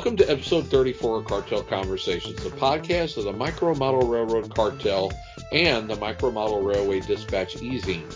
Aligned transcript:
Welcome 0.00 0.16
to 0.16 0.30
episode 0.30 0.66
34 0.68 1.18
of 1.18 1.24
Cartel 1.26 1.62
Conversations, 1.62 2.42
the 2.42 2.48
podcast 2.48 3.18
of 3.18 3.24
the 3.24 3.34
Micro 3.34 3.74
Model 3.74 4.08
Railroad 4.08 4.54
Cartel 4.54 5.12
and 5.52 5.90
the 5.90 5.96
Micro 5.96 6.30
Model 6.30 6.62
Railway 6.62 7.00
Dispatch 7.00 7.60
Easing. 7.60 8.08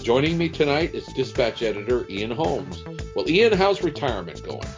Joining 0.00 0.38
me 0.38 0.48
tonight 0.48 0.94
is 0.94 1.04
dispatch 1.06 1.60
editor 1.60 2.06
Ian 2.08 2.30
Holmes. 2.30 2.84
Well, 3.16 3.28
Ian, 3.28 3.52
how's 3.52 3.82
retirement 3.82 4.44
going? 4.44 4.68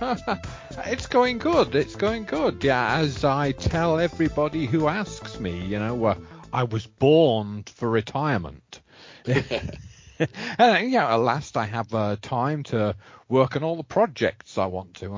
it's 0.86 1.08
going 1.08 1.38
good. 1.38 1.74
It's 1.74 1.96
going 1.96 2.22
good. 2.22 2.62
Yeah, 2.62 2.98
as 2.98 3.24
I 3.24 3.50
tell 3.50 3.98
everybody 3.98 4.66
who 4.66 4.86
asks 4.86 5.40
me, 5.40 5.58
you 5.58 5.80
know, 5.80 6.04
uh, 6.04 6.14
I 6.52 6.62
was 6.62 6.86
born 6.86 7.64
for 7.64 7.90
retirement. 7.90 8.80
and, 10.18 10.28
yeah, 10.90 11.12
at 11.12 11.16
last 11.16 11.56
I 11.56 11.64
have 11.64 11.92
uh, 11.94 12.16
time 12.20 12.62
to 12.64 12.94
work 13.28 13.56
on 13.56 13.62
all 13.62 13.76
the 13.76 13.82
projects 13.82 14.58
I 14.58 14.66
want 14.66 14.94
to. 14.94 15.14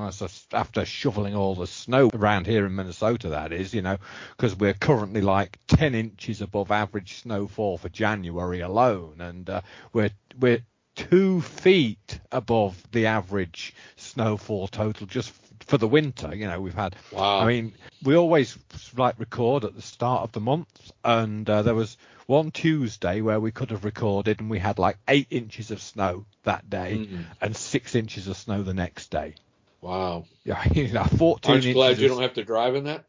After 0.53 0.85
shoveling 0.85 1.35
all 1.35 1.55
the 1.55 1.67
snow 1.67 2.09
around 2.13 2.47
here 2.47 2.65
in 2.65 2.75
Minnesota, 2.75 3.29
that 3.29 3.51
is, 3.51 3.73
you 3.73 3.81
know, 3.81 3.97
because 4.35 4.55
we're 4.55 4.73
currently 4.73 5.21
like 5.21 5.59
10 5.67 5.95
inches 5.95 6.41
above 6.41 6.71
average 6.71 7.21
snowfall 7.21 7.77
for 7.77 7.89
January 7.89 8.61
alone, 8.61 9.17
and 9.19 9.49
uh, 9.49 9.61
we're 9.93 10.11
we're 10.39 10.63
two 10.95 11.41
feet 11.41 12.19
above 12.31 12.81
the 12.91 13.05
average 13.05 13.73
snowfall 13.95 14.67
total 14.67 15.07
just 15.07 15.31
for 15.65 15.77
the 15.77 15.87
winter. 15.87 16.35
You 16.35 16.47
know, 16.47 16.59
we've 16.59 16.73
had. 16.73 16.95
Wow. 17.11 17.39
I 17.39 17.47
mean, 17.47 17.73
we 18.03 18.15
always 18.15 18.57
like 18.97 19.19
record 19.19 19.63
at 19.63 19.75
the 19.75 19.81
start 19.81 20.23
of 20.23 20.31
the 20.31 20.41
month, 20.41 20.91
and 21.03 21.49
uh, 21.49 21.61
there 21.61 21.75
was 21.75 21.97
one 22.29 22.51
Tuesday 22.51 23.21
where 23.21 23.39
we 23.39 23.51
could 23.51 23.71
have 23.71 23.83
recorded, 23.83 24.39
and 24.39 24.51
we 24.51 24.59
had 24.59 24.77
like 24.77 24.97
eight 25.07 25.25
inches 25.31 25.71
of 25.71 25.81
snow 25.81 26.25
that 26.43 26.69
day, 26.69 26.99
mm-hmm. 26.99 27.21
and 27.41 27.57
six 27.57 27.95
inches 27.95 28.27
of 28.27 28.37
snow 28.37 28.61
the 28.61 28.73
next 28.73 29.09
day. 29.09 29.33
Wow. 29.81 30.25
Yeah, 30.43 30.63
you 30.71 30.93
know, 30.93 31.05
14 31.05 31.51
Aren't 31.51 31.65
you 31.65 31.73
glad 31.73 31.97
you 31.97 32.07
don't 32.07 32.21
have 32.21 32.35
to 32.35 32.43
drive 32.43 32.75
in 32.75 32.83
that? 32.83 33.05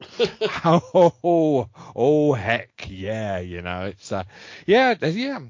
oh, 0.64 1.12
oh, 1.22 1.68
oh, 1.94 2.32
heck 2.32 2.86
yeah, 2.88 3.40
you 3.40 3.60
know, 3.60 3.86
it's, 3.86 4.10
uh, 4.10 4.24
yeah, 4.64 4.94
yeah, 5.02 5.40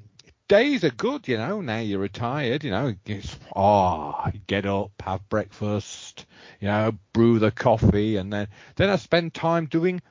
days 0.49 0.83
are 0.83 0.91
good, 0.91 1.29
you 1.29 1.39
know, 1.39 1.61
now 1.61 1.79
you're 1.79 2.01
retired, 2.01 2.65
you 2.65 2.73
know, 2.73 2.97
it's, 3.07 3.39
oh, 3.55 4.33
get 4.49 4.67
up, 4.67 4.91
have 5.01 5.29
breakfast, 5.29 6.27
you 6.59 6.67
know, 6.67 6.99
brew 7.13 7.39
the 7.39 7.53
coffee, 7.53 8.17
and 8.17 8.33
then, 8.33 8.49
then 8.75 8.91
I 8.91 8.97
spend 8.97 9.33
time 9.33 9.67
doing 9.67 10.03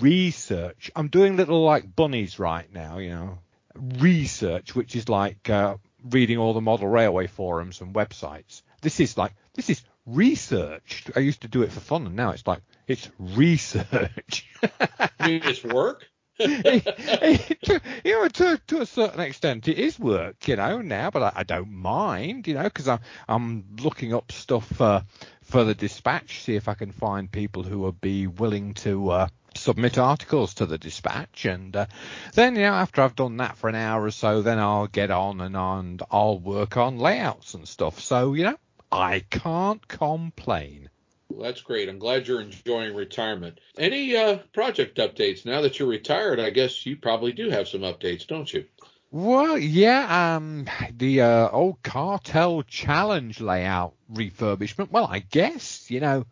research. 0.00 0.90
I'm 0.94 1.08
doing 1.08 1.36
little 1.36 1.64
like 1.64 1.94
bunnies 1.94 2.38
right 2.38 2.72
now, 2.72 2.98
you 2.98 3.10
know, 3.10 3.38
research, 3.74 4.74
which 4.74 4.96
is 4.96 5.08
like 5.08 5.48
uh, 5.50 5.76
reading 6.10 6.38
all 6.38 6.54
the 6.54 6.60
model 6.60 6.88
railway 6.88 7.26
forums 7.26 7.80
and 7.80 7.94
websites. 7.94 8.62
This 8.82 9.00
is 9.00 9.16
like 9.16 9.32
this 9.54 9.70
is 9.70 9.82
research. 10.06 11.04
I 11.16 11.20
used 11.20 11.42
to 11.42 11.48
do 11.48 11.62
it 11.62 11.72
for 11.72 11.80
fun, 11.80 12.06
and 12.06 12.16
now 12.16 12.30
it's 12.30 12.46
like 12.46 12.62
it's 12.86 13.08
research. 13.18 14.46
you 14.62 15.40
it's 15.44 15.64
work. 15.64 16.06
to, 16.38 17.80
you 18.04 18.12
know, 18.12 18.28
to, 18.28 18.60
to 18.68 18.80
a 18.80 18.86
certain 18.86 19.18
extent, 19.18 19.66
it 19.66 19.76
is 19.76 19.98
work, 19.98 20.46
you 20.46 20.54
know, 20.54 20.80
now, 20.80 21.10
but 21.10 21.20
I, 21.20 21.32
I 21.40 21.42
don't 21.42 21.72
mind, 21.72 22.46
you 22.46 22.54
know, 22.54 22.62
because 22.62 22.86
I'm 22.86 23.00
I'm 23.26 23.64
looking 23.80 24.14
up 24.14 24.30
stuff 24.30 24.80
uh, 24.80 25.02
for 25.42 25.64
the 25.64 25.74
dispatch, 25.74 26.42
see 26.42 26.54
if 26.54 26.68
I 26.68 26.74
can 26.74 26.92
find 26.92 27.28
people 27.28 27.64
who 27.64 27.80
would 27.80 28.00
be 28.00 28.28
willing 28.28 28.74
to 28.74 29.10
uh, 29.10 29.28
submit 29.54 29.98
articles 29.98 30.54
to 30.54 30.66
the 30.66 30.78
dispatch 30.78 31.44
and 31.44 31.74
uh, 31.74 31.86
then 32.34 32.54
you 32.54 32.62
know 32.62 32.74
after 32.74 33.02
I've 33.02 33.16
done 33.16 33.38
that 33.38 33.56
for 33.56 33.68
an 33.68 33.74
hour 33.74 34.04
or 34.04 34.10
so 34.10 34.42
then 34.42 34.58
I'll 34.58 34.86
get 34.86 35.10
on 35.10 35.40
and 35.40 35.56
on 35.56 36.00
I'll 36.10 36.38
work 36.38 36.76
on 36.76 36.98
layouts 36.98 37.54
and 37.54 37.66
stuff. 37.66 38.00
So 38.00 38.34
you 38.34 38.44
know 38.44 38.58
I 38.90 39.20
can't 39.30 39.86
complain. 39.86 40.90
Well, 41.28 41.42
that's 41.42 41.60
great. 41.60 41.90
I'm 41.90 41.98
glad 41.98 42.26
you're 42.26 42.40
enjoying 42.40 42.94
retirement. 42.94 43.60
Any 43.76 44.16
uh, 44.16 44.38
project 44.54 44.96
updates? 44.96 45.44
Now 45.44 45.60
that 45.62 45.78
you're 45.78 45.88
retired 45.88 46.40
I 46.40 46.50
guess 46.50 46.86
you 46.86 46.96
probably 46.96 47.32
do 47.32 47.50
have 47.50 47.68
some 47.68 47.82
updates 47.82 48.26
don't 48.26 48.52
you? 48.52 48.64
Well, 49.10 49.56
yeah, 49.56 50.36
um, 50.36 50.66
the 50.94 51.22
uh, 51.22 51.48
old 51.48 51.82
cartel 51.82 52.62
challenge 52.62 53.40
layout 53.40 53.94
refurbishment. 54.12 54.90
Well, 54.90 55.06
I 55.06 55.20
guess 55.20 55.90
you 55.90 56.00
know 56.00 56.26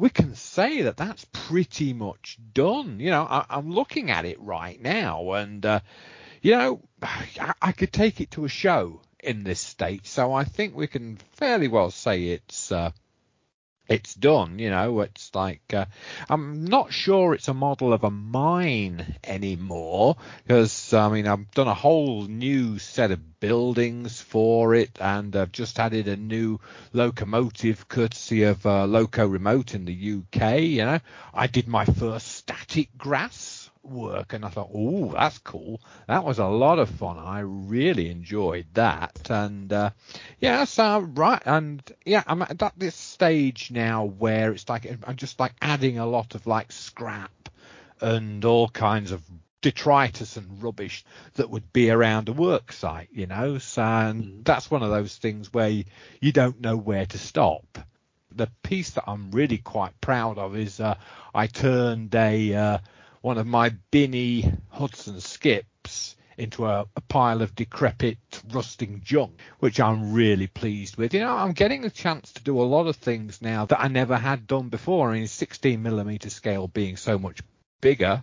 we 0.00 0.08
can 0.08 0.34
say 0.34 0.80
that 0.82 0.96
that's 0.96 1.26
pretty 1.26 1.92
much 1.92 2.38
done. 2.54 2.98
You 3.00 3.10
know, 3.10 3.22
I, 3.22 3.44
am 3.50 3.70
looking 3.70 4.10
at 4.10 4.24
it 4.24 4.40
right 4.40 4.80
now, 4.80 5.32
and 5.32 5.64
uh, 5.64 5.80
you 6.40 6.52
know, 6.52 6.80
I, 7.02 7.52
I, 7.60 7.72
could 7.72 7.92
take 7.92 8.18
it 8.22 8.30
to 8.32 8.46
a 8.46 8.48
show 8.48 9.02
in 9.22 9.44
this 9.44 9.60
state, 9.60 10.06
so 10.06 10.32
I 10.32 10.44
think 10.44 10.74
we 10.74 10.86
can 10.86 11.18
fairly 11.34 11.68
well 11.68 11.90
say 11.90 12.28
it's 12.28 12.72
uh, 12.72 12.92
it's 13.90 14.14
done. 14.14 14.60
You 14.60 14.70
know, 14.70 15.00
it's 15.00 15.34
like 15.34 15.74
uh, 15.74 15.86
I'm 16.28 16.64
not 16.64 16.92
sure 16.92 17.34
it's 17.34 17.48
a 17.48 17.54
model 17.54 17.92
of 17.92 18.04
a 18.04 18.10
mine 18.10 19.16
anymore 19.24 20.16
because 20.46 20.94
I 20.94 21.08
mean 21.08 21.26
I've 21.26 21.50
done 21.50 21.66
a 21.66 21.74
whole 21.74 22.22
new 22.22 22.78
set 22.78 23.10
of 23.10 23.40
buildings 23.40 24.20
for 24.20 24.74
it, 24.74 24.96
and 25.00 25.34
I've 25.34 25.52
just 25.52 25.78
added 25.80 26.06
a 26.06 26.16
new 26.16 26.60
locomotive 26.92 27.88
courtesy 27.88 28.44
of 28.44 28.64
uh, 28.64 28.86
Loco 28.86 29.26
Remote 29.26 29.74
in 29.74 29.84
the 29.84 29.92
UK. 30.22 30.60
You 30.60 30.84
know, 30.84 30.98
I 31.34 31.48
did 31.48 31.66
my 31.66 31.84
first 31.84 32.28
static 32.28 32.96
grass 32.96 33.59
work 33.82 34.32
and 34.32 34.44
I 34.44 34.48
thought, 34.48 34.70
oh, 34.74 35.12
that's 35.12 35.38
cool. 35.38 35.80
That 36.06 36.24
was 36.24 36.38
a 36.38 36.46
lot 36.46 36.78
of 36.78 36.88
fun. 36.88 37.18
I 37.18 37.40
really 37.40 38.10
enjoyed 38.10 38.66
that. 38.74 39.30
And 39.30 39.72
uh, 39.72 39.90
yeah, 40.38 40.64
so 40.64 41.00
right, 41.00 41.42
and 41.44 41.82
yeah, 42.04 42.22
I'm 42.26 42.42
at 42.42 42.72
this 42.76 42.94
stage 42.94 43.70
now 43.70 44.04
where 44.04 44.52
it's 44.52 44.68
like 44.68 44.90
I'm 45.06 45.16
just 45.16 45.40
like 45.40 45.52
adding 45.60 45.98
a 45.98 46.06
lot 46.06 46.34
of 46.34 46.46
like 46.46 46.72
scrap 46.72 47.48
and 48.00 48.44
all 48.44 48.68
kinds 48.68 49.12
of 49.12 49.22
detritus 49.62 50.36
and 50.36 50.62
rubbish 50.62 51.04
that 51.34 51.50
would 51.50 51.72
be 51.72 51.90
around 51.90 52.28
a 52.28 52.32
work 52.32 52.72
site, 52.72 53.08
you 53.12 53.26
know. 53.26 53.58
So 53.58 53.82
and 53.82 54.24
mm. 54.24 54.44
that's 54.44 54.70
one 54.70 54.82
of 54.82 54.90
those 54.90 55.16
things 55.16 55.52
where 55.52 55.68
you, 55.68 55.84
you 56.20 56.32
don't 56.32 56.60
know 56.60 56.76
where 56.76 57.06
to 57.06 57.18
stop. 57.18 57.78
The 58.32 58.48
piece 58.62 58.90
that 58.90 59.04
I'm 59.06 59.32
really 59.32 59.58
quite 59.58 60.00
proud 60.00 60.38
of 60.38 60.56
is 60.56 60.80
uh, 60.80 60.94
I 61.34 61.46
turned 61.48 62.14
a 62.14 62.54
uh, 62.54 62.78
one 63.20 63.38
of 63.38 63.46
my 63.46 63.70
Binnie 63.90 64.52
Hudson 64.70 65.20
skips 65.20 66.16
into 66.38 66.64
a, 66.64 66.86
a, 66.96 67.00
pile 67.02 67.42
of 67.42 67.54
decrepit, 67.54 68.18
rusting 68.50 69.02
junk, 69.04 69.38
which 69.58 69.78
I'm 69.78 70.14
really 70.14 70.46
pleased 70.46 70.96
with. 70.96 71.12
You 71.12 71.20
know, 71.20 71.36
I'm 71.36 71.52
getting 71.52 71.84
a 71.84 71.90
chance 71.90 72.32
to 72.32 72.42
do 72.42 72.60
a 72.60 72.62
lot 72.62 72.86
of 72.86 72.96
things 72.96 73.42
now 73.42 73.66
that 73.66 73.80
I 73.80 73.88
never 73.88 74.16
had 74.16 74.46
done 74.46 74.70
before. 74.70 75.10
I 75.10 75.18
mean, 75.18 75.26
16 75.26 75.82
millimeter 75.82 76.30
scale 76.30 76.66
being 76.66 76.96
so 76.96 77.18
much 77.18 77.40
bigger, 77.82 78.22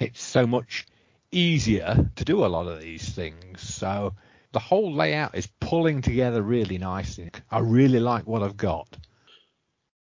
it's 0.00 0.22
so 0.22 0.46
much 0.46 0.86
easier 1.30 2.10
to 2.16 2.24
do 2.24 2.44
a 2.44 2.48
lot 2.48 2.66
of 2.66 2.80
these 2.80 3.08
things. 3.08 3.62
So 3.62 4.14
the 4.52 4.58
whole 4.58 4.92
layout 4.92 5.34
is 5.34 5.48
pulling 5.60 6.02
together 6.02 6.42
really 6.42 6.76
nicely. 6.76 7.30
I 7.50 7.60
really 7.60 8.00
like 8.00 8.26
what 8.26 8.42
I've 8.42 8.58
got. 8.58 8.98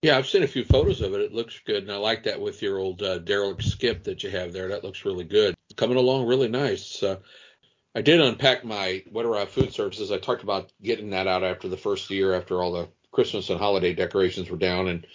Yeah, 0.07 0.19
I've 0.19 0.29
seen 0.29 0.45
a 0.45 0.47
few 0.47 0.65
photos 0.65 1.01
of 1.01 1.15
it. 1.15 1.21
It 1.21 1.35
looks 1.35 1.59
good, 1.67 1.83
and 1.83 1.91
I 1.91 1.97
like 1.97 2.23
that 2.23 2.41
with 2.41 2.63
your 2.63 2.79
old 2.79 3.03
uh, 3.03 3.19
derelict 3.19 3.65
skip 3.65 4.05
that 4.05 4.23
you 4.23 4.31
have 4.31 4.53
there. 4.53 4.69
That 4.69 4.85
looks 4.85 5.05
really 5.05 5.25
good. 5.25 5.57
Coming 5.75 5.97
along 5.97 6.29
really 6.29 6.47
nice. 6.47 7.03
Uh, 7.03 7.17
I 7.93 8.03
did 8.03 8.21
unpack 8.21 8.65
my 8.65 9.03
Weatherrod 9.13 9.49
Food 9.49 9.73
Services. 9.73 10.13
I 10.13 10.19
talked 10.19 10.45
about 10.45 10.71
getting 10.81 11.11
that 11.11 11.27
out 11.27 11.43
after 11.43 11.67
the 11.67 11.77
first 11.77 12.09
year, 12.09 12.35
after 12.35 12.63
all 12.63 12.71
the 12.71 12.89
Christmas 13.11 13.51
and 13.51 13.59
holiday 13.59 13.95
decorations 13.95 14.49
were 14.49 14.57
down, 14.57 14.87
and 14.87 15.09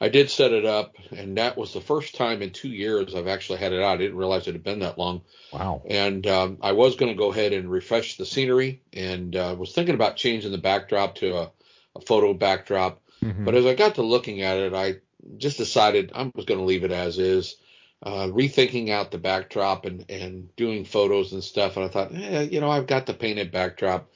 I 0.00 0.08
did 0.08 0.30
set 0.30 0.52
it 0.52 0.64
up, 0.64 0.96
and 1.14 1.36
that 1.36 1.58
was 1.58 1.74
the 1.74 1.82
first 1.82 2.14
time 2.14 2.40
in 2.40 2.48
two 2.48 2.70
years 2.70 3.14
I've 3.14 3.28
actually 3.28 3.58
had 3.58 3.74
it 3.74 3.82
out. 3.82 3.96
I 3.96 3.96
didn't 3.98 4.16
realize 4.16 4.48
it 4.48 4.54
had 4.54 4.64
been 4.64 4.78
that 4.78 4.96
long. 4.96 5.20
Wow. 5.52 5.82
And 5.86 6.26
um, 6.26 6.56
I 6.62 6.72
was 6.72 6.96
going 6.96 7.12
to 7.12 7.18
go 7.18 7.32
ahead 7.32 7.52
and 7.52 7.70
refresh 7.70 8.16
the 8.16 8.24
scenery, 8.24 8.80
and 8.94 9.36
uh, 9.36 9.54
was 9.58 9.74
thinking 9.74 9.94
about 9.94 10.16
changing 10.16 10.52
the 10.52 10.56
backdrop 10.56 11.16
to 11.16 11.36
a, 11.36 11.50
a 11.94 12.00
photo 12.00 12.32
backdrop. 12.32 13.02
Mm-hmm. 13.22 13.44
But 13.44 13.54
as 13.54 13.66
I 13.66 13.74
got 13.74 13.96
to 13.96 14.02
looking 14.02 14.42
at 14.42 14.58
it, 14.58 14.74
I 14.74 14.96
just 15.36 15.58
decided 15.58 16.12
I 16.14 16.30
was 16.34 16.44
going 16.44 16.60
to 16.60 16.66
leave 16.66 16.84
it 16.84 16.92
as 16.92 17.18
is, 17.18 17.56
uh, 18.02 18.28
rethinking 18.28 18.90
out 18.90 19.10
the 19.10 19.18
backdrop 19.18 19.84
and, 19.84 20.08
and 20.08 20.54
doing 20.56 20.84
photos 20.84 21.32
and 21.32 21.42
stuff. 21.42 21.76
And 21.76 21.84
I 21.84 21.88
thought, 21.88 22.14
eh, 22.14 22.42
you 22.42 22.60
know, 22.60 22.70
I've 22.70 22.86
got 22.86 23.06
the 23.06 23.14
painted 23.14 23.50
backdrop. 23.50 24.10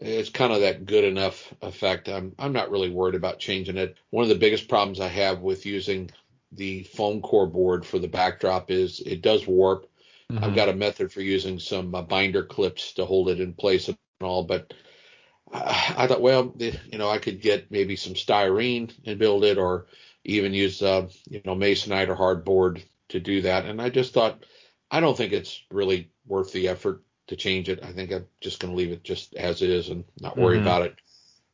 It's 0.00 0.30
kind 0.30 0.52
of 0.52 0.60
that 0.60 0.84
good 0.84 1.04
enough 1.04 1.52
effect. 1.62 2.08
I'm, 2.08 2.34
I'm 2.38 2.52
not 2.52 2.70
really 2.70 2.90
worried 2.90 3.14
about 3.14 3.38
changing 3.38 3.76
it. 3.76 3.96
One 4.10 4.22
of 4.22 4.28
the 4.28 4.34
biggest 4.34 4.68
problems 4.68 5.00
I 5.00 5.08
have 5.08 5.40
with 5.40 5.64
using 5.64 6.10
the 6.50 6.82
foam 6.82 7.22
core 7.22 7.46
board 7.46 7.86
for 7.86 7.98
the 7.98 8.08
backdrop 8.08 8.70
is 8.70 9.00
it 9.00 9.22
does 9.22 9.46
warp. 9.46 9.88
Mm-hmm. 10.30 10.44
I've 10.44 10.54
got 10.54 10.68
a 10.68 10.74
method 10.74 11.12
for 11.12 11.20
using 11.20 11.58
some 11.58 11.94
uh, 11.94 12.02
binder 12.02 12.42
clips 12.42 12.92
to 12.94 13.04
hold 13.04 13.28
it 13.28 13.40
in 13.40 13.54
place 13.54 13.88
and 13.88 13.96
all, 14.20 14.44
but 14.44 14.74
I 15.52 16.06
thought, 16.06 16.22
well, 16.22 16.54
you 16.58 16.98
know, 16.98 17.10
I 17.10 17.18
could 17.18 17.42
get 17.42 17.70
maybe 17.70 17.96
some 17.96 18.14
styrene 18.14 18.92
and 19.04 19.18
build 19.18 19.44
it, 19.44 19.58
or 19.58 19.86
even 20.24 20.54
use, 20.54 20.82
uh, 20.82 21.08
you 21.28 21.42
know, 21.44 21.54
masonite 21.54 22.08
or 22.08 22.16
hardboard 22.16 22.82
to 23.10 23.20
do 23.20 23.42
that. 23.42 23.66
And 23.66 23.80
I 23.80 23.90
just 23.90 24.14
thought, 24.14 24.44
I 24.90 25.00
don't 25.00 25.16
think 25.16 25.32
it's 25.32 25.62
really 25.70 26.10
worth 26.26 26.52
the 26.52 26.68
effort 26.68 27.02
to 27.26 27.36
change 27.36 27.68
it. 27.68 27.82
I 27.82 27.92
think 27.92 28.12
I'm 28.12 28.26
just 28.40 28.60
going 28.60 28.72
to 28.72 28.76
leave 28.76 28.92
it 28.92 29.04
just 29.04 29.34
as 29.34 29.62
is 29.62 29.88
and 29.88 30.04
not 30.20 30.38
worry 30.38 30.56
mm-hmm. 30.56 30.66
about 30.66 30.82
it. 30.82 30.96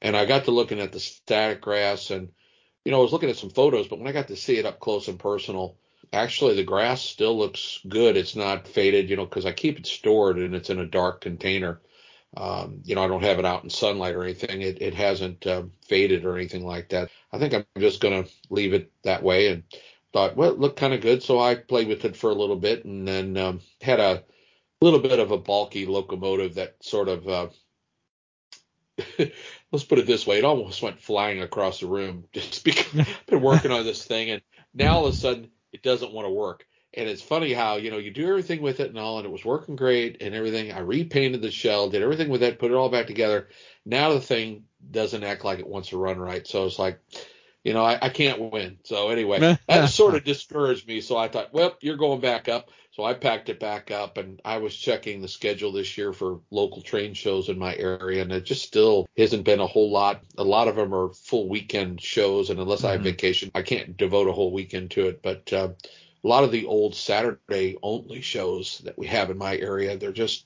And 0.00 0.16
I 0.16 0.26
got 0.26 0.44
to 0.44 0.52
looking 0.52 0.80
at 0.80 0.92
the 0.92 1.00
static 1.00 1.60
grass, 1.60 2.10
and 2.10 2.28
you 2.84 2.92
know, 2.92 2.98
I 2.98 3.02
was 3.02 3.12
looking 3.12 3.30
at 3.30 3.36
some 3.36 3.50
photos, 3.50 3.88
but 3.88 3.98
when 3.98 4.08
I 4.08 4.12
got 4.12 4.28
to 4.28 4.36
see 4.36 4.58
it 4.58 4.66
up 4.66 4.78
close 4.78 5.08
and 5.08 5.18
personal, 5.18 5.76
actually 6.12 6.54
the 6.54 6.64
grass 6.64 7.02
still 7.02 7.36
looks 7.36 7.80
good. 7.88 8.16
It's 8.16 8.36
not 8.36 8.68
faded, 8.68 9.10
you 9.10 9.16
know, 9.16 9.26
because 9.26 9.44
I 9.44 9.52
keep 9.52 9.78
it 9.78 9.86
stored 9.86 10.38
and 10.38 10.54
it's 10.54 10.70
in 10.70 10.78
a 10.78 10.86
dark 10.86 11.20
container. 11.20 11.80
Um, 12.36 12.82
you 12.84 12.94
know, 12.94 13.04
I 13.04 13.08
don't 13.08 13.24
have 13.24 13.38
it 13.38 13.44
out 13.44 13.64
in 13.64 13.70
sunlight 13.70 14.14
or 14.14 14.22
anything. 14.22 14.62
It, 14.62 14.82
it 14.82 14.94
hasn't 14.94 15.46
um, 15.46 15.72
faded 15.86 16.24
or 16.24 16.36
anything 16.36 16.64
like 16.64 16.90
that. 16.90 17.10
I 17.32 17.38
think 17.38 17.54
I'm 17.54 17.64
just 17.78 18.00
going 18.00 18.24
to 18.24 18.30
leave 18.50 18.74
it 18.74 18.92
that 19.02 19.22
way 19.22 19.48
and 19.48 19.62
thought, 20.12 20.36
well, 20.36 20.50
it 20.50 20.58
looked 20.58 20.78
kind 20.78 20.92
of 20.92 21.00
good. 21.00 21.22
So 21.22 21.40
I 21.40 21.54
played 21.54 21.88
with 21.88 22.04
it 22.04 22.16
for 22.16 22.30
a 22.30 22.34
little 22.34 22.56
bit 22.56 22.84
and 22.84 23.08
then 23.08 23.36
um, 23.36 23.60
had 23.80 23.98
a 23.98 24.24
little 24.80 25.00
bit 25.00 25.18
of 25.18 25.30
a 25.30 25.38
bulky 25.38 25.86
locomotive 25.86 26.54
that 26.56 26.76
sort 26.82 27.08
of, 27.08 27.28
uh, 27.28 27.48
let's 29.72 29.84
put 29.84 29.98
it 29.98 30.06
this 30.06 30.26
way, 30.26 30.38
it 30.38 30.44
almost 30.44 30.82
went 30.82 31.00
flying 31.00 31.40
across 31.42 31.80
the 31.80 31.86
room 31.86 32.24
just 32.32 32.62
because 32.62 33.00
I've 33.00 33.26
been 33.26 33.40
working 33.40 33.72
on 33.72 33.84
this 33.84 34.04
thing 34.04 34.30
and 34.30 34.42
now 34.74 34.98
all 34.98 35.06
of 35.06 35.14
a 35.14 35.16
sudden 35.16 35.50
it 35.72 35.82
doesn't 35.82 36.12
want 36.12 36.26
to 36.26 36.32
work. 36.32 36.66
And 36.94 37.08
it's 37.08 37.22
funny 37.22 37.52
how, 37.52 37.76
you 37.76 37.90
know, 37.90 37.98
you 37.98 38.10
do 38.10 38.28
everything 38.28 38.62
with 38.62 38.80
it 38.80 38.88
and 38.88 38.98
all, 38.98 39.18
and 39.18 39.26
it 39.26 39.30
was 39.30 39.44
working 39.44 39.76
great 39.76 40.22
and 40.22 40.34
everything. 40.34 40.72
I 40.72 40.80
repainted 40.80 41.42
the 41.42 41.50
shell, 41.50 41.90
did 41.90 42.02
everything 42.02 42.30
with 42.30 42.42
it, 42.42 42.58
put 42.58 42.70
it 42.70 42.74
all 42.74 42.88
back 42.88 43.06
together. 43.06 43.48
Now 43.84 44.14
the 44.14 44.20
thing 44.20 44.64
doesn't 44.90 45.24
act 45.24 45.44
like 45.44 45.58
it 45.58 45.66
wants 45.66 45.90
to 45.90 45.98
run 45.98 46.18
right. 46.18 46.46
So 46.46 46.64
it's 46.64 46.78
like, 46.78 47.00
you 47.62 47.74
know, 47.74 47.84
I, 47.84 47.98
I 48.00 48.08
can't 48.08 48.50
win. 48.52 48.78
So 48.84 49.10
anyway, 49.10 49.58
that 49.68 49.90
sort 49.90 50.14
of 50.14 50.24
discouraged 50.24 50.88
me. 50.88 51.00
So 51.02 51.16
I 51.16 51.28
thought, 51.28 51.52
well, 51.52 51.76
you're 51.80 51.96
going 51.96 52.20
back 52.20 52.48
up. 52.48 52.70
So 52.92 53.04
I 53.04 53.14
packed 53.14 53.48
it 53.48 53.60
back 53.60 53.92
up 53.92 54.16
and 54.18 54.40
I 54.44 54.58
was 54.58 54.74
checking 54.74 55.20
the 55.20 55.28
schedule 55.28 55.70
this 55.70 55.96
year 55.96 56.12
for 56.12 56.40
local 56.50 56.82
train 56.82 57.14
shows 57.14 57.48
in 57.48 57.56
my 57.56 57.76
area 57.76 58.22
and 58.22 58.32
it 58.32 58.44
just 58.44 58.64
still 58.64 59.08
hasn't 59.16 59.44
been 59.44 59.60
a 59.60 59.66
whole 59.68 59.92
lot. 59.92 60.22
A 60.36 60.42
lot 60.42 60.66
of 60.66 60.74
them 60.74 60.92
are 60.92 61.12
full 61.12 61.48
weekend 61.48 62.00
shows 62.00 62.50
and 62.50 62.58
unless 62.58 62.78
mm-hmm. 62.78 62.86
I 62.88 62.90
have 62.92 63.00
mm-hmm. 63.00 63.10
vacation, 63.10 63.50
I 63.54 63.62
can't 63.62 63.96
devote 63.96 64.26
a 64.26 64.32
whole 64.32 64.52
weekend 64.52 64.90
to 64.92 65.06
it. 65.06 65.22
But 65.22 65.52
uh, 65.52 65.68
a 66.28 66.30
lot 66.30 66.44
of 66.44 66.52
the 66.52 66.66
old 66.66 66.94
Saturday 66.94 67.78
only 67.82 68.20
shows 68.20 68.82
that 68.84 68.98
we 68.98 69.06
have 69.06 69.30
in 69.30 69.38
my 69.38 69.56
area, 69.56 69.96
they're 69.96 70.12
just 70.12 70.44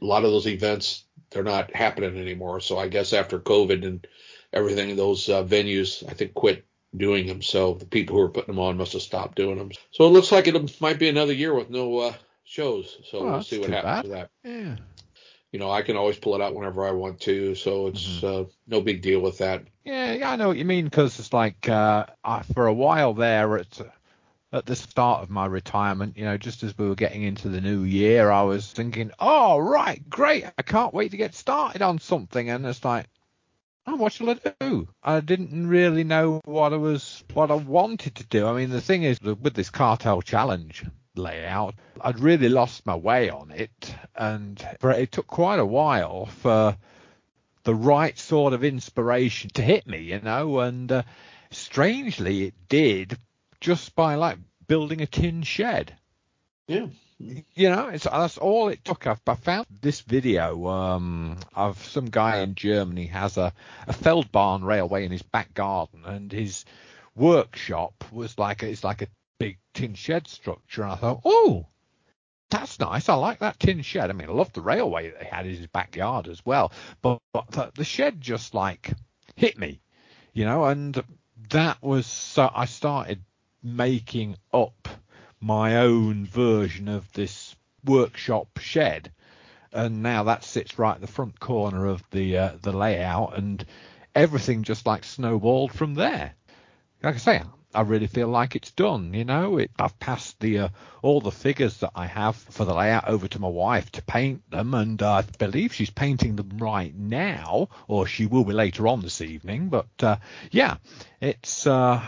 a 0.00 0.04
lot 0.04 0.24
of 0.24 0.30
those 0.30 0.46
events, 0.46 1.06
they're 1.30 1.42
not 1.42 1.74
happening 1.74 2.16
anymore. 2.16 2.60
So 2.60 2.78
I 2.78 2.86
guess 2.86 3.12
after 3.12 3.40
COVID 3.40 3.84
and 3.84 4.06
everything, 4.52 4.94
those 4.94 5.28
uh, 5.28 5.42
venues, 5.42 6.08
I 6.08 6.14
think, 6.14 6.34
quit 6.34 6.64
doing 6.96 7.26
them. 7.26 7.42
So 7.42 7.74
the 7.74 7.84
people 7.84 8.14
who 8.14 8.22
were 8.22 8.28
putting 8.28 8.54
them 8.54 8.62
on 8.62 8.76
must 8.76 8.92
have 8.92 9.02
stopped 9.02 9.34
doing 9.34 9.58
them. 9.58 9.72
So 9.90 10.06
it 10.06 10.10
looks 10.10 10.30
like 10.30 10.46
it 10.46 10.80
might 10.80 11.00
be 11.00 11.08
another 11.08 11.32
year 11.32 11.52
with 11.52 11.68
no 11.68 11.98
uh, 11.98 12.12
shows. 12.44 12.96
So 13.10 13.24
well, 13.24 13.32
we'll 13.32 13.42
see 13.42 13.58
what 13.58 13.70
happens 13.70 13.84
bad. 13.92 14.02
with 14.04 14.12
that. 14.12 14.30
Yeah. 14.44 14.76
You 15.50 15.58
know, 15.58 15.70
I 15.72 15.82
can 15.82 15.96
always 15.96 16.16
pull 16.16 16.36
it 16.36 16.42
out 16.42 16.54
whenever 16.54 16.86
I 16.86 16.92
want 16.92 17.18
to, 17.22 17.56
so 17.56 17.88
it's 17.88 18.06
mm-hmm. 18.06 18.26
uh, 18.26 18.44
no 18.68 18.80
big 18.80 19.02
deal 19.02 19.18
with 19.18 19.38
that. 19.38 19.64
Yeah, 19.84 20.20
I 20.24 20.36
know 20.36 20.46
what 20.46 20.58
you 20.58 20.64
mean 20.64 20.84
because 20.84 21.18
it's 21.18 21.32
like 21.32 21.68
uh, 21.68 22.06
for 22.54 22.68
a 22.68 22.72
while 22.72 23.14
there, 23.14 23.58
at 23.58 23.80
at 24.54 24.66
the 24.66 24.76
start 24.76 25.20
of 25.20 25.30
my 25.30 25.46
retirement, 25.46 26.16
you 26.16 26.24
know, 26.24 26.38
just 26.38 26.62
as 26.62 26.78
we 26.78 26.88
were 26.88 26.94
getting 26.94 27.24
into 27.24 27.48
the 27.48 27.60
new 27.60 27.82
year, 27.82 28.30
I 28.30 28.42
was 28.42 28.70
thinking, 28.70 29.10
oh, 29.18 29.58
right, 29.58 30.08
great. 30.08 30.44
I 30.56 30.62
can't 30.62 30.94
wait 30.94 31.10
to 31.10 31.16
get 31.16 31.34
started 31.34 31.82
on 31.82 31.98
something. 31.98 32.48
And 32.48 32.64
it's 32.64 32.84
like, 32.84 33.06
oh, 33.84 33.96
what 33.96 34.12
shall 34.12 34.30
I 34.30 34.38
do? 34.60 34.86
I 35.02 35.18
didn't 35.18 35.66
really 35.66 36.04
know 36.04 36.40
what 36.44 36.72
I 36.72 36.76
was, 36.76 37.24
what 37.32 37.50
I 37.50 37.54
wanted 37.54 38.14
to 38.14 38.26
do. 38.26 38.46
I 38.46 38.52
mean, 38.54 38.70
the 38.70 38.80
thing 38.80 39.02
is, 39.02 39.20
with 39.20 39.54
this 39.54 39.70
cartel 39.70 40.22
challenge 40.22 40.84
layout, 41.16 41.74
I'd 42.00 42.20
really 42.20 42.48
lost 42.48 42.86
my 42.86 42.94
way 42.94 43.30
on 43.30 43.50
it. 43.50 43.92
And 44.14 44.64
it 44.84 45.10
took 45.10 45.26
quite 45.26 45.58
a 45.58 45.66
while 45.66 46.26
for 46.26 46.76
the 47.64 47.74
right 47.74 48.16
sort 48.16 48.52
of 48.52 48.62
inspiration 48.62 49.50
to 49.54 49.62
hit 49.62 49.88
me, 49.88 49.98
you 49.98 50.20
know, 50.20 50.60
and 50.60 50.92
uh, 50.92 51.02
strangely 51.50 52.44
it 52.44 52.54
did 52.68 53.18
just 53.64 53.96
by 53.96 54.16
like 54.16 54.36
building 54.68 55.00
a 55.00 55.06
tin 55.06 55.42
shed. 55.42 55.96
Yeah. 56.68 56.88
You 57.18 57.70
know, 57.70 57.88
it's 57.88 58.04
that's 58.04 58.36
all 58.36 58.68
it 58.68 58.84
took. 58.84 59.06
I've, 59.06 59.22
I 59.26 59.36
found 59.36 59.66
this 59.80 60.02
video 60.02 60.66
um, 60.66 61.38
of 61.54 61.82
some 61.82 62.06
guy 62.06 62.40
in 62.40 62.56
Germany 62.56 63.06
has 63.06 63.38
a, 63.38 63.54
a 63.88 63.94
Feldbahn 63.94 64.64
railway 64.64 65.06
in 65.06 65.12
his 65.12 65.22
back 65.22 65.54
garden, 65.54 66.02
and 66.04 66.30
his 66.30 66.66
workshop 67.16 68.04
was 68.12 68.38
like 68.38 68.62
a, 68.62 68.68
it's 68.68 68.84
like 68.84 69.00
a 69.00 69.08
big 69.38 69.56
tin 69.72 69.94
shed 69.94 70.28
structure. 70.28 70.82
And 70.82 70.92
I 70.92 70.96
thought, 70.96 71.22
oh, 71.24 71.66
that's 72.50 72.78
nice. 72.78 73.08
I 73.08 73.14
like 73.14 73.38
that 73.38 73.58
tin 73.58 73.80
shed. 73.80 74.10
I 74.10 74.12
mean, 74.12 74.28
I 74.28 74.32
love 74.32 74.52
the 74.52 74.60
railway 74.60 75.10
that 75.10 75.22
he 75.22 75.28
had 75.28 75.46
in 75.46 75.56
his 75.56 75.66
backyard 75.68 76.28
as 76.28 76.44
well. 76.44 76.70
But, 77.00 77.20
but 77.32 77.50
the, 77.52 77.72
the 77.74 77.84
shed 77.84 78.20
just 78.20 78.52
like 78.52 78.92
hit 79.36 79.56
me, 79.58 79.80
you 80.34 80.44
know, 80.44 80.64
and 80.64 81.02
that 81.48 81.82
was 81.82 82.06
so 82.06 82.50
I 82.54 82.66
started 82.66 83.22
making 83.64 84.36
up 84.52 84.88
my 85.40 85.78
own 85.78 86.26
version 86.26 86.88
of 86.88 87.10
this 87.12 87.56
workshop 87.84 88.58
shed. 88.58 89.10
And 89.72 90.02
now 90.02 90.24
that 90.24 90.44
sits 90.44 90.78
right 90.78 90.94
at 90.94 91.00
the 91.00 91.06
front 91.06 91.40
corner 91.40 91.86
of 91.86 92.02
the 92.10 92.38
uh, 92.38 92.52
the 92.62 92.72
layout 92.72 93.36
and 93.36 93.64
everything 94.14 94.62
just 94.62 94.86
like 94.86 95.02
snowballed 95.02 95.72
from 95.72 95.94
there. 95.94 96.34
Like 97.02 97.16
i 97.16 97.18
say 97.18 97.42
i 97.74 97.80
really 97.80 98.06
feel 98.06 98.28
like 98.28 98.54
it's 98.54 98.70
done 98.70 99.12
you 99.12 99.24
know? 99.24 99.58
It, 99.58 99.70
i've 99.78 99.98
passed 99.98 100.40
the 100.40 100.60
uh, 100.60 100.68
all 101.02 101.20
the 101.20 101.32
figures 101.32 101.78
that 101.78 101.90
i 101.94 102.06
have 102.06 102.36
for 102.36 102.64
the 102.64 102.74
layout 102.74 103.08
over 103.08 103.26
to 103.28 103.40
my 103.40 103.48
wife 103.48 103.90
to 103.92 104.02
paint 104.02 104.48
them 104.50 104.74
and 104.74 105.02
uh, 105.02 105.14
i 105.14 105.22
believe 105.22 105.74
she's 105.74 105.90
painting 105.90 106.36
them 106.36 106.50
right 106.58 106.94
now 106.94 107.68
or 107.88 108.06
she 108.06 108.26
will 108.26 108.44
be 108.44 108.52
later 108.52 108.86
on 108.88 109.00
this 109.00 109.20
evening 109.20 109.68
but 109.68 109.88
uh, 110.02 110.16
yeah 110.50 110.76
it's 111.20 111.66
uh, 111.66 112.00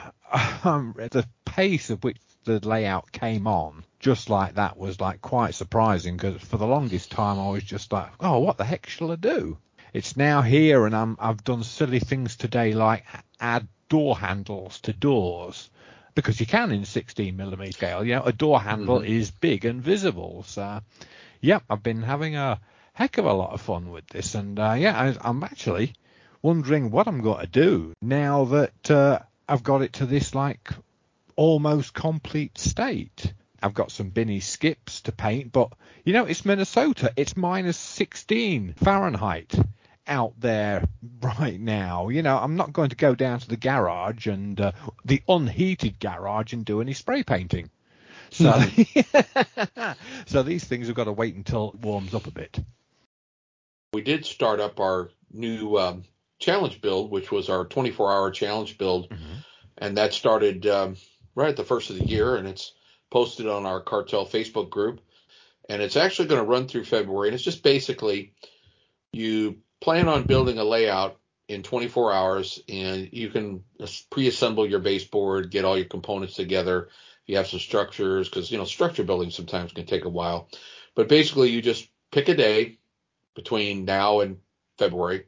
um, 0.64 0.94
the 0.96 1.26
pace 1.44 1.90
of 1.90 2.02
which 2.05 2.19
the 2.44 2.67
layout 2.67 3.11
came 3.12 3.46
on 3.46 3.84
just 3.99 4.31
like 4.31 4.55
that 4.55 4.76
was 4.76 5.00
like 5.00 5.20
quite 5.20 5.55
surprising 5.55 6.17
because 6.17 6.40
for 6.40 6.58
the 6.58 6.67
longest 6.67 7.11
time 7.11 7.38
I 7.40 7.50
was 7.50 7.64
just 7.64 7.93
like, 7.93 8.11
oh, 8.20 8.38
what 8.38 8.56
the 8.56 8.64
heck 8.64 8.88
shall 8.88 9.11
I 9.11 9.17
do? 9.17 9.58
It's 9.93 10.17
now 10.17 10.43
here 10.43 10.87
and 10.87 10.94
I'm, 10.94 11.17
I've 11.19 11.43
done 11.43 11.64
silly 11.64 11.99
things 11.99 12.37
today 12.37 12.73
like 12.73 13.05
add 13.40 13.66
door 13.88 14.16
handles 14.16 14.80
to 14.83 14.92
doors 14.92 15.71
because 16.14 16.40
you 16.40 16.47
can 16.47 16.73
in 16.73 16.85
16 16.85 17.37
millimeter 17.37 17.73
scale. 17.73 18.04
You 18.04 18.16
know, 18.16 18.23
a 18.23 18.33
door 18.33 18.61
handle 18.61 18.99
mm-hmm. 18.99 19.12
is 19.12 19.30
big 19.30 19.64
and 19.64 19.83
visible. 19.83 20.45
So, 20.47 20.80
yeah, 21.40 21.61
I've 21.68 21.83
been 21.83 22.02
having 22.02 22.37
a 22.37 22.61
heck 22.92 23.18
of 23.18 23.26
a 23.26 23.33
lot 23.33 23.52
of 23.52 23.61
fun 23.61 23.90
with 23.90 24.06
this, 24.09 24.35
and 24.35 24.59
uh, 24.59 24.75
yeah, 24.78 25.14
I, 25.23 25.28
am 25.28 25.45
actually 25.45 25.92
wondering 26.42 26.90
what 26.90 27.06
I'm 27.06 27.21
going 27.21 27.40
to 27.40 27.47
do 27.47 27.92
now 28.00 28.45
that 28.47 28.90
uh, 28.90 29.18
I've 29.48 29.62
got 29.62 29.82
it 29.82 29.94
to 29.94 30.06
this 30.06 30.34
like 30.34 30.70
almost 31.36 31.94
complete 31.94 32.58
state. 32.58 33.32
I've 33.62 33.74
got 33.74 33.90
some 33.90 34.10
Binnie 34.10 34.40
skips 34.40 35.02
to 35.02 35.12
paint, 35.12 35.52
but 35.52 35.72
you 36.04 36.12
know, 36.12 36.24
it's 36.24 36.44
Minnesota. 36.44 37.12
It's 37.16 37.36
minus 37.36 37.76
16 37.76 38.74
Fahrenheit 38.74 39.54
out 40.06 40.34
there 40.38 40.86
right 41.20 41.60
now. 41.60 42.08
You 42.08 42.22
know, 42.22 42.38
I'm 42.38 42.56
not 42.56 42.72
going 42.72 42.90
to 42.90 42.96
go 42.96 43.14
down 43.14 43.40
to 43.40 43.48
the 43.48 43.56
garage 43.56 44.26
and 44.26 44.60
uh, 44.60 44.72
the 45.04 45.22
unheated 45.28 45.98
garage 45.98 46.52
and 46.52 46.64
do 46.64 46.80
any 46.80 46.92
spray 46.92 47.22
painting. 47.22 47.70
So, 48.30 48.60
so 50.26 50.42
these 50.42 50.64
things 50.64 50.88
have 50.88 50.96
got 50.96 51.04
to 51.04 51.12
wait 51.12 51.34
until 51.34 51.70
it 51.70 51.80
warms 51.80 52.14
up 52.14 52.26
a 52.26 52.30
bit. 52.30 52.58
We 53.92 54.02
did 54.02 54.26
start 54.26 54.60
up 54.60 54.80
our 54.80 55.10
new 55.32 55.78
um, 55.78 56.04
challenge 56.38 56.81
build, 56.81 57.11
which 57.11 57.31
was 57.31 57.49
our 57.49 57.64
24 57.64 58.12
hour 58.12 58.31
challenge 58.31 58.78
build. 58.78 59.09
Mm-hmm. 59.09 59.35
And 59.78 59.97
that 59.97 60.14
started 60.14 60.66
um, 60.66 60.97
right 61.35 61.50
at 61.50 61.57
the 61.57 61.64
first 61.64 61.90
of 61.90 61.99
the 61.99 62.07
year. 62.07 62.37
And 62.37 62.49
it's 62.49 62.73
posted 63.11 63.47
on 63.47 63.66
our 63.66 63.81
cartel 63.81 64.26
Facebook 64.26 64.71
group. 64.71 65.00
And 65.69 65.83
it's 65.83 65.97
actually 65.97 66.28
going 66.28 66.40
to 66.40 66.49
run 66.49 66.69
through 66.69 66.85
February. 66.85 67.28
And 67.28 67.35
it's 67.35 67.45
just 67.45 67.62
basically 67.62 68.33
you 69.12 69.59
plan 69.81 70.09
on 70.09 70.25
building 70.25 70.59
a 70.59 70.64
layout 70.64 71.19
in 71.49 71.62
24 71.62 72.12
hours 72.12 72.61
and 72.69 73.09
you 73.12 73.28
can 73.28 73.62
pre-assemble 74.11 74.69
your 74.69 74.81
baseboard, 74.81 75.50
get 75.50 75.64
all 75.64 75.76
your 75.76 75.87
components 75.87 76.35
together. 76.35 76.88
If 77.23 77.28
You 77.28 77.37
have 77.37 77.47
some 77.47 77.61
structures 77.61 78.28
because, 78.28 78.50
you 78.50 78.59
know, 78.59 78.64
structure 78.64 79.05
building 79.05 79.31
sometimes 79.31 79.73
can 79.73 79.87
take 79.87 80.05
a 80.05 80.11
while. 80.11 80.49
But 80.95 81.09
basically 81.09 81.50
you 81.50 81.62
just 81.62 81.88
pick 82.11 82.28
a 82.28 82.35
day 82.35 82.78
between 83.35 83.85
now 83.85 84.21
and 84.21 84.38
February 84.78 85.26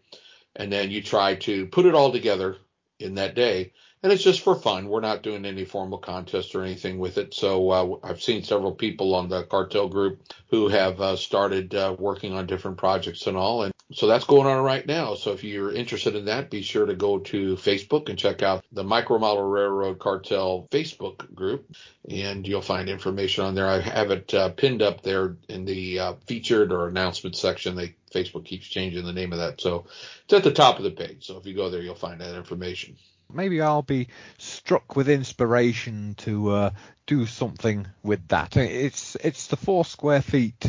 and 0.56 0.72
then 0.72 0.90
you 0.90 1.02
try 1.02 1.34
to 1.36 1.66
put 1.66 1.86
it 1.86 1.94
all 1.94 2.12
together 2.12 2.56
in 2.98 3.14
that 3.14 3.34
day. 3.34 3.72
And 4.02 4.12
it's 4.12 4.22
just 4.22 4.42
for 4.42 4.54
fun. 4.54 4.88
We're 4.88 5.00
not 5.00 5.22
doing 5.22 5.44
any 5.44 5.64
formal 5.64 5.98
contest 5.98 6.54
or 6.54 6.62
anything 6.62 6.98
with 6.98 7.18
it. 7.18 7.34
So 7.34 7.70
uh, 7.70 7.96
I've 8.04 8.22
seen 8.22 8.44
several 8.44 8.72
people 8.72 9.14
on 9.14 9.28
the 9.28 9.42
cartel 9.42 9.88
group 9.88 10.20
who 10.50 10.68
have 10.68 11.00
uh, 11.00 11.16
started 11.16 11.74
uh, 11.74 11.96
working 11.98 12.32
on 12.32 12.46
different 12.46 12.78
projects 12.78 13.26
and 13.26 13.36
all. 13.36 13.62
And 13.62 13.74
so 13.92 14.06
that's 14.06 14.24
going 14.24 14.46
on 14.46 14.62
right 14.62 14.86
now. 14.86 15.14
So 15.14 15.32
if 15.32 15.42
you're 15.42 15.72
interested 15.72 16.14
in 16.14 16.26
that, 16.26 16.50
be 16.50 16.62
sure 16.62 16.86
to 16.86 16.94
go 16.94 17.18
to 17.18 17.56
Facebook 17.56 18.08
and 18.08 18.18
check 18.18 18.42
out 18.42 18.64
the 18.70 18.84
Micromodel 18.84 19.50
Railroad 19.50 19.98
Cartel 19.98 20.68
Facebook 20.70 21.34
group, 21.34 21.74
and 22.08 22.46
you'll 22.46 22.60
find 22.60 22.88
information 22.88 23.44
on 23.44 23.54
there. 23.54 23.66
I 23.66 23.80
have 23.80 24.10
it 24.10 24.32
uh, 24.34 24.50
pinned 24.50 24.82
up 24.82 25.02
there 25.02 25.36
in 25.48 25.64
the 25.64 25.98
uh, 25.98 26.14
featured 26.26 26.70
or 26.70 26.86
announcement 26.86 27.34
section. 27.34 27.76
They 27.76 27.94
Facebook 28.12 28.44
keeps 28.44 28.66
changing 28.66 29.04
the 29.04 29.12
name 29.12 29.32
of 29.32 29.38
that. 29.38 29.60
So 29.60 29.86
it's 30.24 30.34
at 30.34 30.44
the 30.44 30.52
top 30.52 30.76
of 30.76 30.84
the 30.84 30.90
page. 30.90 31.26
So 31.26 31.38
if 31.38 31.46
you 31.46 31.54
go 31.54 31.70
there, 31.70 31.82
you'll 31.82 31.94
find 31.94 32.20
that 32.20 32.36
information. 32.36 32.96
Maybe 33.32 33.60
I'll 33.60 33.82
be 33.82 34.08
struck 34.38 34.96
with 34.96 35.08
inspiration 35.08 36.14
to 36.18 36.50
uh, 36.50 36.70
do 37.06 37.26
something 37.26 37.86
with 38.02 38.26
that. 38.28 38.56
It's 38.56 39.16
it's 39.16 39.48
the 39.48 39.56
four 39.56 39.84
square 39.84 40.22
feet 40.22 40.66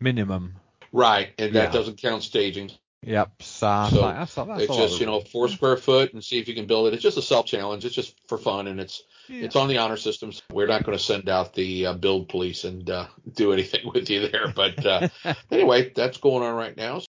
minimum. 0.00 0.56
Right, 0.92 1.30
and 1.38 1.54
that 1.54 1.66
yeah. 1.66 1.70
doesn't 1.70 1.98
count 1.98 2.22
staging. 2.22 2.72
Yep. 3.02 3.42
So, 3.42 3.88
so 3.90 4.00
that's, 4.02 4.34
that's 4.34 4.62
it's 4.62 4.76
just 4.76 5.00
you 5.00 5.06
know 5.06 5.20
four 5.20 5.48
square 5.48 5.78
foot 5.78 6.12
and 6.12 6.22
see 6.22 6.38
if 6.38 6.48
you 6.48 6.54
can 6.54 6.66
build 6.66 6.88
it. 6.88 6.94
It's 6.94 7.02
just 7.02 7.16
a 7.16 7.22
self 7.22 7.46
challenge. 7.46 7.84
It's 7.84 7.94
just 7.94 8.14
for 8.28 8.36
fun 8.36 8.66
and 8.66 8.78
it's 8.78 9.02
yeah. 9.26 9.44
it's 9.44 9.56
on 9.56 9.68
the 9.68 9.78
honor 9.78 9.96
systems. 9.96 10.42
We're 10.52 10.66
not 10.66 10.84
going 10.84 10.98
to 10.98 11.02
send 11.02 11.28
out 11.28 11.54
the 11.54 11.86
uh, 11.86 11.94
build 11.94 12.28
police 12.28 12.64
and 12.64 12.88
uh, 12.90 13.06
do 13.34 13.52
anything 13.52 13.90
with 13.94 14.10
you 14.10 14.28
there. 14.28 14.52
But 14.54 14.84
uh, 14.84 15.08
anyway, 15.50 15.92
that's 15.94 16.18
going 16.18 16.44
on 16.44 16.54
right 16.54 16.76
now. 16.76 17.00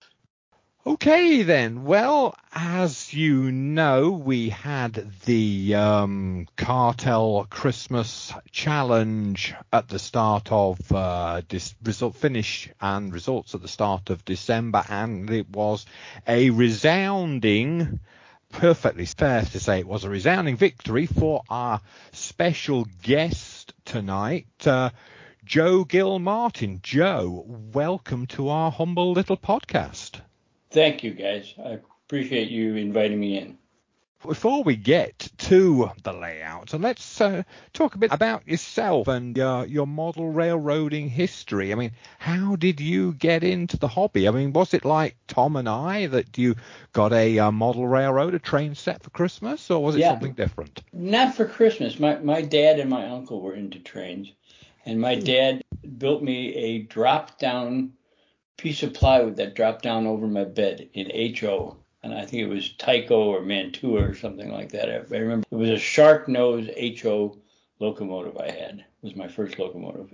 Okay, 0.86 1.42
then. 1.42 1.84
Well, 1.84 2.34
as 2.54 3.12
you 3.12 3.52
know, 3.52 4.12
we 4.12 4.48
had 4.48 5.12
the 5.26 5.74
um, 5.74 6.48
Cartel 6.56 7.46
Christmas 7.50 8.32
Challenge 8.50 9.54
at 9.74 9.88
the 9.88 9.98
start 9.98 10.50
of 10.50 10.90
uh, 10.90 11.42
this 11.46 11.74
result 11.84 12.16
finish 12.16 12.70
and 12.80 13.12
results 13.12 13.54
at 13.54 13.60
the 13.60 13.68
start 13.68 14.08
of 14.08 14.24
December, 14.24 14.82
and 14.88 15.28
it 15.28 15.50
was 15.50 15.84
a 16.26 16.48
resounding, 16.48 18.00
perfectly 18.48 19.04
fair 19.04 19.42
to 19.42 19.60
say, 19.60 19.80
it 19.80 19.86
was 19.86 20.04
a 20.04 20.10
resounding 20.10 20.56
victory 20.56 21.04
for 21.04 21.42
our 21.50 21.82
special 22.12 22.86
guest 23.02 23.74
tonight. 23.84 24.46
Uh, 24.66 24.88
Joe 25.44 25.84
Gilmartin. 25.84 26.80
Joe, 26.82 27.44
welcome 27.46 28.26
to 28.28 28.48
our 28.48 28.70
humble 28.70 29.12
little 29.12 29.36
podcast. 29.36 30.22
Thank 30.70 31.02
you, 31.02 31.12
guys. 31.12 31.54
I 31.62 31.80
appreciate 32.06 32.50
you 32.50 32.76
inviting 32.76 33.18
me 33.18 33.38
in. 33.38 33.58
Before 34.22 34.62
we 34.62 34.76
get 34.76 35.30
to 35.38 35.90
the 36.02 36.12
layout, 36.12 36.74
let's 36.74 37.22
uh, 37.22 37.42
talk 37.72 37.94
a 37.94 37.98
bit 37.98 38.12
about 38.12 38.46
yourself 38.46 39.08
and 39.08 39.38
uh, 39.38 39.64
your 39.66 39.86
model 39.86 40.28
railroading 40.28 41.08
history. 41.08 41.72
I 41.72 41.74
mean, 41.74 41.92
how 42.18 42.54
did 42.56 42.80
you 42.80 43.14
get 43.14 43.42
into 43.42 43.78
the 43.78 43.88
hobby? 43.88 44.28
I 44.28 44.30
mean, 44.30 44.52
was 44.52 44.74
it 44.74 44.84
like 44.84 45.16
Tom 45.26 45.56
and 45.56 45.66
I 45.66 46.06
that 46.08 46.36
you 46.36 46.54
got 46.92 47.14
a 47.14 47.38
uh, 47.38 47.50
model 47.50 47.88
railroad, 47.88 48.34
a 48.34 48.38
train 48.38 48.74
set 48.74 49.02
for 49.02 49.08
Christmas, 49.08 49.70
or 49.70 49.82
was 49.82 49.96
it 49.96 50.00
yeah, 50.00 50.10
something 50.10 50.34
different? 50.34 50.82
Not 50.92 51.34
for 51.34 51.46
Christmas. 51.46 51.98
My 51.98 52.18
my 52.18 52.42
dad 52.42 52.78
and 52.78 52.90
my 52.90 53.08
uncle 53.08 53.40
were 53.40 53.54
into 53.54 53.78
trains, 53.78 54.30
and 54.84 55.00
my 55.00 55.14
hmm. 55.14 55.24
dad 55.24 55.62
built 55.96 56.22
me 56.22 56.54
a 56.54 56.78
drop 56.80 57.38
down 57.38 57.94
piece 58.60 58.82
of 58.82 58.92
plywood 58.92 59.36
that 59.36 59.54
dropped 59.54 59.82
down 59.82 60.06
over 60.06 60.26
my 60.26 60.44
bed 60.44 60.88
in 60.92 61.34
HO. 61.34 61.76
And 62.02 62.14
I 62.14 62.26
think 62.26 62.42
it 62.42 62.48
was 62.48 62.74
Tyco 62.78 63.12
or 63.12 63.40
Mantua 63.42 64.02
or 64.02 64.14
something 64.14 64.50
like 64.50 64.72
that. 64.72 64.90
I 64.90 65.16
remember 65.16 65.46
it 65.50 65.56
was 65.56 65.70
a 65.70 65.78
shark 65.78 66.28
nose 66.28 66.68
HO 67.02 67.38
locomotive 67.78 68.36
I 68.36 68.50
had. 68.50 68.78
It 68.80 68.86
was 69.02 69.16
my 69.16 69.28
first 69.28 69.58
locomotive. 69.58 70.12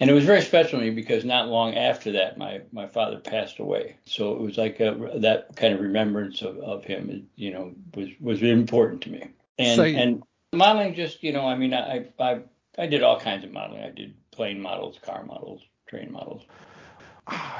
And 0.00 0.10
it 0.10 0.12
was 0.12 0.24
very 0.24 0.42
special 0.42 0.80
to 0.80 0.84
me 0.84 0.90
because 0.90 1.24
not 1.24 1.48
long 1.48 1.76
after 1.76 2.12
that, 2.12 2.36
my, 2.36 2.62
my 2.72 2.88
father 2.88 3.18
passed 3.20 3.60
away. 3.60 3.96
So 4.06 4.34
it 4.34 4.40
was 4.40 4.58
like 4.58 4.80
a, 4.80 5.12
that 5.20 5.54
kind 5.54 5.72
of 5.72 5.80
remembrance 5.80 6.42
of, 6.42 6.58
of 6.58 6.84
him, 6.84 7.28
you 7.36 7.52
know, 7.52 7.74
was, 7.94 8.08
was 8.20 8.42
important 8.42 9.02
to 9.02 9.10
me. 9.10 9.28
And, 9.56 9.76
so 9.76 9.84
and 9.84 10.22
modeling 10.52 10.94
just, 10.94 11.22
you 11.22 11.32
know, 11.32 11.46
I 11.46 11.56
mean, 11.56 11.72
I, 11.72 12.08
I, 12.18 12.40
I 12.76 12.86
did 12.88 13.04
all 13.04 13.20
kinds 13.20 13.44
of 13.44 13.52
modeling. 13.52 13.84
I 13.84 13.90
did 13.90 14.14
plane 14.32 14.60
models, 14.60 14.98
car 15.00 15.24
models, 15.24 15.62
train 15.86 16.10
models. 16.10 16.42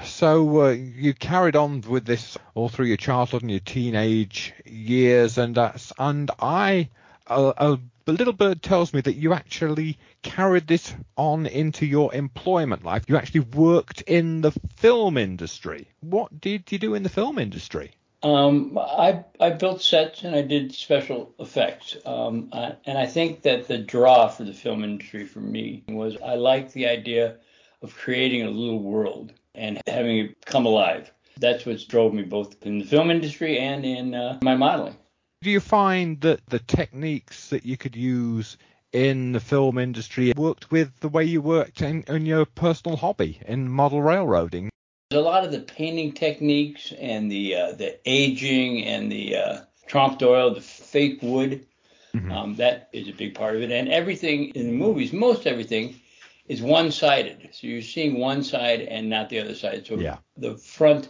So 0.04 0.66
uh, 0.66 0.71
you 0.71 1.14
carried 1.14 1.56
on 1.56 1.80
with 1.80 2.04
this 2.04 2.37
all 2.54 2.68
through 2.68 2.87
your 2.87 2.97
childhood 2.97 3.42
and 3.42 3.50
your 3.50 3.61
teenage 3.61 4.52
years, 4.64 5.38
and 5.38 5.56
uh, 5.56 5.73
and 5.99 6.30
I 6.38 6.90
a, 7.26 7.78
a 8.06 8.12
little 8.12 8.33
bird 8.33 8.62
tells 8.62 8.92
me 8.92 9.00
that 9.00 9.14
you 9.14 9.33
actually 9.33 9.99
carried 10.23 10.66
this 10.66 10.94
on 11.16 11.47
into 11.47 11.87
your 11.87 12.14
employment 12.14 12.85
life. 12.85 13.04
You 13.09 13.16
actually 13.16 13.40
worked 13.40 14.02
in 14.02 14.42
the 14.42 14.52
film 14.76 15.16
industry. 15.16 15.88
What 16.00 16.40
did 16.40 16.71
you 16.71 16.78
do 16.78 16.94
in 16.94 17.02
the 17.02 17.09
film 17.09 17.38
industry? 17.38 17.92
Um, 18.23 18.78
I 18.78 19.25
I 19.40 19.50
built 19.50 19.83
sets 19.83 20.23
and 20.23 20.35
I 20.35 20.42
did 20.42 20.75
special 20.75 21.35
effects. 21.38 21.97
Um, 22.04 22.50
I, 22.52 22.75
and 22.85 22.99
I 22.99 23.06
think 23.06 23.42
that 23.42 23.68
the 23.68 23.78
draw 23.78 24.28
for 24.28 24.44
the 24.44 24.52
film 24.52 24.85
industry 24.85 25.26
for 25.26 25.40
me 25.40 25.85
was 25.88 26.16
I 26.25 26.35
liked 26.35 26.73
the 26.73 26.88
idea 26.88 27.37
of 27.83 27.94
creating 27.94 28.42
a 28.42 28.50
little 28.50 28.80
world 28.80 29.33
and 29.55 29.81
having 29.87 30.19
it 30.19 30.45
come 30.45 30.67
alive. 30.67 31.11
That's 31.39 31.67
what 31.67 31.87
drove 31.89 32.15
me 32.15 32.23
both 32.23 32.65
in 32.65 32.79
the 32.79 32.85
film 32.85 33.11
industry 33.11 33.59
and 33.59 33.85
in 33.85 34.15
uh, 34.15 34.39
my 34.43 34.55
modeling. 34.55 34.97
Do 35.43 35.51
you 35.51 35.61
find 35.61 36.21
that 36.23 36.41
the 36.47 36.59
techniques 36.59 37.51
that 37.51 37.67
you 37.67 37.77
could 37.77 37.97
use 37.97 38.57
in 38.93 39.33
the 39.33 39.41
film 39.41 39.77
industry 39.77 40.33
worked 40.37 40.71
with 40.71 40.99
the 41.01 41.09
way 41.09 41.25
you 41.25 41.43
worked 41.43 41.83
in, 41.83 42.05
in 42.09 42.25
your 42.25 42.47
personal 42.47 42.97
hobby 42.97 43.41
in 43.47 43.69
model 43.69 44.01
railroading? 44.01 44.71
A 45.11 45.19
lot 45.19 45.45
of 45.45 45.53
the 45.53 45.61
painting 45.61 46.13
techniques 46.13 46.93
and 46.99 47.31
the 47.31 47.55
uh, 47.55 47.73
the 47.73 47.99
aging 48.07 48.85
and 48.85 49.13
the 49.13 49.37
uh, 49.37 49.61
trompe 49.87 50.19
d'oeil, 50.19 50.55
the 50.55 50.61
fake 50.61 51.19
wood, 51.23 51.67
mm-hmm. 52.15 52.33
um, 52.33 52.57
that 52.57 52.89
is 52.93 53.09
a 53.09 53.13
big 53.13 53.35
part 53.35 53.55
of 53.55 53.63
it. 53.63 53.71
And 53.71 53.89
everything 53.89 54.47
in 54.55 54.67
the 54.67 54.73
movies, 54.73 55.13
most 55.13 55.47
everything, 55.47 56.01
is 56.47 56.63
one 56.63 56.91
sided. 56.91 57.49
So 57.53 57.67
you're 57.67 57.83
seeing 57.83 58.19
one 58.19 58.43
side 58.43 58.83
and 58.83 59.09
not 59.09 59.29
the 59.29 59.41
other 59.41 59.55
side. 59.55 59.87
So 59.87 59.97
yeah. 59.97 60.19
the 60.37 60.57
front 60.57 61.09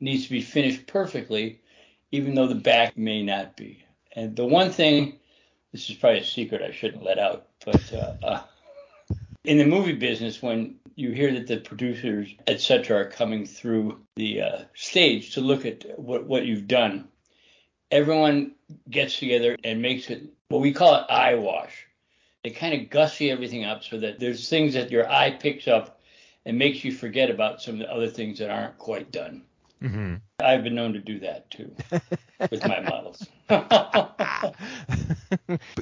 needs 0.00 0.24
to 0.24 0.30
be 0.30 0.40
finished 0.40 0.86
perfectly, 0.86 1.60
even 2.12 2.34
though 2.34 2.46
the 2.46 2.54
back 2.54 2.96
may 2.96 3.22
not 3.22 3.56
be. 3.56 3.84
And 4.12 4.36
the 4.36 4.46
one 4.46 4.70
thing, 4.70 5.18
this 5.72 5.90
is 5.90 5.96
probably 5.96 6.20
a 6.20 6.24
secret 6.24 6.62
I 6.62 6.70
shouldn't 6.70 7.02
let 7.02 7.18
out, 7.18 7.48
but 7.64 7.92
uh, 7.92 8.14
uh, 8.22 8.42
in 9.44 9.58
the 9.58 9.66
movie 9.66 9.92
business, 9.92 10.42
when 10.42 10.76
you 10.94 11.12
hear 11.12 11.32
that 11.32 11.46
the 11.46 11.58
producers, 11.58 12.34
etc., 12.46 12.98
are 12.98 13.10
coming 13.10 13.44
through 13.44 14.00
the 14.16 14.40
uh, 14.40 14.58
stage 14.74 15.34
to 15.34 15.40
look 15.40 15.66
at 15.66 15.98
what, 15.98 16.24
what 16.24 16.46
you've 16.46 16.66
done, 16.66 17.08
everyone 17.90 18.52
gets 18.90 19.18
together 19.18 19.56
and 19.62 19.82
makes 19.82 20.10
it 20.10 20.24
what 20.48 20.60
we 20.60 20.72
call 20.72 20.94
it 20.94 21.06
eye 21.10 21.34
wash 21.34 21.85
they 22.46 22.50
kind 22.50 22.80
of 22.80 22.88
gussy 22.90 23.28
everything 23.28 23.64
up 23.64 23.82
so 23.82 23.98
that 23.98 24.20
there's 24.20 24.48
things 24.48 24.74
that 24.74 24.88
your 24.92 25.10
eye 25.10 25.32
picks 25.32 25.66
up 25.66 25.98
and 26.44 26.56
makes 26.56 26.84
you 26.84 26.92
forget 26.92 27.28
about 27.28 27.60
some 27.60 27.74
of 27.74 27.80
the 27.80 27.92
other 27.92 28.06
things 28.06 28.38
that 28.38 28.50
aren't 28.50 28.78
quite 28.78 29.10
done. 29.10 29.42
Mm-hmm. 29.82 30.14
I've 30.38 30.62
been 30.62 30.76
known 30.76 30.92
to 30.92 31.00
do 31.00 31.18
that 31.18 31.50
too 31.50 31.74
with 32.38 32.64
my 32.64 32.78
models. 32.82 33.26
but 33.48 34.52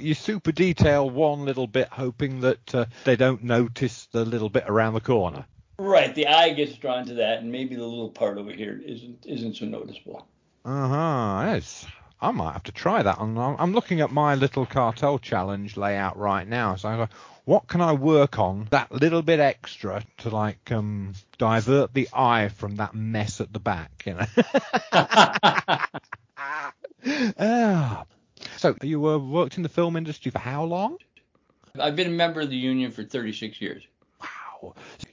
you 0.01 0.15
super 0.15 0.53
detail 0.53 1.11
one 1.11 1.45
little 1.45 1.67
bit, 1.67 1.89
hoping 1.91 2.41
that 2.41 2.75
uh, 2.75 2.87
they 3.05 3.17
don't 3.17 3.45
notice 3.45 4.09
the 4.13 4.25
little 4.25 4.49
bit 4.49 4.65
around 4.67 4.95
the 4.95 5.03
corner. 5.03 5.45
Right, 5.79 6.15
the 6.15 6.29
eye 6.29 6.55
gets 6.55 6.79
drawn 6.79 7.05
to 7.09 7.15
that, 7.15 7.41
and 7.41 7.53
maybe 7.53 7.77
the 7.77 7.85
little 7.85 8.09
part 8.09 8.39
over 8.39 8.53
here 8.53 8.81
isn't 8.87 9.27
isn't 9.27 9.57
so 9.57 9.67
noticeable. 9.67 10.27
Uh 10.65 10.89
huh. 10.89 11.53
Yes. 11.53 11.87
I 12.25 12.31
might 12.31 12.55
have 12.55 12.63
to 12.65 12.73
try 12.73 13.03
that. 13.03 13.19
I'm, 13.21 13.75
looking 13.75 14.01
at 14.01 14.11
my 14.11 14.35
little 14.35 14.65
cartel 14.65 15.19
challenge 15.19 15.77
layout 15.77 16.17
right 16.17 16.49
now. 16.49 16.77
So 16.77 16.89
I 16.89 16.97
go, 16.97 17.09
what 17.45 17.67
can 17.67 17.83
I 17.83 17.93
work 17.93 18.39
on 18.39 18.67
that 18.71 18.91
little 18.91 19.21
bit 19.21 19.41
extra 19.41 20.03
to 20.19 20.31
like 20.31 20.73
um, 20.73 21.13
divert 21.37 21.93
the 21.93 22.09
eye 22.15 22.49
from 22.49 22.77
that 22.77 22.95
mess 22.95 23.43
at 23.43 23.53
the 23.53 23.59
back? 23.59 24.05
You 24.07 24.15
know. 24.15 24.25
ah. 27.39 28.05
So 28.57 28.75
you 28.83 29.07
uh, 29.07 29.19
worked 29.19 29.59
in 29.59 29.63
the 29.63 29.69
film 29.69 29.97
industry 29.97 30.31
for 30.31 30.39
how 30.39 30.65
long? 30.65 30.97
I've 31.79 31.97
been 31.97 32.07
a 32.07 32.11
member 32.11 32.41
of 32.41 32.49
the 32.49 32.57
union 32.57 32.91
for 32.91 33.03
36 33.03 33.61
years. 33.61 33.83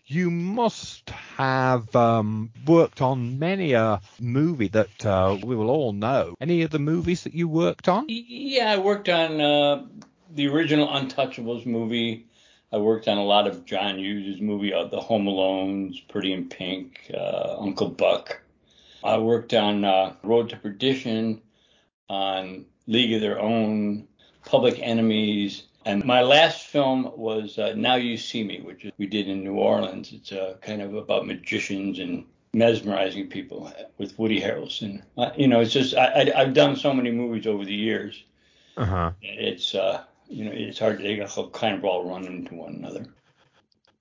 You 0.05 0.29
must 0.29 1.09
have 1.09 1.95
um, 1.95 2.51
worked 2.65 3.01
on 3.01 3.39
many 3.39 3.73
a 3.73 4.01
movie 4.19 4.67
that 4.69 5.05
uh, 5.05 5.37
we 5.43 5.55
will 5.55 5.69
all 5.69 5.93
know. 5.93 6.35
Any 6.39 6.61
of 6.63 6.71
the 6.71 6.79
movies 6.79 7.23
that 7.23 7.33
you 7.33 7.47
worked 7.47 7.87
on? 7.87 8.05
Yeah, 8.07 8.71
I 8.71 8.77
worked 8.77 9.09
on 9.09 9.41
uh, 9.41 9.85
the 10.33 10.47
original 10.47 10.87
Untouchables 10.87 11.65
movie. 11.65 12.27
I 12.73 12.77
worked 12.77 13.07
on 13.07 13.17
a 13.17 13.23
lot 13.23 13.47
of 13.47 13.65
John 13.65 13.99
Hughes' 13.99 14.39
movie, 14.39 14.73
uh, 14.73 14.85
The 14.85 14.99
Home 14.99 15.25
Alones, 15.25 16.07
Pretty 16.07 16.31
in 16.31 16.47
Pink, 16.47 17.11
uh, 17.13 17.57
Uncle 17.59 17.89
Buck. 17.89 18.41
I 19.03 19.17
worked 19.17 19.53
on 19.53 19.83
uh, 19.83 20.15
Road 20.23 20.49
to 20.49 20.57
Perdition, 20.57 21.41
on 22.09 22.65
League 22.87 23.13
of 23.13 23.21
Their 23.21 23.39
Own, 23.39 24.07
Public 24.45 24.79
Enemies, 24.79 25.63
and 25.85 26.05
my 26.05 26.21
last 26.21 26.67
film 26.67 27.11
was 27.15 27.57
uh, 27.57 27.73
Now 27.75 27.95
You 27.95 28.17
See 28.17 28.43
Me, 28.43 28.61
which 28.61 28.85
we 28.97 29.07
did 29.07 29.27
in 29.27 29.43
New 29.43 29.55
Orleans. 29.55 30.11
It's 30.13 30.31
uh, 30.31 30.55
kind 30.61 30.81
of 30.81 30.93
about 30.93 31.25
magicians 31.25 31.99
and 31.99 32.25
mesmerizing 32.53 33.27
people 33.27 33.71
with 33.97 34.17
Woody 34.19 34.41
Harrelson. 34.41 35.01
Uh, 35.17 35.31
you 35.37 35.47
know, 35.47 35.61
it's 35.61 35.73
just 35.73 35.95
I, 35.95 36.31
have 36.35 36.53
done 36.53 36.75
so 36.75 36.93
many 36.93 37.11
movies 37.11 37.47
over 37.47 37.65
the 37.65 37.73
years. 37.73 38.23
Uh-huh. 38.77 39.11
It's 39.21 39.75
uh, 39.75 40.03
you 40.27 40.45
know, 40.45 40.51
it's 40.53 40.79
hard 40.79 40.99
to 40.99 41.03
they 41.03 41.25
kind 41.51 41.77
of 41.77 41.85
all 41.85 42.09
run 42.09 42.25
into 42.25 42.55
one 42.55 42.75
another. 42.75 43.05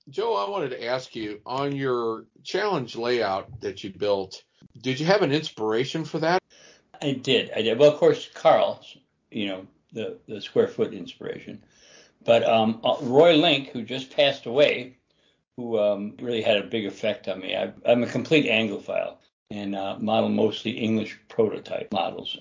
Joe, 0.08 0.34
I 0.34 0.50
wanted 0.50 0.70
to 0.70 0.84
ask 0.84 1.14
you 1.14 1.40
on 1.46 1.75
your 1.75 2.25
challenge 2.42 2.96
layout 2.96 3.60
that 3.60 3.84
you 3.84 3.90
built. 3.90 4.42
Did 4.80 4.99
you 4.99 5.06
have 5.06 5.22
an 5.22 5.32
inspiration 5.32 6.04
for 6.04 6.18
that? 6.18 6.42
I 7.00 7.12
did. 7.12 7.50
I 7.54 7.62
did. 7.62 7.78
Well, 7.78 7.92
of 7.92 7.99
course, 7.99 8.28
Carl, 8.34 8.84
you 9.30 9.46
know, 9.46 9.66
the, 9.92 10.18
the 10.28 10.40
square 10.40 10.68
foot 10.68 10.92
inspiration. 10.92 11.62
But 12.25 12.44
um, 12.44 12.80
uh, 12.85 12.97
Roy 13.00 13.35
Link, 13.37 13.70
who 13.70 13.82
just 13.82 14.14
passed 14.14 14.47
away, 14.47 14.97
who 15.56 15.78
um, 15.78 16.14
really 16.20 16.42
had 16.42 16.59
a 16.59 16.64
big 16.64 16.87
effect 16.87 17.28
on 17.28 17.40
me. 17.40 17.56
I, 17.56 17.73
am 17.85 18.02
a 18.02 18.06
complete 18.06 18.47
Anglophile 18.47 19.16
and 19.50 19.75
uh, 19.75 19.97
model 19.99 20.28
mostly 20.28 20.73
English 20.73 21.18
prototype 21.28 21.92
models. 21.92 22.37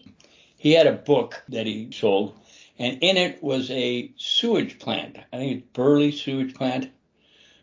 He 0.57 0.73
had 0.73 0.87
a 0.87 0.93
book 0.93 1.41
that 1.49 1.65
he 1.65 1.91
sold, 1.91 2.37
and 2.77 2.99
in 3.01 3.17
it 3.17 3.41
was 3.41 3.71
a 3.71 4.11
sewage 4.17 4.79
plant. 4.79 5.17
I 5.31 5.37
think 5.37 5.57
it's 5.57 5.67
Burley 5.73 6.11
sewage 6.11 6.53
plant 6.53 6.89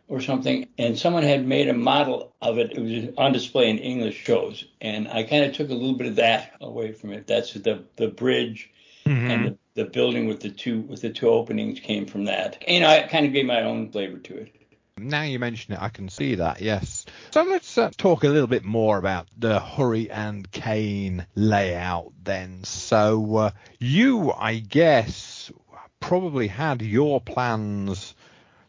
or 0.09 0.21
something. 0.21 0.69
And 0.78 0.99
someone 0.99 1.23
had 1.23 1.47
made 1.47 1.69
a 1.69 1.75
model 1.75 2.35
of 2.40 2.59
it. 2.59 2.73
It 2.73 2.81
was 2.81 3.14
on 3.19 3.33
display 3.33 3.69
in 3.69 3.78
English 3.78 4.16
shows, 4.16 4.64
and 4.81 5.09
I 5.09 5.25
kind 5.25 5.45
of 5.45 5.55
took 5.55 5.71
a 5.71 5.75
little 5.75 5.97
bit 5.97 6.07
of 6.07 6.16
that 6.16 6.55
away 6.61 6.93
from 6.93 7.12
it. 7.12 7.26
That's 7.26 7.52
the 7.52 7.85
the 7.97 8.09
bridge 8.09 8.71
mm-hmm. 9.05 9.31
and 9.31 9.47
the, 9.47 9.59
the 9.76 9.85
building 9.85 10.26
with 10.26 10.40
the 10.40 10.50
two 10.50 10.80
with 10.80 11.02
the 11.02 11.11
two 11.11 11.28
openings 11.28 11.78
came 11.78 12.06
from 12.06 12.25
that. 12.25 12.62
And 12.66 12.85
I 12.85 13.06
kind 13.06 13.26
of 13.26 13.33
gave 13.33 13.47
my 13.47 13.62
own 13.62 13.92
flavor 13.92 14.18
to 14.18 14.38
it. 14.38 14.52
Now 14.99 15.23
you 15.23 15.38
mention 15.38 15.75
it, 15.75 15.83
I 15.83 15.90
can 15.90 16.09
see 16.09 16.37
that, 16.37 16.62
yes. 16.62 17.04
So 17.30 17.42
let's 17.42 17.76
uh, 17.76 17.90
talk 17.99 18.25
a 18.25 18.28
little 18.28 18.47
bit 18.47 18.64
more 18.64 18.97
about 18.97 19.28
the 19.37 19.61
Hurricane 19.61 20.47
Kane 20.50 21.26
layout 21.35 22.14
then. 22.25 22.64
So 22.64 23.37
uh, 23.37 23.50
you, 23.78 24.33
I 24.33 24.59
guess, 24.59 25.52
probably 26.00 26.49
had 26.49 26.80
your 26.80 27.21
plans 27.21 28.14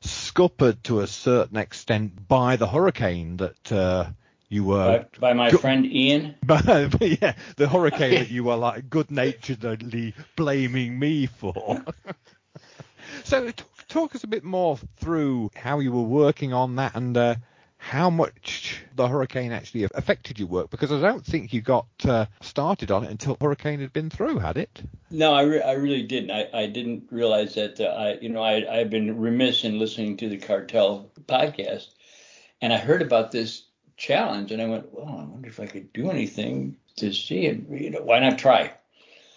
scuppered 0.01 0.83
to 0.83 0.99
a 0.99 1.07
certain 1.07 1.55
extent 1.55 2.27
by 2.27 2.57
the 2.57 2.67
hurricane 2.67 3.37
that 3.37 3.71
uh, 3.71 4.07
you 4.49 4.63
were 4.63 5.05
by, 5.19 5.19
by 5.19 5.33
my 5.33 5.51
go- 5.51 5.57
friend 5.57 5.85
Ian. 5.85 6.35
By, 6.43 6.89
yeah, 7.01 7.33
the 7.57 7.67
hurricane 7.67 8.15
that 8.15 8.31
you 8.31 8.45
were 8.45 8.55
like 8.55 8.89
good-naturedly 8.89 10.13
blaming 10.35 10.97
me 10.97 11.25
for. 11.25 11.83
so 13.23 13.51
talk 13.89 14.15
us 14.15 14.23
a 14.23 14.27
bit 14.27 14.43
more 14.43 14.77
through 14.97 15.51
how 15.55 15.79
you 15.79 15.91
were 15.91 16.03
working 16.03 16.53
on 16.53 16.75
that 16.77 16.95
and 16.95 17.17
uh, 17.17 17.35
how 17.77 18.09
much 18.09 18.83
the 18.95 19.07
hurricane 19.07 19.51
actually 19.51 19.83
affected 19.93 20.39
your 20.39 20.47
work 20.47 20.69
because 20.69 20.91
I 20.91 20.99
don't 20.99 21.25
think 21.25 21.53
you 21.53 21.61
got 21.61 21.87
uh, 22.05 22.25
started 22.41 22.91
on 22.91 23.03
it 23.03 23.11
until 23.11 23.37
hurricane 23.39 23.79
had 23.79 23.93
been 23.93 24.09
through, 24.09 24.39
had 24.39 24.57
it? 24.57 24.81
No, 25.09 25.33
I, 25.33 25.41
re- 25.43 25.61
I 25.61 25.73
really 25.73 26.03
didn't. 26.03 26.31
I, 26.31 26.49
I 26.53 26.65
didn't 26.67 27.07
realize 27.11 27.55
that. 27.55 27.79
Uh, 27.79 27.85
I 27.85 28.17
you 28.19 28.29
know 28.29 28.41
I 28.41 28.79
I've 28.79 28.89
been 28.89 29.19
remiss 29.19 29.63
in 29.63 29.79
listening 29.79 30.17
to 30.17 30.29
the 30.29 30.37
cartel 30.37 31.11
podcast, 31.25 31.87
and 32.61 32.73
I 32.73 32.77
heard 32.77 33.01
about 33.01 33.31
this 33.31 33.63
challenge, 33.97 34.51
and 34.51 34.61
I 34.61 34.67
went, 34.67 34.93
well, 34.93 35.07
I 35.07 35.23
wonder 35.25 35.49
if 35.49 35.59
I 35.59 35.65
could 35.65 35.91
do 35.91 36.09
anything 36.09 36.77
to 36.97 37.11
see 37.11 37.45
it. 37.45 37.69
You 37.69 37.89
know, 37.89 38.01
why 38.01 38.19
not 38.19 38.37
try? 38.37 38.73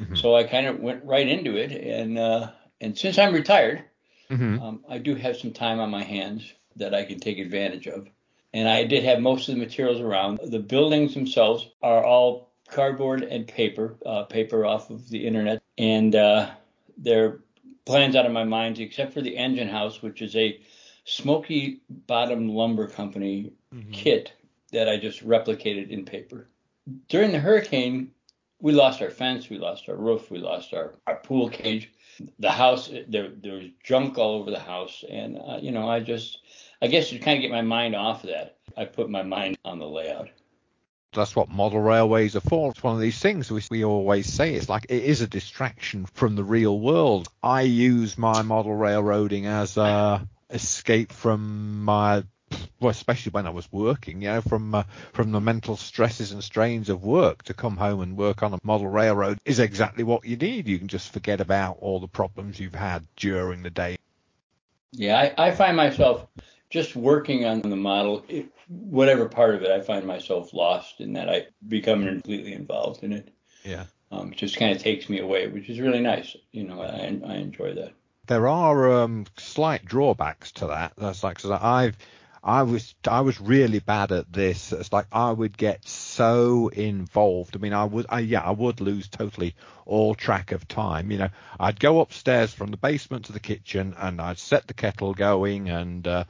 Mm-hmm. 0.01 0.15
So 0.15 0.37
I 0.37 0.45
kind 0.45 0.67
of 0.67 0.81
went 0.81 1.05
right 1.05 1.27
into 1.27 1.57
it, 1.57 1.73
and 1.73 2.19
uh, 2.19 2.51
and 2.81 2.97
since 2.97 3.19
I'm 3.19 3.35
retired, 3.35 3.85
Mm-hmm. 4.31 4.63
Um, 4.63 4.85
I 4.89 4.99
do 4.99 5.15
have 5.17 5.37
some 5.37 5.53
time 5.53 5.81
on 5.81 5.91
my 5.91 6.05
hands 6.05 6.53
that 6.77 6.95
I 6.95 7.05
can 7.05 7.19
take 7.19 7.39
advantage 7.39 7.87
of. 7.89 8.09
And 8.53 8.69
I 8.69 8.85
did 8.85 9.05
have 9.05 9.21
most 9.21 9.49
of 9.49 9.55
the 9.55 9.61
materials 9.61 10.01
around. 10.01 10.41
The 10.43 10.59
buildings 10.59 11.15
themselves 11.15 11.69
are 11.83 12.05
all 12.05 12.51
cardboard 12.69 13.23
and 13.23 13.47
paper, 13.47 13.97
uh, 14.07 14.25
paper 14.25 14.65
off 14.65 14.91
of 14.91 15.09
the 15.09 15.27
internet. 15.27 15.63
And 15.79 16.15
uh, 16.15 16.51
they're 16.97 17.41
plans 17.85 18.15
out 18.15 18.27
of 18.27 18.33
my 18.33 18.45
mind, 18.45 18.79
except 18.79 19.15
for 19.15 19.21
the 19.21 19.37
engine 19.37 19.69
house, 19.69 20.01
which 20.01 20.23
is 20.23 20.37
a 20.37 20.61
smoky 21.05 21.81
bottom 21.89 22.49
lumber 22.49 22.87
company 22.87 23.53
mm-hmm. 23.75 23.91
kit 23.91 24.33
that 24.71 24.89
I 24.89 24.97
just 24.97 25.27
replicated 25.27 25.91
in 25.91 26.05
paper. 26.05 26.49
During 27.09 27.33
the 27.33 27.39
hurricane, 27.39 28.13
we 28.61 28.73
lost 28.73 29.01
our 29.03 29.11
fence, 29.11 29.49
we 29.49 29.59
lost 29.59 29.89
our 29.89 29.97
roof, 29.97 30.31
we 30.31 30.39
lost 30.39 30.75
our, 30.75 30.95
our 31.07 31.17
pool 31.17 31.49
cage 31.49 31.91
the 32.39 32.51
house 32.51 32.91
there 33.09 33.31
there 33.43 33.55
was 33.55 33.69
junk 33.83 34.19
all 34.19 34.35
over 34.41 34.51
the 34.51 34.59
house 34.59 35.05
and 35.09 35.39
uh, 35.39 35.59
you 35.61 35.71
know 35.71 35.89
i 35.89 36.01
just 36.01 36.39
i 36.83 36.87
guess 36.87 37.09
to 37.09 37.19
kind 37.19 37.37
of 37.39 37.43
get 37.43 37.51
my 37.51 37.63
mind 37.63 37.95
off 37.95 38.25
of 38.25 38.31
that 38.31 38.59
i 38.77 38.85
put 38.85 39.09
my 39.09 39.23
mind 39.23 39.57
on 39.65 39.79
the 39.79 39.87
layout 39.87 40.29
that's 41.13 41.35
what 41.35 41.49
model 41.49 41.81
railways 41.81 42.37
are 42.37 42.41
for. 42.41 42.71
It's 42.71 42.85
one 42.85 42.95
of 42.95 43.01
these 43.01 43.19
things 43.19 43.51
we, 43.51 43.61
we 43.69 43.85
always 43.85 44.33
say. 44.33 44.55
It's 44.55 44.69
like 44.69 44.87
it 44.89 45.03
is 45.03 45.21
a 45.21 45.27
distraction 45.27 46.07
from 46.07 46.37
the 46.37 46.45
real 46.45 46.79
world. 46.79 47.27
I 47.43 47.63
use 47.63 48.17
my 48.17 48.43
model 48.43 48.77
railroading 48.77 49.47
as 49.47 49.77
a 49.77 50.25
escape 50.51 51.11
from 51.11 51.83
my 51.85 52.23
well, 52.81 52.91
especially 52.91 53.31
when 53.31 53.47
I 53.47 53.51
was 53.51 53.71
working, 53.71 54.23
you 54.23 54.29
know, 54.29 54.41
from 54.41 54.75
uh, 54.75 54.85
from 55.13 55.33
the 55.33 55.41
mental 55.41 55.77
stresses 55.77 56.33
and 56.33 56.43
strains 56.43 56.89
of 56.89 57.05
work 57.05 57.43
to 57.45 57.55
come 57.55 57.77
home 57.77 58.01
and 58.01 58.17
work 58.17 58.43
on 58.43 58.55
a 58.55 58.59
model 58.63 58.89
railroad 58.89 59.39
is 59.45 59.59
exactly 59.59 60.03
what 60.03 60.25
you 60.25 60.37
need. 60.37 60.67
You 60.67 60.79
can 60.79 60.89
just 60.89 61.13
forget 61.13 61.41
about 61.41 61.79
all 61.81 62.01
the 62.01 62.09
problems 62.09 62.59
you've 62.59 62.75
had 62.75 63.07
during 63.17 63.63
the 63.63 63.71
day. 63.71 63.99
Yeah, 64.93 65.33
I, 65.37 65.49
I 65.49 65.51
find 65.53 65.77
myself 65.77 66.27
just 66.71 66.97
working 66.97 67.45
on 67.45 67.61
the 67.61 67.77
model, 67.77 68.25
it, 68.29 68.47
whatever 68.69 69.29
part 69.29 69.55
of 69.57 69.63
it, 69.63 69.71
I 69.71 69.81
find 69.81 70.07
myself 70.07 70.55
lost 70.55 71.01
in 71.01 71.13
that 71.15 71.29
I 71.29 71.47
become 71.67 72.05
completely 72.05 72.55
involved 72.55 73.03
in 73.03 73.13
it. 73.13 73.29
Yeah. 73.65 73.85
Um, 74.13 74.33
it 74.33 74.39
just 74.39 74.57
kind 74.57 74.75
of 74.75 74.83
takes 74.83 75.09
me 75.09 75.19
away, 75.19 75.49
which 75.49 75.69
is 75.69 75.81
really 75.81 76.01
nice. 76.01 76.37
You 76.53 76.65
know, 76.65 76.81
I, 76.81 77.21
I 77.27 77.35
enjoy 77.37 77.75
that. 77.75 77.93
There 78.27 78.49
are 78.49 79.03
um, 79.03 79.27
slight 79.37 79.85
drawbacks 79.85 80.53
to 80.53 80.69
that. 80.69 80.93
That's 80.97 81.23
like, 81.23 81.39
cause 81.39 81.51
I've 81.51 81.97
I 82.43 82.63
was 82.63 82.95
I 83.07 83.21
was 83.21 83.41
really 83.41 83.81
bad 83.81 84.13
at 84.13 84.33
this. 84.33 84.73
It's 84.73 84.93
like 84.93 85.07
I 85.13 85.31
would 85.31 85.57
get 85.57 85.87
so 85.87 86.69
involved. 86.69 87.55
I 87.55 87.59
mean, 87.59 87.75
I 87.75 87.85
would, 87.85 88.07
I, 88.09 88.21
yeah, 88.21 88.41
I 88.41 88.51
would 88.51 88.81
lose 88.81 89.09
totally 89.09 89.55
all 89.85 90.15
track 90.15 90.53
of 90.53 90.67
time. 90.67 91.11
You 91.11 91.19
know, 91.19 91.29
I'd 91.59 91.79
go 91.79 92.01
upstairs 92.01 92.55
from 92.55 92.71
the 92.71 92.79
basement 92.79 93.27
to 93.27 93.33
the 93.33 93.41
kitchen, 93.41 93.95
and 93.99 94.21
I'd 94.23 94.39
set 94.39 94.67
the 94.67 94.75
kettle 94.75 95.13
going, 95.13 95.69
and 95.69 96.07
uh, 96.07 96.25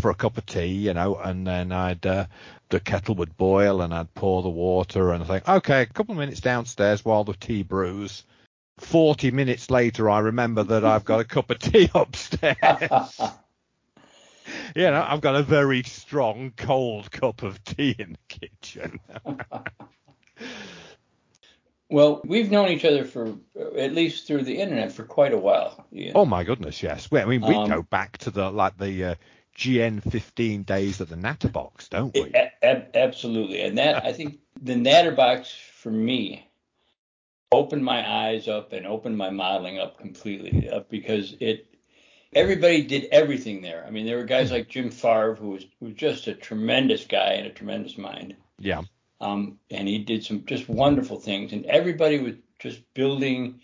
for 0.00 0.10
a 0.10 0.14
cup 0.14 0.36
of 0.36 0.46
tea, 0.46 0.66
you 0.66 0.94
know, 0.94 1.16
and 1.16 1.46
then 1.46 1.70
I'd 1.70 2.04
uh, 2.06 2.26
the 2.68 2.80
kettle 2.80 3.14
would 3.16 3.36
boil, 3.36 3.82
and 3.82 3.94
I'd 3.94 4.12
pour 4.14 4.42
the 4.42 4.48
water, 4.48 5.12
and 5.12 5.22
I 5.22 5.26
think, 5.26 5.48
okay, 5.48 5.82
a 5.82 5.86
couple 5.86 6.14
of 6.14 6.18
minutes 6.18 6.40
downstairs 6.40 7.04
while 7.04 7.22
the 7.22 7.34
tea 7.34 7.62
brews. 7.62 8.24
40 8.78 9.30
minutes 9.30 9.70
later, 9.70 10.10
I 10.10 10.20
remember 10.20 10.64
that 10.64 10.84
I've 10.84 11.04
got 11.04 11.20
a 11.20 11.24
cup 11.24 11.50
of 11.50 11.60
tea 11.60 11.88
upstairs. 11.94 13.20
you 14.74 14.82
know, 14.82 15.04
I've 15.06 15.20
got 15.20 15.36
a 15.36 15.42
very 15.42 15.82
strong 15.82 16.52
cold 16.56 17.10
cup 17.10 17.42
of 17.42 17.62
tea 17.64 17.94
in 17.98 18.12
the 18.12 18.38
kitchen. 18.60 19.00
well, 21.90 22.20
we've 22.24 22.50
known 22.50 22.68
each 22.68 22.84
other 22.84 23.04
for 23.04 23.34
at 23.76 23.94
least 23.94 24.26
through 24.26 24.44
the 24.44 24.58
internet 24.58 24.92
for 24.92 25.04
quite 25.04 25.32
a 25.32 25.38
while. 25.38 25.86
Yeah. 25.90 26.12
Oh 26.14 26.24
my 26.24 26.44
goodness, 26.44 26.82
yes. 26.82 27.10
Well, 27.10 27.26
I 27.26 27.28
mean, 27.28 27.42
we 27.42 27.54
um, 27.54 27.68
go 27.68 27.82
back 27.82 28.18
to 28.18 28.30
the 28.30 28.50
like 28.50 28.76
the 28.78 29.04
uh, 29.04 29.14
GN15 29.56 30.64
days 30.64 31.00
at 31.00 31.08
the 31.08 31.16
Natterbox, 31.16 31.88
don't 31.90 32.14
we? 32.14 32.32
It, 32.34 32.90
absolutely, 32.94 33.60
and 33.62 33.78
that 33.78 34.04
I 34.04 34.12
think 34.12 34.38
the 34.60 34.74
Natterbox 34.74 35.52
for 35.74 35.90
me 35.90 36.48
opened 37.52 37.84
my 37.84 38.10
eyes 38.10 38.48
up 38.48 38.72
and 38.72 38.86
opened 38.86 39.16
my 39.16 39.30
modeling 39.30 39.78
up 39.78 39.98
completely 39.98 40.70
uh, 40.70 40.80
because 40.88 41.36
it 41.38 41.71
everybody 42.32 42.82
did 42.82 43.08
everything 43.12 43.62
there. 43.62 43.84
I 43.86 43.90
mean, 43.90 44.06
there 44.06 44.16
were 44.16 44.24
guys 44.24 44.50
like 44.50 44.68
Jim 44.68 44.90
Farve, 44.90 45.38
who 45.38 45.50
was, 45.50 45.64
who 45.80 45.86
was 45.86 45.94
just 45.94 46.26
a 46.26 46.34
tremendous 46.34 47.04
guy 47.04 47.32
and 47.32 47.46
a 47.46 47.50
tremendous 47.50 47.98
mind. 47.98 48.36
Yeah. 48.58 48.82
Um, 49.20 49.58
and 49.70 49.86
he 49.86 49.98
did 49.98 50.24
some 50.24 50.44
just 50.46 50.68
wonderful 50.68 51.20
things, 51.20 51.52
and 51.52 51.64
everybody 51.66 52.18
was 52.18 52.34
just 52.58 52.80
building 52.94 53.60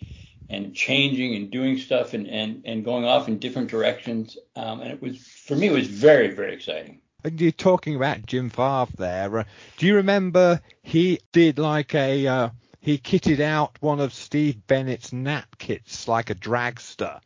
and 0.49 0.73
changing 0.73 1.35
and 1.35 1.51
doing 1.51 1.77
stuff 1.77 2.13
and, 2.13 2.27
and, 2.27 2.63
and 2.65 2.83
going 2.83 3.05
off 3.05 3.27
in 3.27 3.39
different 3.39 3.69
directions. 3.69 4.37
Um, 4.55 4.81
and 4.81 4.91
it 4.91 5.01
was, 5.01 5.17
for 5.19 5.55
me, 5.55 5.67
it 5.67 5.71
was 5.71 5.87
very, 5.87 6.33
very 6.33 6.53
exciting. 6.53 7.01
And 7.23 7.39
you're 7.39 7.51
talking 7.51 7.95
about 7.95 8.25
Jim 8.25 8.49
Farve 8.49 8.95
there. 8.95 9.39
Uh, 9.39 9.43
do 9.77 9.85
you 9.85 9.95
remember 9.95 10.61
he 10.81 11.19
did 11.33 11.59
like 11.59 11.93
a, 11.93 12.25
uh, 12.25 12.49
he 12.79 12.97
kitted 12.97 13.41
out 13.41 13.77
one 13.81 13.99
of 13.99 14.13
Steve 14.13 14.65
Bennett's 14.65 15.13
Nat 15.13 15.45
kits 15.57 16.07
like 16.07 16.29
a 16.29 16.35
dragster? 16.35 17.19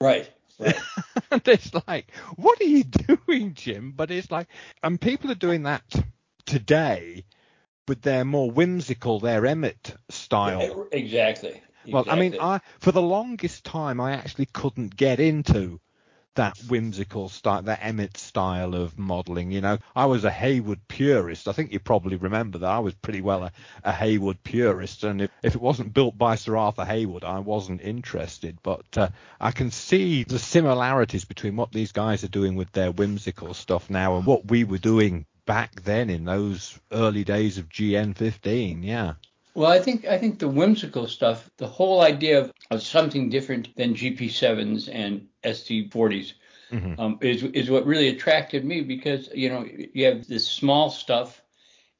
Right. 0.00 0.30
And 0.60 1.42
it's 1.46 1.72
like, 1.86 2.10
what 2.36 2.60
are 2.60 2.64
you 2.64 2.84
doing, 3.26 3.54
Jim? 3.54 3.92
But 3.96 4.10
it's 4.10 4.30
like, 4.30 4.48
and 4.82 5.00
people 5.00 5.30
are 5.30 5.36
doing 5.36 5.64
that 5.64 5.82
today, 6.46 7.24
but 7.86 8.02
they're 8.02 8.24
more 8.24 8.50
whimsical, 8.50 9.20
they're 9.20 9.42
Emett 9.42 9.96
style. 10.08 10.86
Exactly. 10.92 11.62
Well, 11.88 12.04
I 12.08 12.16
mean, 12.16 12.36
I 12.40 12.60
for 12.78 12.92
the 12.92 13.02
longest 13.02 13.64
time 13.64 14.00
I 14.00 14.12
actually 14.12 14.46
couldn't 14.46 14.96
get 14.96 15.18
into 15.18 15.80
that 16.34 16.56
whimsical 16.68 17.28
style, 17.28 17.62
that 17.62 17.80
Emett 17.80 18.16
style 18.16 18.74
of 18.74 18.98
modelling. 18.98 19.50
You 19.50 19.60
know, 19.60 19.78
I 19.94 20.06
was 20.06 20.24
a 20.24 20.30
Heywood 20.30 20.80
purist. 20.88 21.48
I 21.48 21.52
think 21.52 21.72
you 21.72 21.80
probably 21.80 22.16
remember 22.16 22.58
that 22.58 22.70
I 22.70 22.78
was 22.78 22.94
pretty 22.94 23.20
well 23.20 23.44
a, 23.44 23.52
a 23.84 23.92
Heywood 23.92 24.42
purist, 24.42 25.04
and 25.04 25.22
if, 25.22 25.30
if 25.42 25.54
it 25.54 25.60
wasn't 25.60 25.94
built 25.94 26.16
by 26.16 26.36
Sir 26.36 26.56
Arthur 26.56 26.84
Heywood, 26.84 27.24
I 27.24 27.40
wasn't 27.40 27.80
interested. 27.80 28.58
But 28.62 28.86
uh, 28.96 29.08
I 29.40 29.50
can 29.50 29.70
see 29.70 30.24
the 30.24 30.38
similarities 30.38 31.24
between 31.24 31.56
what 31.56 31.72
these 31.72 31.92
guys 31.92 32.24
are 32.24 32.28
doing 32.28 32.54
with 32.54 32.70
their 32.72 32.90
whimsical 32.90 33.54
stuff 33.54 33.90
now 33.90 34.16
and 34.16 34.26
what 34.26 34.50
we 34.50 34.64
were 34.64 34.78
doing 34.78 35.26
back 35.46 35.82
then 35.82 36.10
in 36.10 36.24
those 36.24 36.78
early 36.92 37.24
days 37.24 37.58
of 37.58 37.68
GN15. 37.68 38.84
Yeah. 38.84 39.14
Well, 39.54 39.70
I 39.70 39.80
think 39.80 40.06
I 40.06 40.18
think 40.18 40.38
the 40.38 40.48
whimsical 40.48 41.06
stuff, 41.08 41.50
the 41.56 41.66
whole 41.66 42.02
idea 42.02 42.40
of, 42.40 42.52
of 42.70 42.82
something 42.82 43.28
different 43.28 43.74
than 43.76 43.94
GP7s 43.94 44.88
and 44.92 45.26
SD40s, 45.44 46.34
mm-hmm. 46.70 47.00
um, 47.00 47.18
is 47.20 47.42
is 47.42 47.70
what 47.70 47.86
really 47.86 48.08
attracted 48.08 48.64
me 48.64 48.82
because 48.82 49.28
you 49.34 49.48
know 49.48 49.66
you 49.92 50.06
have 50.06 50.26
this 50.26 50.46
small 50.46 50.90
stuff 50.90 51.42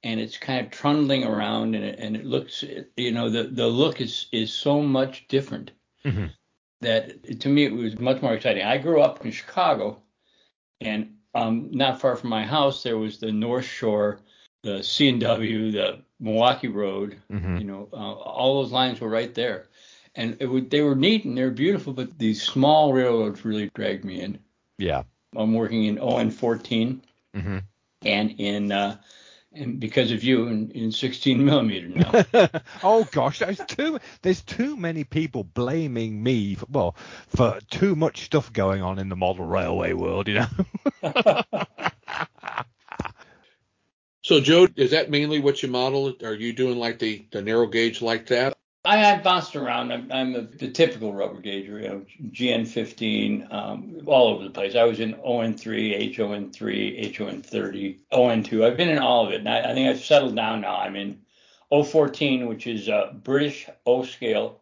and 0.02 0.20
it's 0.20 0.38
kind 0.38 0.64
of 0.64 0.70
trundling 0.72 1.24
around 1.24 1.74
and 1.74 1.84
it, 1.84 1.98
and 1.98 2.16
it 2.16 2.24
looks 2.24 2.64
you 2.96 3.12
know 3.12 3.28
the 3.30 3.44
the 3.44 3.66
look 3.66 4.00
is 4.00 4.26
is 4.32 4.52
so 4.52 4.80
much 4.80 5.26
different 5.28 5.72
mm-hmm. 6.04 6.26
that 6.80 7.40
to 7.40 7.48
me 7.48 7.64
it 7.64 7.72
was 7.72 7.98
much 7.98 8.22
more 8.22 8.34
exciting. 8.34 8.64
I 8.64 8.78
grew 8.78 9.00
up 9.00 9.24
in 9.24 9.32
Chicago 9.32 10.02
and 10.80 11.16
um, 11.34 11.70
not 11.72 12.00
far 12.00 12.16
from 12.16 12.30
my 12.30 12.44
house 12.44 12.82
there 12.82 12.98
was 12.98 13.18
the 13.18 13.32
North 13.32 13.64
Shore, 13.66 14.20
the 14.62 14.82
C&W, 14.82 15.72
the 15.72 16.02
Milwaukee 16.20 16.68
Road. 16.68 17.16
Mm-hmm. 17.32 17.56
You 17.56 17.64
know, 17.64 17.88
uh, 17.92 17.96
all 17.96 18.62
those 18.62 18.72
lines 18.72 19.00
were 19.00 19.08
right 19.08 19.34
there, 19.34 19.68
and 20.14 20.36
it 20.40 20.46
would 20.46 20.70
they 20.70 20.82
were 20.82 20.94
neat 20.94 21.24
and 21.24 21.36
they 21.36 21.44
were 21.44 21.50
beautiful, 21.50 21.92
but 21.92 22.18
these 22.18 22.42
small 22.42 22.92
railroads 22.92 23.44
really 23.44 23.70
dragged 23.74 24.04
me 24.04 24.20
in. 24.20 24.38
Yeah, 24.78 25.02
I'm 25.34 25.54
working 25.54 25.84
in 25.84 25.98
ON 25.98 26.30
14 26.30 27.02
mm-hmm. 27.36 27.58
and 28.02 28.30
in 28.38 28.72
uh, 28.72 28.96
and 29.52 29.80
because 29.80 30.12
of 30.12 30.22
you 30.22 30.46
in, 30.46 30.70
in 30.70 30.92
16 30.92 31.44
millimeter 31.44 31.88
now. 31.88 32.50
oh 32.82 33.04
gosh, 33.10 33.40
there's 33.40 33.60
too 33.66 33.98
there's 34.22 34.42
too 34.42 34.76
many 34.76 35.04
people 35.04 35.44
blaming 35.44 36.22
me 36.22 36.54
for, 36.54 36.66
well 36.70 36.96
for 37.28 37.58
too 37.70 37.96
much 37.96 38.22
stuff 38.22 38.52
going 38.52 38.82
on 38.82 38.98
in 38.98 39.08
the 39.08 39.16
model 39.16 39.44
railway 39.44 39.92
world, 39.92 40.28
you 40.28 40.34
know. 40.34 40.46
so 44.30 44.40
Joe, 44.40 44.68
is 44.76 44.92
that 44.92 45.10
mainly 45.10 45.40
what 45.40 45.60
you 45.60 45.68
model? 45.68 46.14
Are 46.22 46.34
you 46.34 46.52
doing 46.52 46.78
like 46.78 47.00
the 47.00 47.26
the 47.32 47.42
narrow 47.42 47.66
gauge 47.66 48.00
like 48.00 48.28
that? 48.28 48.56
I, 48.84 48.96
have 48.98 49.24
bounced 49.24 49.56
around. 49.56 49.90
I'm, 49.92 50.10
I'm 50.12 50.36
a, 50.36 50.42
the 50.42 50.70
typical 50.70 51.12
rubber 51.12 51.40
gauge, 51.40 51.66
you 51.66 51.80
know, 51.80 52.06
GN15, 52.30 53.52
um, 53.52 54.02
all 54.06 54.28
over 54.28 54.44
the 54.44 54.50
place. 54.50 54.76
I 54.76 54.84
was 54.84 55.00
in 55.00 55.14
ON3, 55.14 56.14
HON3, 56.14 57.12
HON30, 57.12 57.98
ON2. 58.12 58.64
I've 58.64 58.76
been 58.76 58.88
in 58.88 58.98
all 58.98 59.26
of 59.26 59.32
it, 59.32 59.40
and 59.40 59.48
I, 59.48 59.70
I 59.70 59.74
think 59.74 59.88
I've 59.88 60.02
settled 60.02 60.36
down 60.36 60.60
now. 60.60 60.76
I'm 60.76 60.94
in 60.94 61.20
O14, 61.72 62.46
which 62.46 62.68
is 62.68 62.86
a 62.86 63.12
British 63.24 63.68
O 63.84 64.04
scale 64.04 64.60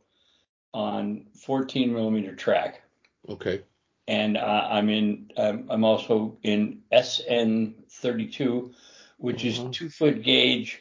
on 0.73 1.27
14 1.35 1.93
millimeter 1.93 2.35
track. 2.35 2.81
Okay. 3.29 3.61
And 4.09 4.39
uh, 4.39 4.69
I'm 4.71 4.89
in. 4.89 5.31
Um, 5.37 5.67
I'm 5.69 5.85
also 5.85 6.39
in 6.43 6.81
SM32, 6.91 8.73
which 9.19 9.45
uh-huh. 9.45 9.69
is 9.69 9.77
two 9.77 9.91
foot 9.91 10.23
gauge, 10.23 10.81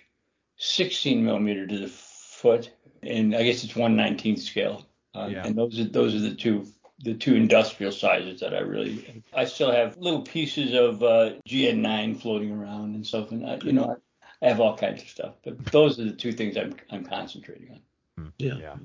16 0.58 1.24
millimeter 1.24 1.68
to 1.68 1.78
the 1.80 1.88
foot 1.88 2.72
and 3.04 3.36
I 3.36 3.44
guess 3.44 3.64
it's 3.64 3.74
119th 3.74 4.40
scale. 4.40 4.86
Uh, 5.14 5.28
yeah. 5.32 5.46
And 5.46 5.58
those 5.58 5.80
are 5.80 5.86
those 5.86 6.16
are 6.16 6.20
the 6.20 6.36
two 6.36 6.68
the 7.00 7.14
two 7.14 7.36
industrial 7.36 7.92
sizes 7.92 8.40
that 8.40 8.54
I 8.54 8.60
really. 8.60 9.24
I 9.34 9.46
still 9.46 9.72
have 9.72 9.98
little 9.98 10.22
pieces 10.22 10.74
of 10.74 11.04
uh, 11.04 11.34
GN9 11.48 12.22
floating 12.22 12.52
around 12.52 12.96
and 12.96 13.06
stuff, 13.06 13.32
and 13.32 13.46
I, 13.46 13.58
you 13.64 13.74
know 13.74 13.96
I, 14.42 14.46
I 14.46 14.50
have 14.50 14.60
all 14.60 14.78
kinds 14.78 15.02
of 15.02 15.10
stuff, 15.10 15.36
but 15.44 15.64
those 15.66 16.00
are 16.00 16.06
the 16.06 16.12
two 16.12 16.32
things 16.32 16.58
I'm 16.58 16.76
I'm 16.92 17.06
concentrating 17.06 17.72
on. 17.72 17.82
Hmm. 18.18 18.30
Yeah. 18.38 18.58
yeah. 18.60 18.76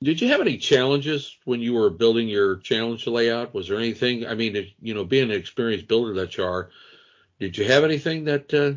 Did 0.00 0.20
you 0.20 0.28
have 0.28 0.40
any 0.40 0.58
challenges 0.58 1.36
when 1.44 1.60
you 1.60 1.74
were 1.74 1.90
building 1.90 2.28
your 2.28 2.56
challenge 2.56 3.04
layout? 3.08 3.52
Was 3.52 3.66
there 3.66 3.78
anything? 3.78 4.26
I 4.26 4.34
mean, 4.34 4.68
you 4.80 4.94
know, 4.94 5.04
being 5.04 5.32
an 5.32 5.36
experienced 5.36 5.88
builder 5.88 6.14
that 6.14 6.36
you 6.36 6.44
are, 6.44 6.70
did 7.40 7.56
you 7.56 7.64
have 7.66 7.84
anything 7.84 8.24
that 8.24 8.52
uh, 8.52 8.72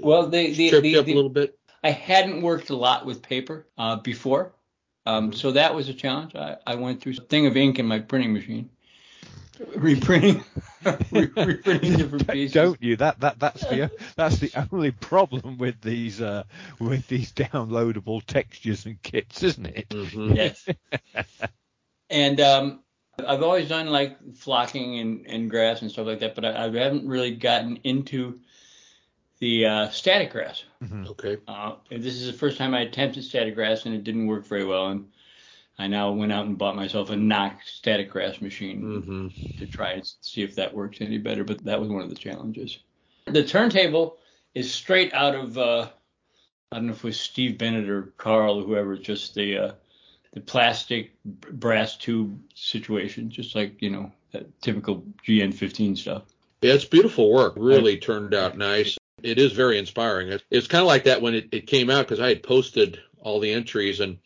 well, 0.00 0.28
the, 0.28 0.52
the, 0.52 0.70
tripped 0.70 0.82
the, 0.82 0.90
you 0.90 1.00
up 1.00 1.06
a 1.06 1.14
little 1.14 1.30
bit? 1.30 1.58
I 1.84 1.90
hadn't 1.90 2.42
worked 2.42 2.70
a 2.70 2.76
lot 2.76 3.06
with 3.06 3.22
paper 3.22 3.66
uh, 3.76 3.96
before, 3.96 4.52
um, 5.04 5.30
mm-hmm. 5.30 5.38
so 5.38 5.52
that 5.52 5.74
was 5.74 5.88
a 5.88 5.94
challenge. 5.94 6.34
I, 6.34 6.56
I 6.66 6.74
went 6.76 7.00
through 7.00 7.14
a 7.18 7.22
thing 7.22 7.46
of 7.46 7.56
ink 7.56 7.78
in 7.78 7.86
my 7.86 7.98
printing 7.98 8.32
machine, 8.32 8.70
reprinting, 9.76 10.44
reprinting 11.12 11.96
different 11.96 12.28
pieces. 12.28 12.52
Don't 12.52 12.82
you? 12.82 12.96
That 12.96 13.20
that 13.20 13.38
that's 13.38 13.60
the 13.62 13.90
that's 14.16 14.38
the 14.38 14.50
only 14.72 14.90
problem 14.90 15.58
with 15.58 15.80
these 15.80 16.20
uh, 16.20 16.44
with 16.78 17.06
these 17.08 17.32
downloadable 17.32 18.24
textures 18.24 18.86
and 18.86 19.00
kits, 19.02 19.42
isn't 19.42 19.66
it? 19.66 19.88
Mm-hmm. 19.90 20.32
Yes. 20.34 20.68
and 22.10 22.40
um, 22.40 22.80
I've 23.24 23.42
always 23.42 23.68
done 23.68 23.86
like 23.86 24.16
flocking 24.36 24.98
and, 24.98 25.26
and 25.26 25.50
grass 25.50 25.82
and 25.82 25.90
stuff 25.90 26.06
like 26.06 26.20
that, 26.20 26.34
but 26.34 26.44
I, 26.44 26.64
I 26.64 26.70
haven't 26.70 27.06
really 27.06 27.34
gotten 27.34 27.78
into 27.84 28.40
the 29.38 29.66
uh, 29.66 29.88
static 29.90 30.32
grass. 30.32 30.64
Mm-hmm. 30.82 31.06
Okay. 31.08 31.38
Uh, 31.46 31.76
this 31.90 32.14
is 32.14 32.26
the 32.26 32.32
first 32.32 32.58
time 32.58 32.74
I 32.74 32.80
attempted 32.80 33.24
static 33.24 33.54
grass 33.54 33.86
and 33.86 33.94
it 33.94 34.04
didn't 34.04 34.26
work 34.26 34.46
very 34.46 34.64
well. 34.64 34.88
And 34.88 35.08
I 35.78 35.86
now 35.86 36.12
went 36.12 36.32
out 36.32 36.46
and 36.46 36.58
bought 36.58 36.76
myself 36.76 37.10
a 37.10 37.16
knock 37.16 37.60
static 37.64 38.10
grass 38.10 38.40
machine 38.40 38.82
mm-hmm. 38.82 39.58
to 39.58 39.66
try 39.66 39.92
and 39.92 40.10
see 40.20 40.42
if 40.42 40.54
that 40.56 40.74
works 40.74 40.98
any 41.00 41.18
better. 41.18 41.44
But 41.44 41.64
that 41.64 41.80
was 41.80 41.88
one 41.88 42.02
of 42.02 42.08
the 42.08 42.16
challenges. 42.16 42.78
The 43.26 43.44
turntable 43.44 44.18
is 44.54 44.72
straight 44.72 45.12
out 45.12 45.34
of 45.34 45.58
uh, 45.58 45.88
I 46.72 46.76
don't 46.76 46.86
know 46.86 46.92
if 46.92 46.98
it 46.98 47.04
was 47.04 47.20
Steve 47.20 47.58
Bennett 47.58 47.88
or 47.88 48.12
Carl 48.16 48.58
or 48.58 48.62
whoever, 48.62 48.96
just 48.96 49.34
the 49.34 49.58
uh, 49.58 49.72
the 50.36 50.40
plastic 50.40 51.12
brass 51.24 51.96
tube 51.96 52.38
situation, 52.54 53.30
just 53.30 53.56
like 53.56 53.80
you 53.80 53.90
know 53.90 54.12
that 54.30 54.60
typical 54.60 55.02
GN15 55.26 55.98
stuff. 55.98 56.22
Yeah, 56.60 56.74
it's 56.74 56.84
beautiful 56.84 57.32
work. 57.32 57.54
Really 57.56 57.96
turned 57.98 58.34
out 58.34 58.56
nice 58.56 58.96
it 59.22 59.38
is 59.38 59.52
very 59.52 59.78
inspiring. 59.78 60.28
It's, 60.28 60.44
it's 60.50 60.66
kind 60.66 60.82
of 60.82 60.88
like 60.88 61.04
that 61.04 61.22
when 61.22 61.34
it, 61.34 61.48
it 61.52 61.66
came 61.66 61.90
out 61.90 62.06
because 62.06 62.20
I 62.20 62.28
had 62.28 62.42
posted 62.42 63.00
all 63.20 63.40
the 63.40 63.52
entries 63.52 64.00
and 64.00 64.18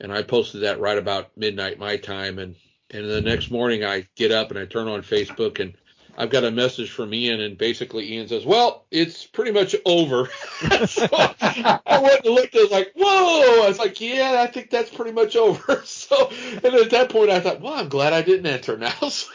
and 0.00 0.12
I 0.12 0.22
posted 0.22 0.62
that 0.62 0.78
right 0.78 0.98
about 0.98 1.36
midnight 1.36 1.78
my 1.78 1.96
time 1.96 2.38
and 2.38 2.54
and 2.90 3.08
the 3.08 3.20
next 3.20 3.50
morning 3.50 3.84
I 3.84 4.06
get 4.16 4.30
up 4.30 4.50
and 4.50 4.58
I 4.58 4.64
turn 4.64 4.88
on 4.88 5.02
Facebook 5.02 5.60
and 5.60 5.74
I've 6.20 6.30
got 6.30 6.42
a 6.42 6.50
message 6.50 6.90
from 6.90 7.14
Ian 7.14 7.40
and 7.40 7.56
basically 7.56 8.12
Ian 8.12 8.26
says, 8.26 8.44
"Well, 8.44 8.84
it's 8.90 9.24
pretty 9.24 9.52
much 9.52 9.76
over." 9.86 10.28
so 10.86 11.06
I 11.12 12.00
went 12.02 12.24
and 12.24 12.34
looked. 12.34 12.56
And 12.56 12.62
I 12.62 12.64
was 12.64 12.72
like, 12.72 12.92
"Whoa!" 12.96 13.62
I 13.64 13.68
was 13.68 13.78
like, 13.78 14.00
"Yeah, 14.00 14.42
I 14.42 14.48
think 14.48 14.68
that's 14.68 14.90
pretty 14.90 15.12
much 15.12 15.36
over." 15.36 15.84
So, 15.88 16.30
and 16.30 16.74
at 16.74 16.90
that 16.90 17.10
point, 17.10 17.30
I 17.30 17.38
thought, 17.38 17.60
"Well, 17.60 17.74
I'm 17.74 17.88
glad 17.88 18.12
I 18.12 18.22
didn't 18.22 18.46
enter 18.46 18.76
now." 18.76 18.92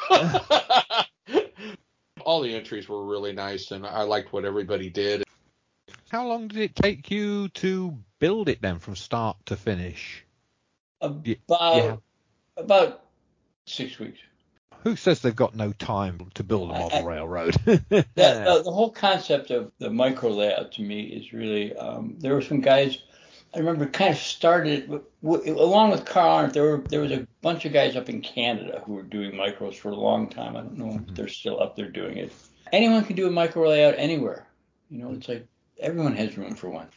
All 2.25 2.41
the 2.41 2.53
entries 2.53 2.89
were 2.89 3.05
really 3.05 3.31
nice, 3.31 3.71
and 3.71 3.85
I 3.85 4.03
liked 4.03 4.33
what 4.33 4.43
everybody 4.43 4.89
did. 4.89 5.23
How 6.09 6.27
long 6.27 6.49
did 6.49 6.59
it 6.59 6.75
take 6.75 7.09
you 7.09 7.47
to 7.49 7.97
build 8.19 8.49
it 8.49 8.61
then, 8.61 8.79
from 8.79 8.97
start 8.97 9.37
to 9.45 9.55
finish? 9.55 10.25
About 10.99 11.25
yeah. 11.25 11.95
about 12.57 13.05
six 13.65 13.99
weeks. 13.99 14.19
Who 14.83 14.95
says 14.95 15.21
they've 15.21 15.35
got 15.35 15.55
no 15.55 15.71
time 15.71 16.29
to 16.35 16.43
build 16.43 16.69
a 16.69 16.73
model 16.73 16.99
I, 16.99 17.01
railroad? 17.03 17.53
the, 17.65 17.83
the, 17.89 18.61
the, 18.63 18.71
whole 18.71 18.91
concept 18.91 19.51
of 19.51 19.71
the 19.79 19.89
micro 19.89 20.29
layout 20.29 20.73
to 20.73 20.81
me 20.81 21.03
is 21.03 21.33
really. 21.33 21.75
Um, 21.75 22.15
there 22.19 22.33
were 22.33 22.41
some 22.41 22.61
guys 22.61 23.01
I 23.55 23.59
remember 23.59 23.85
kind 23.85 24.11
of 24.11 24.17
started 24.17 24.89
along 25.21 25.91
with 25.91 26.05
Carl 26.05 26.39
Arendt. 26.39 26.53
There 26.53 26.63
were 26.63 26.77
there 26.77 27.01
was 27.01 27.11
a 27.11 27.27
bunch 27.41 27.65
of 27.65 27.73
guys 27.73 27.95
up 27.95 28.09
in 28.09 28.21
Canada 28.21 28.81
who 28.85 28.93
were 28.93 29.03
doing 29.03 29.33
micros 29.33 29.75
for 29.75 29.89
a 29.89 29.95
long 29.95 30.27
time. 30.27 30.57
I 30.57 30.61
don't 30.61 30.77
know 30.77 30.89
if 30.89 31.01
mm-hmm. 31.01 31.13
they're 31.13 31.27
still 31.27 31.61
up 31.61 31.75
there 31.75 31.89
doing 31.89 32.17
it. 32.17 32.31
Anyone 32.71 33.03
can 33.03 33.15
do 33.15 33.27
a 33.27 33.31
micro 33.31 33.69
layout 33.69 33.95
anywhere. 33.97 34.47
You 34.89 34.99
know, 34.99 35.11
it's 35.11 35.29
like 35.29 35.45
everyone 35.79 36.15
has 36.15 36.35
room 36.37 36.55
for 36.55 36.69
one. 36.69 36.87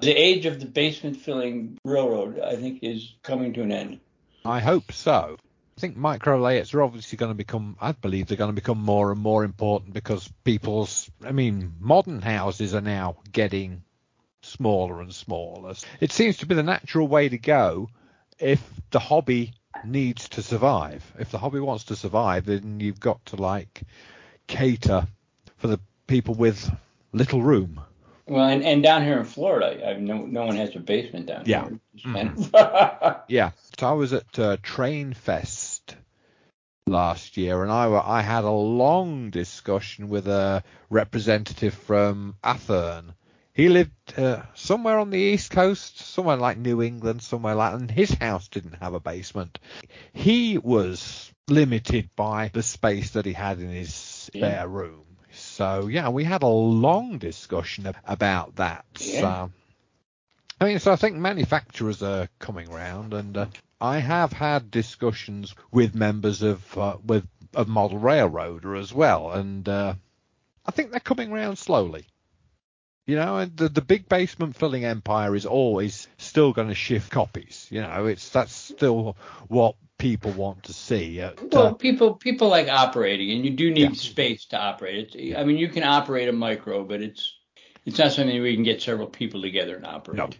The 0.00 0.10
age 0.10 0.46
of 0.46 0.58
the 0.58 0.66
basement 0.66 1.18
filling 1.18 1.78
railroad, 1.84 2.40
I 2.40 2.56
think, 2.56 2.82
is 2.82 3.14
coming 3.22 3.52
to 3.54 3.62
an 3.62 3.70
end. 3.70 4.00
I 4.44 4.58
hope 4.58 4.90
so. 4.90 5.36
I 5.76 5.80
think 5.80 5.96
micro 5.96 6.40
layouts 6.40 6.72
are 6.72 6.82
obviously 6.82 7.16
going 7.16 7.30
to 7.30 7.36
become, 7.36 7.76
I 7.80 7.92
believe 7.92 8.26
they're 8.26 8.36
going 8.36 8.50
to 8.50 8.54
become 8.54 8.78
more 8.78 9.10
and 9.10 9.20
more 9.20 9.42
important 9.42 9.92
because 9.92 10.30
people's, 10.44 11.10
I 11.24 11.32
mean, 11.32 11.74
modern 11.80 12.22
houses 12.22 12.74
are 12.74 12.80
now 12.80 13.16
getting 13.32 13.82
smaller 14.40 15.00
and 15.00 15.12
smaller. 15.12 15.74
It 16.00 16.12
seems 16.12 16.36
to 16.38 16.46
be 16.46 16.54
the 16.54 16.62
natural 16.62 17.08
way 17.08 17.28
to 17.28 17.38
go 17.38 17.88
if 18.38 18.62
the 18.90 19.00
hobby 19.00 19.54
needs 19.84 20.28
to 20.30 20.42
survive. 20.42 21.12
If 21.18 21.30
the 21.30 21.38
hobby 21.38 21.60
wants 21.60 21.84
to 21.84 21.96
survive, 21.96 22.46
then 22.46 22.78
you've 22.78 23.00
got 23.00 23.24
to 23.26 23.36
like 23.36 23.82
cater 24.46 25.08
for 25.56 25.66
the 25.66 25.80
people 26.06 26.34
with 26.34 26.70
little 27.12 27.42
room. 27.42 27.80
Well, 28.26 28.48
and, 28.48 28.62
and 28.62 28.82
down 28.82 29.02
here 29.02 29.18
in 29.18 29.24
Florida, 29.24 29.86
I, 29.86 29.94
no 29.94 30.24
no 30.24 30.46
one 30.46 30.56
has 30.56 30.74
a 30.74 30.78
basement 30.78 31.26
down 31.26 31.42
yeah. 31.44 31.68
here. 31.68 31.80
Mm-hmm. 32.06 33.20
yeah. 33.28 33.50
So 33.78 33.88
I 33.88 33.92
was 33.92 34.14
at 34.14 34.38
uh, 34.38 34.56
Train 34.62 35.12
Fest 35.12 35.63
last 36.86 37.36
year, 37.36 37.62
and 37.62 37.72
I 37.72 37.86
I 37.86 38.22
had 38.22 38.44
a 38.44 38.50
long 38.50 39.30
discussion 39.30 40.08
with 40.08 40.28
a 40.28 40.62
representative 40.90 41.74
from 41.74 42.36
Athearn 42.42 43.14
he 43.54 43.68
lived 43.68 44.18
uh, 44.18 44.42
somewhere 44.54 44.98
on 44.98 45.10
the 45.10 45.18
east 45.18 45.52
coast, 45.52 45.98
somewhere 45.98 46.36
like 46.36 46.58
New 46.58 46.82
England, 46.82 47.22
somewhere 47.22 47.54
like, 47.54 47.74
and 47.74 47.88
his 47.88 48.10
house 48.10 48.48
didn't 48.48 48.82
have 48.82 48.94
a 48.94 49.00
basement. 49.00 49.60
He 50.12 50.58
was 50.58 51.32
limited 51.48 52.10
by 52.16 52.50
the 52.52 52.64
space 52.64 53.10
that 53.10 53.24
he 53.24 53.32
had 53.32 53.60
in 53.60 53.68
his 53.68 53.94
spare 53.94 54.40
yeah. 54.40 54.66
room. 54.66 55.04
So 55.30 55.86
yeah, 55.86 56.08
we 56.08 56.24
had 56.24 56.42
a 56.42 56.48
long 56.48 57.18
discussion 57.18 57.92
about 58.04 58.56
that. 58.56 58.84
Yeah. 58.98 59.48
I 60.60 60.66
mean, 60.66 60.78
so 60.78 60.92
I 60.92 60.96
think 60.96 61.16
manufacturers 61.16 62.02
are 62.02 62.28
coming 62.38 62.70
round, 62.70 63.12
and 63.12 63.36
uh, 63.36 63.46
I 63.80 63.98
have 63.98 64.32
had 64.32 64.70
discussions 64.70 65.54
with 65.72 65.94
members 65.94 66.42
of 66.42 66.78
uh, 66.78 66.96
with 67.04 67.26
of 67.54 67.68
Model 67.68 67.98
Railroader 67.98 68.76
as 68.76 68.92
well, 68.92 69.32
and 69.32 69.68
uh, 69.68 69.94
I 70.64 70.70
think 70.70 70.90
they're 70.90 71.00
coming 71.00 71.32
round 71.32 71.58
slowly. 71.58 72.06
You 73.06 73.16
know, 73.16 73.36
and 73.38 73.56
the 73.56 73.68
the 73.68 73.82
big 73.82 74.08
basement 74.08 74.56
filling 74.56 74.84
empire 74.84 75.34
is 75.34 75.44
always 75.44 76.08
still 76.16 76.52
going 76.52 76.68
to 76.68 76.74
shift 76.74 77.10
copies. 77.10 77.66
You 77.70 77.82
know, 77.82 78.06
it's 78.06 78.28
that's 78.30 78.54
still 78.54 79.16
what 79.48 79.76
people 79.98 80.30
want 80.32 80.64
to 80.64 80.72
see. 80.72 81.20
Uh, 81.20 81.32
well, 81.52 81.74
people 81.74 82.14
people 82.14 82.48
like 82.48 82.68
operating, 82.68 83.30
and 83.32 83.44
you 83.44 83.50
do 83.50 83.70
need 83.70 83.90
yeah. 83.90 83.96
space 83.96 84.46
to 84.46 84.58
operate. 84.58 85.14
It's, 85.14 85.36
I 85.36 85.44
mean, 85.44 85.58
you 85.58 85.68
can 85.68 85.82
operate 85.82 86.28
a 86.28 86.32
micro, 86.32 86.84
but 86.84 87.02
it's 87.02 87.34
it's 87.84 87.98
not 87.98 88.12
something 88.12 88.40
we 88.42 88.54
can 88.54 88.64
get 88.64 88.82
several 88.82 89.06
people 89.06 89.42
together 89.42 89.76
and 89.76 89.86
operate. 89.86 90.18
No. 90.18 90.30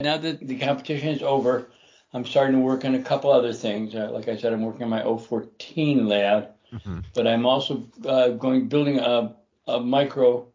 Now 0.00 0.16
that 0.16 0.46
the 0.46 0.58
competition 0.58 1.08
is 1.08 1.22
over, 1.22 1.70
I'm 2.12 2.24
starting 2.24 2.54
to 2.54 2.60
work 2.60 2.84
on 2.84 2.94
a 2.94 3.02
couple 3.02 3.30
other 3.30 3.52
things. 3.52 3.94
Uh, 3.94 4.10
like 4.12 4.28
I 4.28 4.36
said, 4.36 4.52
I'm 4.52 4.62
working 4.62 4.84
on 4.84 4.90
my 4.90 5.02
O14 5.02 6.06
layout, 6.06 6.52
mm-hmm. 6.72 7.00
but 7.14 7.26
I'm 7.26 7.44
also 7.44 7.86
uh, 8.06 8.28
going 8.30 8.68
building 8.68 8.98
a, 8.98 9.34
a 9.66 9.80
micro 9.80 10.46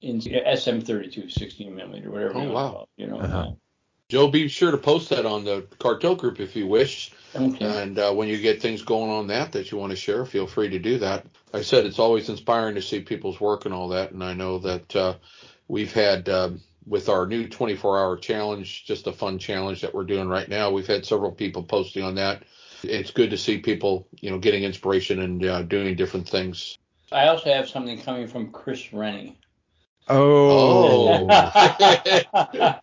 in 0.00 0.20
SM32, 0.20 1.32
16 1.32 1.74
millimeter, 1.74 2.10
whatever. 2.10 2.34
Oh 2.34 2.50
wow! 2.50 2.88
It, 2.96 3.02
you 3.02 3.08
know. 3.08 3.20
Uh-huh. 3.20 3.52
Joe, 4.14 4.28
be 4.28 4.46
sure 4.46 4.70
to 4.70 4.78
post 4.78 5.08
that 5.08 5.26
on 5.26 5.44
the 5.44 5.66
cartel 5.80 6.14
group 6.14 6.38
if 6.38 6.54
you 6.54 6.68
wish. 6.68 7.10
Okay. 7.34 7.82
And 7.82 7.98
uh, 7.98 8.12
when 8.12 8.28
you 8.28 8.40
get 8.40 8.62
things 8.62 8.80
going 8.80 9.10
on 9.10 9.26
that 9.26 9.50
that 9.50 9.72
you 9.72 9.78
want 9.78 9.90
to 9.90 9.96
share, 9.96 10.24
feel 10.24 10.46
free 10.46 10.68
to 10.68 10.78
do 10.78 10.98
that. 10.98 11.26
Like 11.52 11.62
I 11.62 11.64
said 11.64 11.84
it's 11.84 11.98
always 11.98 12.28
inspiring 12.28 12.76
to 12.76 12.80
see 12.80 13.00
people's 13.00 13.40
work 13.40 13.64
and 13.64 13.74
all 13.74 13.88
that, 13.88 14.12
and 14.12 14.22
I 14.22 14.32
know 14.32 14.60
that 14.60 14.94
uh, 14.94 15.14
we've 15.66 15.92
had 15.92 16.28
um, 16.28 16.60
with 16.86 17.08
our 17.08 17.26
new 17.26 17.48
24-hour 17.48 18.18
challenge, 18.18 18.84
just 18.84 19.08
a 19.08 19.12
fun 19.12 19.36
challenge 19.36 19.80
that 19.80 19.92
we're 19.92 20.04
doing 20.04 20.28
right 20.28 20.48
now. 20.48 20.70
We've 20.70 20.86
had 20.86 21.04
several 21.04 21.32
people 21.32 21.64
posting 21.64 22.04
on 22.04 22.14
that. 22.14 22.44
It's 22.84 23.10
good 23.10 23.30
to 23.30 23.36
see 23.36 23.58
people, 23.58 24.06
you 24.20 24.30
know, 24.30 24.38
getting 24.38 24.62
inspiration 24.62 25.22
and 25.22 25.44
uh, 25.44 25.62
doing 25.62 25.96
different 25.96 26.28
things. 26.28 26.78
I 27.10 27.26
also 27.26 27.52
have 27.52 27.68
something 27.68 28.00
coming 28.00 28.28
from 28.28 28.52
Chris 28.52 28.92
Rennie. 28.92 29.40
Oh. 30.08 31.26
oh. 31.30 32.74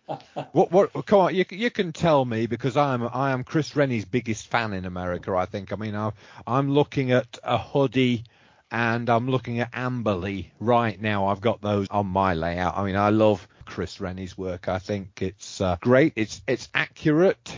what? 0.52 0.72
What? 0.72 1.06
Come 1.06 1.20
on, 1.20 1.34
you 1.34 1.44
you 1.50 1.70
can 1.70 1.92
tell 1.92 2.24
me 2.24 2.46
because 2.46 2.76
I'm 2.76 3.02
I 3.02 3.30
am 3.30 3.44
Chris 3.44 3.76
Rennie's 3.76 4.04
biggest 4.04 4.48
fan 4.48 4.72
in 4.72 4.84
America. 4.84 5.34
I 5.34 5.46
think. 5.46 5.72
I 5.72 5.76
mean, 5.76 5.94
I, 5.94 6.10
I'm 6.46 6.70
looking 6.70 7.12
at 7.12 7.38
a 7.44 7.58
hoodie 7.58 8.24
and 8.72 9.10
I'm 9.10 9.28
looking 9.28 9.60
at 9.60 9.70
Amberley 9.72 10.46
right 10.58 11.00
now. 11.00 11.26
I've 11.26 11.42
got 11.42 11.60
those 11.60 11.86
on 11.90 12.06
my 12.06 12.32
layout. 12.34 12.76
I 12.76 12.84
mean, 12.84 12.96
I 12.96 13.10
love 13.10 13.46
Chris 13.66 14.00
Rennie's 14.00 14.36
work. 14.36 14.66
I 14.66 14.78
think 14.78 15.20
it's 15.20 15.60
uh, 15.60 15.76
great. 15.80 16.14
It's 16.16 16.42
it's 16.48 16.68
accurate. 16.74 17.54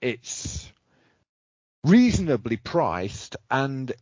It's 0.00 0.72
reasonably 1.84 2.56
priced, 2.56 3.36
and 3.50 3.92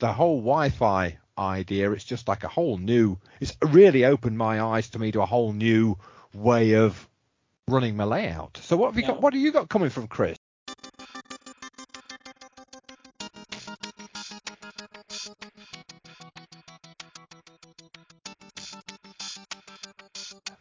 the 0.00 0.12
whole 0.12 0.38
Wi-Fi 0.38 1.18
idea. 1.40 1.90
It's 1.92 2.04
just 2.04 2.28
like 2.28 2.44
a 2.44 2.48
whole 2.48 2.76
new. 2.76 3.18
It's 3.40 3.56
really 3.62 4.04
opened 4.04 4.38
my 4.38 4.60
eyes 4.60 4.90
to 4.90 4.98
me 4.98 5.12
to 5.12 5.22
a 5.22 5.26
whole 5.26 5.52
new 5.52 5.96
way 6.34 6.74
of 6.74 7.08
running 7.66 7.96
my 7.96 8.04
layout. 8.04 8.58
So 8.62 8.76
what 8.76 8.92
have 8.92 9.00
you 9.00 9.06
got? 9.06 9.20
What 9.20 9.32
have 9.32 9.42
you 9.42 9.52
got 9.52 9.68
coming 9.68 9.90
from 9.90 10.06
Chris? 10.06 10.36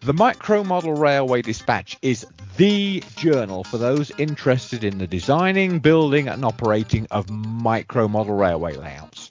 The 0.02 0.14
Micro 0.14 0.64
Model 0.64 0.94
Railway 0.94 1.44
Dispatch 1.44 1.98
is 2.02 2.26
the 2.58 3.04
journal 3.16 3.64
for 3.64 3.78
those 3.78 4.12
interested 4.18 4.84
in 4.84 4.98
the 4.98 5.06
designing, 5.06 5.80
building, 5.80 6.28
and 6.28 6.44
operating 6.44 7.06
of 7.12 7.30
micro 7.30 8.08
model 8.08 8.36
railway 8.36 8.76
layouts. 8.76 9.29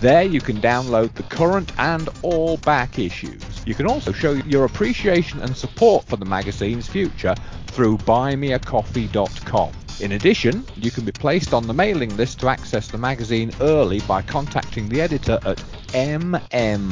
There 0.00 0.24
you 0.24 0.40
can 0.40 0.60
download 0.60 1.14
the 1.14 1.22
current 1.22 1.70
and 1.78 2.08
all 2.22 2.56
back 2.56 2.98
issues. 2.98 3.44
You 3.64 3.76
can 3.76 3.86
also 3.86 4.10
show 4.10 4.32
your 4.32 4.64
appreciation 4.64 5.40
and 5.40 5.56
support 5.56 6.04
for 6.06 6.16
the 6.16 6.24
magazine's 6.24 6.88
future 6.88 7.36
through 7.68 7.98
buymeacoffee.com. 7.98 9.70
In 10.00 10.12
addition, 10.12 10.64
you 10.76 10.90
can 10.90 11.04
be 11.04 11.12
placed 11.12 11.52
on 11.52 11.66
the 11.66 11.74
mailing 11.74 12.16
list 12.16 12.40
to 12.40 12.48
access 12.48 12.88
the 12.88 12.96
magazine 12.96 13.52
early 13.60 14.00
by 14.00 14.22
contacting 14.22 14.88
the 14.88 14.98
editor 15.02 15.38
at 15.44 15.58
mmrdeditor 15.88 16.88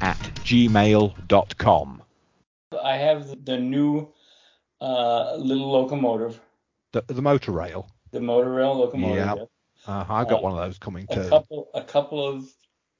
at 0.00 0.16
gmail.com. 0.44 2.02
I 2.80 2.96
have 2.96 3.44
the 3.44 3.58
new 3.58 4.08
uh, 4.80 5.34
little 5.34 5.72
locomotive. 5.72 6.40
The, 6.92 7.02
the 7.08 7.22
motor 7.22 7.50
rail? 7.50 7.90
The 8.12 8.20
motor 8.20 8.50
rail 8.50 8.76
locomotive. 8.76 9.16
Yeah. 9.16 9.34
Uh, 9.84 10.04
I've 10.08 10.28
got 10.28 10.44
one 10.44 10.52
of 10.52 10.58
those 10.58 10.78
coming 10.78 11.08
too. 11.12 11.22
A 11.22 11.28
couple, 11.28 11.70
a 11.74 11.82
couple 11.82 12.24
of 12.24 12.44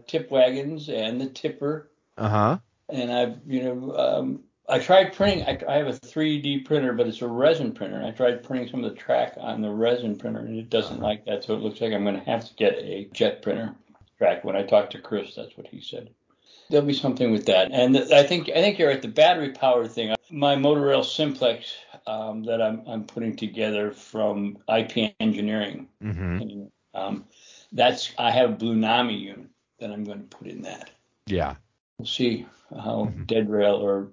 tip 0.08 0.32
wagons 0.32 0.88
and 0.88 1.20
the 1.20 1.26
tipper. 1.26 1.92
Uh 2.18 2.28
huh. 2.28 2.58
And 2.88 3.12
I've, 3.12 3.38
you 3.46 3.62
know, 3.62 3.96
um, 3.96 4.42
I 4.68 4.78
tried 4.78 5.12
printing. 5.12 5.44
I, 5.44 5.60
I, 5.68 5.76
have 5.78 5.88
a 5.88 5.92
3D 5.92 6.64
printer, 6.64 6.92
but 6.92 7.06
it's 7.06 7.22
a 7.22 7.28
resin 7.28 7.72
printer. 7.72 7.96
And 7.96 8.06
I 8.06 8.10
tried 8.12 8.44
printing 8.44 8.68
some 8.68 8.84
of 8.84 8.90
the 8.90 8.96
track 8.96 9.34
on 9.36 9.60
the 9.60 9.70
resin 9.70 10.16
printer, 10.16 10.40
and 10.40 10.58
it 10.58 10.70
doesn't 10.70 10.98
uh-huh. 10.98 11.04
like 11.04 11.24
that. 11.26 11.44
So 11.44 11.54
it 11.54 11.60
looks 11.60 11.80
like 11.80 11.92
I'm 11.92 12.04
going 12.04 12.18
to 12.18 12.30
have 12.30 12.46
to 12.46 12.54
get 12.54 12.74
a 12.74 13.08
jet 13.12 13.42
printer 13.42 13.74
track. 14.18 14.44
When 14.44 14.56
I 14.56 14.62
talked 14.62 14.92
to 14.92 15.00
Chris, 15.00 15.34
that's 15.34 15.56
what 15.56 15.66
he 15.66 15.80
said. 15.80 16.10
There'll 16.70 16.86
be 16.86 16.94
something 16.94 17.32
with 17.32 17.46
that. 17.46 17.70
And 17.72 17.96
I 17.96 18.22
think 18.22 18.48
I 18.48 18.62
think 18.62 18.78
you're 18.78 18.90
at 18.90 19.02
the 19.02 19.08
battery 19.08 19.50
powered 19.50 19.90
thing. 19.90 20.14
My 20.30 20.54
Motorail 20.54 21.04
Simplex 21.04 21.74
um, 22.06 22.44
that 22.44 22.62
I'm 22.62 22.82
I'm 22.86 23.04
putting 23.04 23.36
together 23.36 23.92
from 23.92 24.58
IP 24.74 25.14
Engineering. 25.20 25.88
Mm-hmm. 26.02 26.64
Um, 26.94 27.26
that's 27.72 28.12
I 28.18 28.30
have 28.30 28.50
a 28.50 28.54
Blunami 28.54 29.20
unit 29.20 29.48
that 29.80 29.90
I'm 29.90 30.04
going 30.04 30.20
to 30.20 30.36
put 30.36 30.46
in 30.46 30.62
that. 30.62 30.90
Yeah. 31.26 31.56
We'll 31.98 32.06
see 32.06 32.46
how 32.70 33.08
mm-hmm. 33.10 33.24
dead 33.24 33.50
rail 33.50 33.74
or 33.74 34.08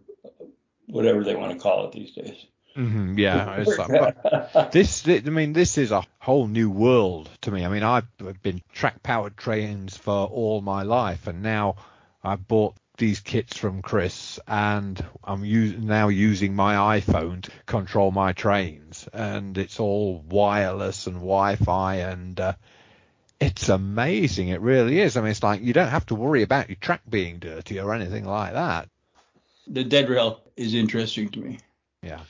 whatever 0.89 1.23
they 1.23 1.35
want 1.35 1.53
to 1.53 1.59
call 1.59 1.85
it 1.85 1.91
these 1.91 2.11
days. 2.11 2.45
Mm-hmm, 2.75 3.17
yeah, 3.17 3.63
like, 3.65 4.71
this. 4.71 5.07
I 5.07 5.19
mean, 5.21 5.53
this 5.53 5.77
is 5.77 5.91
a 5.91 6.03
whole 6.19 6.47
new 6.47 6.69
world 6.69 7.29
to 7.41 7.51
me. 7.51 7.65
I 7.65 7.69
mean, 7.69 7.83
I've 7.83 8.07
been 8.41 8.61
track 8.71 9.01
powered 9.03 9.35
trains 9.37 9.97
for 9.97 10.27
all 10.27 10.61
my 10.61 10.83
life, 10.83 11.27
and 11.27 11.41
now 11.41 11.75
I've 12.23 12.47
bought 12.47 12.75
these 12.97 13.21
kits 13.21 13.57
from 13.57 13.81
Chris, 13.81 14.39
and 14.47 15.03
I'm 15.23 15.41
now 15.85 16.09
using 16.09 16.55
my 16.55 16.99
iPhone 16.99 17.41
to 17.43 17.51
control 17.65 18.11
my 18.11 18.33
trains, 18.33 19.07
and 19.11 19.57
it's 19.57 19.79
all 19.79 20.23
wireless 20.29 21.07
and 21.07 21.15
Wi-Fi, 21.15 21.95
and 21.95 22.39
uh, 22.39 22.53
it's 23.39 23.69
amazing. 23.69 24.49
It 24.49 24.61
really 24.61 24.99
is. 24.99 25.17
I 25.17 25.21
mean, 25.21 25.31
it's 25.31 25.43
like 25.43 25.61
you 25.61 25.73
don't 25.73 25.89
have 25.89 26.05
to 26.07 26.15
worry 26.15 26.43
about 26.43 26.69
your 26.69 26.75
track 26.75 27.01
being 27.09 27.39
dirty 27.39 27.79
or 27.79 27.93
anything 27.93 28.25
like 28.25 28.53
that. 28.53 28.89
The 29.67 29.83
dead 29.83 30.09
rail 30.09 30.41
is 30.59 30.73
interesting 30.73 31.29
to 31.29 31.39
me. 31.39 31.59
Yeah. 32.01 32.21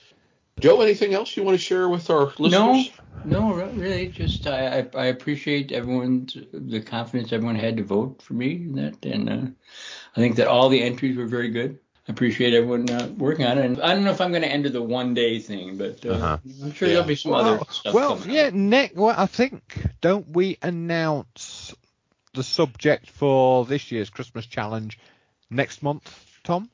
Joe, 0.59 0.81
anything 0.81 1.13
else 1.13 1.35
you 1.37 1.43
want 1.43 1.57
to 1.57 1.63
share 1.63 1.87
with 1.87 2.09
our 2.09 2.33
listeners? 2.37 2.91
No, 3.23 3.51
no, 3.51 3.53
really. 3.53 4.07
Just 4.07 4.45
I, 4.45 4.87
I, 4.93 5.05
appreciate 5.05 5.71
everyone's 5.71 6.37
the 6.51 6.81
confidence 6.81 7.31
everyone 7.31 7.55
had 7.55 7.77
to 7.77 7.83
vote 7.83 8.21
for 8.21 8.33
me 8.33 8.55
in 8.55 8.73
that, 8.73 9.05
and 9.05 9.29
uh, 9.29 9.47
I 10.17 10.19
think 10.19 10.35
that 10.35 10.47
all 10.47 10.67
the 10.67 10.83
entries 10.83 11.15
were 11.15 11.27
very 11.27 11.49
good 11.49 11.79
I 12.09 12.11
appreciate 12.11 12.55
everyone 12.55 12.89
uh, 12.89 13.07
working 13.17 13.45
on 13.45 13.59
it. 13.59 13.65
And 13.65 13.81
I 13.81 13.93
don't 13.93 14.03
know 14.03 14.09
if 14.09 14.19
I'm 14.19 14.31
going 14.31 14.41
to 14.41 14.51
enter 14.51 14.69
the 14.69 14.81
one 14.81 15.13
day 15.13 15.37
thing, 15.37 15.77
but 15.77 16.03
uh, 16.03 16.09
uh-huh. 16.09 16.37
I'm 16.63 16.73
sure 16.73 16.87
yeah. 16.87 16.95
there'll 16.95 17.07
be 17.07 17.13
some 17.13 17.33
well, 17.33 17.45
other 17.45 17.65
stuff. 17.71 17.93
Well, 17.93 18.19
yeah, 18.25 18.49
Nick. 18.51 18.93
Well, 18.95 19.13
I 19.15 19.27
think 19.27 19.61
don't 20.01 20.27
we 20.27 20.57
announce 20.63 21.75
the 22.33 22.41
subject 22.41 23.11
for 23.11 23.63
this 23.63 23.91
year's 23.91 24.09
Christmas 24.09 24.47
challenge 24.47 24.97
next 25.51 25.83
month, 25.83 26.11
Tom? 26.43 26.71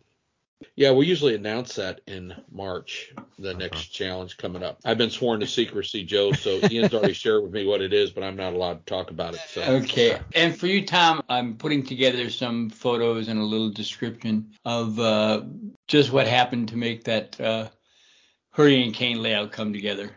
Yeah, 0.75 0.91
we 0.91 1.05
usually 1.05 1.35
announce 1.35 1.75
that 1.75 2.01
in 2.07 2.33
March, 2.51 3.13
the 3.39 3.51
uh-huh. 3.51 3.59
next 3.59 3.87
challenge 3.87 4.37
coming 4.37 4.63
up. 4.63 4.79
I've 4.85 4.97
been 4.97 5.09
sworn 5.09 5.39
to 5.41 5.47
secrecy, 5.47 6.03
Joe, 6.03 6.31
so 6.31 6.59
Ian's 6.69 6.93
already 6.93 7.13
shared 7.25 7.43
with 7.43 7.51
me 7.51 7.65
what 7.65 7.81
it 7.81 7.93
is, 7.93 8.11
but 8.11 8.23
I'm 8.23 8.35
not 8.35 8.53
allowed 8.53 8.85
to 8.85 8.93
talk 8.93 9.11
about 9.11 9.35
it. 9.35 9.41
So. 9.49 9.61
Okay. 9.61 10.19
And 10.33 10.57
for 10.57 10.67
you, 10.67 10.85
Tom, 10.85 11.21
I'm 11.29 11.55
putting 11.55 11.83
together 11.83 12.29
some 12.29 12.69
photos 12.69 13.27
and 13.27 13.39
a 13.39 13.43
little 13.43 13.69
description 13.69 14.53
of 14.63 14.99
uh, 14.99 15.43
just 15.87 16.11
what 16.11 16.27
happened 16.27 16.69
to 16.69 16.77
make 16.77 17.03
that 17.05 17.39
uh, 17.39 17.69
Hurricane 18.51 18.93
Kane 18.93 19.21
layout 19.21 19.51
come 19.51 19.73
together. 19.73 20.11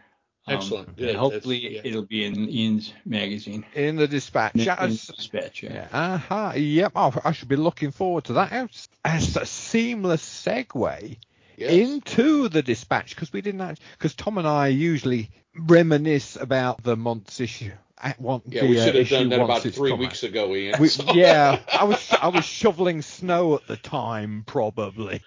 Um, 0.49 0.57
Excellent. 0.57 0.99
And 0.99 1.17
hopefully 1.17 1.75
yeah. 1.75 1.81
it'll 1.85 2.07
be 2.07 2.25
in 2.25 2.49
Ian's 2.49 2.93
magazine. 3.05 3.65
In 3.75 3.97
the 3.97 4.09
dispatch. 4.09 4.55
In, 4.55 4.61
in 4.61 4.67
the 4.67 5.13
dispatch, 5.17 5.63
yeah. 5.63 5.73
yeah. 5.93 6.15
Uh-huh. 6.15 6.53
Yep. 6.57 6.93
Oh, 6.97 7.15
I 7.25 7.33
should 7.33 7.49
be 7.49 7.57
looking 7.57 7.91
forward 7.91 8.25
to 8.25 8.35
that. 8.35 8.71
As 9.05 9.37
a 9.37 9.47
seamless 9.47 10.23
segue 10.23 11.17
yes. 11.59 11.73
into 11.73 12.49
the 12.49 12.63
dispatch 12.63 13.15
because 13.15 13.33
we 13.33 13.41
didn't 13.41 13.79
because 13.93 14.15
Tom 14.15 14.39
and 14.39 14.47
I 14.47 14.69
usually 14.69 15.31
reminisce 15.59 16.37
about 16.37 16.83
the 16.83 16.97
month's 16.97 17.41
issue. 17.41 17.73
At 18.01 18.21
one, 18.21 18.43
Yeah, 18.47 18.63
the, 18.63 18.69
we 18.69 18.81
uh, 18.81 18.85
should 18.85 18.95
have 18.95 19.03
issue 19.03 19.19
done 19.19 19.29
that 19.31 19.41
about 19.41 19.63
three 19.63 19.93
weeks 19.93 20.23
out. 20.23 20.31
ago, 20.31 20.55
Ian. 20.55 20.81
We, 20.81 20.87
So- 20.87 21.05
yeah, 21.15 21.59
I 21.73 21.83
was 21.83 22.13
I 22.13 22.29
was 22.29 22.45
shoveling 22.45 23.03
snow 23.03 23.57
at 23.57 23.67
the 23.67 23.77
time, 23.77 24.45
probably. 24.47 25.21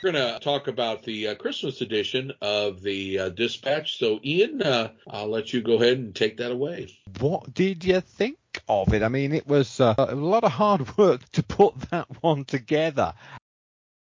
We're 0.00 0.12
going 0.12 0.32
to 0.32 0.38
talk 0.40 0.68
about 0.68 1.02
the 1.02 1.28
uh, 1.28 1.34
Christmas 1.34 1.80
edition 1.80 2.32
of 2.40 2.82
the 2.82 3.18
uh, 3.18 3.28
Dispatch. 3.28 3.98
So, 3.98 4.20
Ian, 4.24 4.62
uh, 4.62 4.92
I'll 5.08 5.28
let 5.28 5.52
you 5.52 5.60
go 5.60 5.74
ahead 5.74 5.98
and 5.98 6.14
take 6.14 6.38
that 6.38 6.50
away. 6.50 6.98
What 7.20 7.52
did 7.52 7.84
you 7.84 8.00
think 8.00 8.38
of 8.68 8.94
it? 8.94 9.02
I 9.02 9.08
mean, 9.08 9.32
it 9.32 9.46
was 9.46 9.80
uh, 9.80 9.94
a 9.98 10.14
lot 10.14 10.44
of 10.44 10.52
hard 10.52 10.96
work 10.96 11.28
to 11.32 11.42
put 11.42 11.78
that 11.90 12.06
one 12.22 12.44
together. 12.44 13.12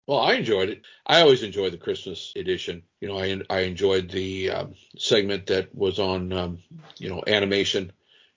Well, 0.06 0.20
I 0.20 0.34
enjoyed 0.34 0.68
it. 0.68 0.82
I 1.06 1.20
always 1.20 1.42
enjoy 1.42 1.70
the 1.70 1.78
Christmas 1.78 2.32
edition. 2.36 2.82
You 3.00 3.08
know, 3.08 3.18
I 3.18 3.40
I 3.48 3.60
enjoyed 3.60 4.10
the 4.10 4.50
um, 4.50 4.74
segment 4.98 5.46
that 5.46 5.74
was 5.74 5.98
on, 5.98 6.32
um, 6.32 6.58
you 6.98 7.08
know, 7.08 7.22
animation, 7.26 7.92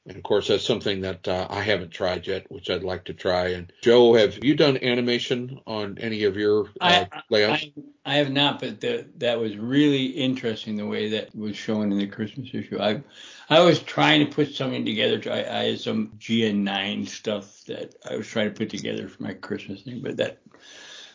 and 0.07 0.17
of 0.17 0.23
course 0.23 0.47
that's 0.47 0.65
something 0.65 1.01
that 1.01 1.27
uh, 1.27 1.47
I 1.49 1.61
haven't 1.61 1.91
tried 1.91 2.27
yet, 2.27 2.49
which 2.51 2.69
I'd 2.69 2.83
like 2.83 3.05
to 3.05 3.13
try. 3.13 3.49
And 3.49 3.71
Joe, 3.81 4.13
have 4.13 4.43
you 4.43 4.55
done 4.55 4.77
animation 4.83 5.59
on 5.65 5.97
any 5.99 6.25
of 6.25 6.37
your 6.37 6.67
uh, 6.79 7.05
I, 7.11 7.21
layouts? 7.29 7.65
I, 8.05 8.13
I 8.13 8.15
have 8.17 8.31
not, 8.31 8.59
but 8.59 8.81
the, 8.81 9.07
that 9.17 9.39
was 9.39 9.57
really 9.57 10.05
interesting 10.05 10.75
the 10.75 10.85
way 10.85 11.09
that 11.09 11.35
was 11.35 11.57
shown 11.57 11.91
in 11.91 11.97
the 11.97 12.07
Christmas 12.07 12.49
issue. 12.53 12.79
I 12.79 13.01
I 13.49 13.61
was 13.61 13.79
trying 13.79 14.25
to 14.25 14.31
put 14.31 14.53
something 14.53 14.85
together. 14.85 15.21
I, 15.31 15.43
I 15.43 15.63
had 15.69 15.79
some 15.79 16.13
GN9 16.19 17.07
stuff 17.07 17.63
that 17.65 17.95
I 18.09 18.17
was 18.17 18.27
trying 18.27 18.49
to 18.49 18.55
put 18.55 18.69
together 18.69 19.07
for 19.07 19.23
my 19.23 19.33
Christmas 19.33 19.81
thing, 19.81 20.01
but 20.03 20.17
that 20.17 20.39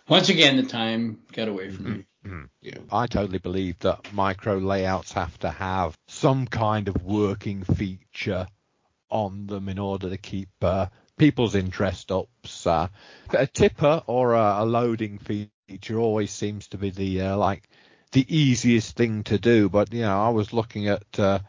once 0.09 0.29
again 0.31 0.57
the 0.57 0.65
time 0.65 1.21
got 1.33 1.47
away 1.49 1.71
from 1.71 1.93
me. 1.93 2.05
yeah. 2.61 2.79
I 2.91 3.07
totally 3.07 3.39
believe 3.39 3.79
that 3.81 4.13
micro 4.13 4.59
layouts 4.59 5.13
have 5.13 5.39
to 5.39 5.51
have 5.51 5.97
some 6.09 6.47
kind 6.47 6.89
of 6.89 7.03
working 7.03 7.63
feature 7.63 8.47
on 9.11 9.47
them 9.47 9.69
in 9.69 9.79
order 9.79 10.11
to 10.11 10.17
keep 10.17 10.49
uh, 10.63 10.87
people's 11.17 11.55
interest 11.55 12.11
up. 12.11 12.29
So 12.45 12.89
a 13.31 13.47
tipper 13.47 14.03
or 14.07 14.35
a, 14.35 14.63
a 14.63 14.65
loading 14.65 15.19
feature 15.19 15.99
always 15.99 16.31
seems 16.31 16.69
to 16.69 16.79
be 16.79 16.91
the 16.91 17.21
uh, 17.23 17.37
like 17.37 17.69
the 18.13 18.27
easiest 18.35 18.97
thing 18.97 19.25
to 19.25 19.39
do. 19.39 19.69
But 19.69 19.93
you 19.93 20.03
know, 20.03 20.21
I 20.21 20.31
was 20.31 20.53
looking 20.53 20.89
at 20.89 21.19
uh, 21.19 21.41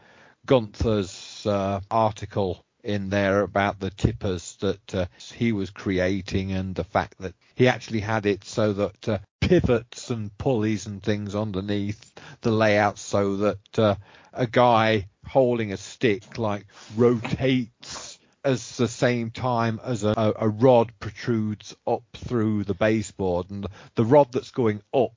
Gunther's 0.46 1.46
uh, 1.46 1.80
article 1.90 2.64
in 2.82 3.10
there 3.10 3.42
about 3.42 3.78
the 3.80 3.90
tippers 3.90 4.56
that 4.60 4.94
uh, 4.94 5.06
he 5.34 5.52
was 5.52 5.70
creating 5.70 6.52
and 6.52 6.74
the 6.74 6.84
fact 6.84 7.18
that 7.18 7.34
he 7.54 7.68
actually 7.68 8.00
had 8.00 8.26
it 8.26 8.44
so 8.44 8.72
that 8.72 9.08
uh, 9.08 9.18
pivots 9.40 10.10
and 10.10 10.36
pulleys 10.38 10.86
and 10.86 11.02
things 11.02 11.34
underneath 11.34 12.12
the 12.40 12.50
layout 12.50 12.98
so 12.98 13.36
that 13.36 13.78
uh, 13.78 13.94
a 14.32 14.46
guy 14.46 15.08
holding 15.26 15.72
a 15.72 15.76
stick 15.76 16.38
like 16.38 16.66
rotates 16.96 18.18
as 18.44 18.76
the 18.76 18.88
same 18.88 19.30
time 19.30 19.80
as 19.84 20.02
a, 20.02 20.34
a 20.36 20.48
rod 20.48 20.92
protrudes 20.98 21.76
up 21.86 22.02
through 22.14 22.64
the 22.64 22.74
baseboard. 22.74 23.50
And 23.50 23.66
the 23.94 24.04
rod 24.04 24.32
that's 24.32 24.50
going 24.50 24.82
up 24.92 25.12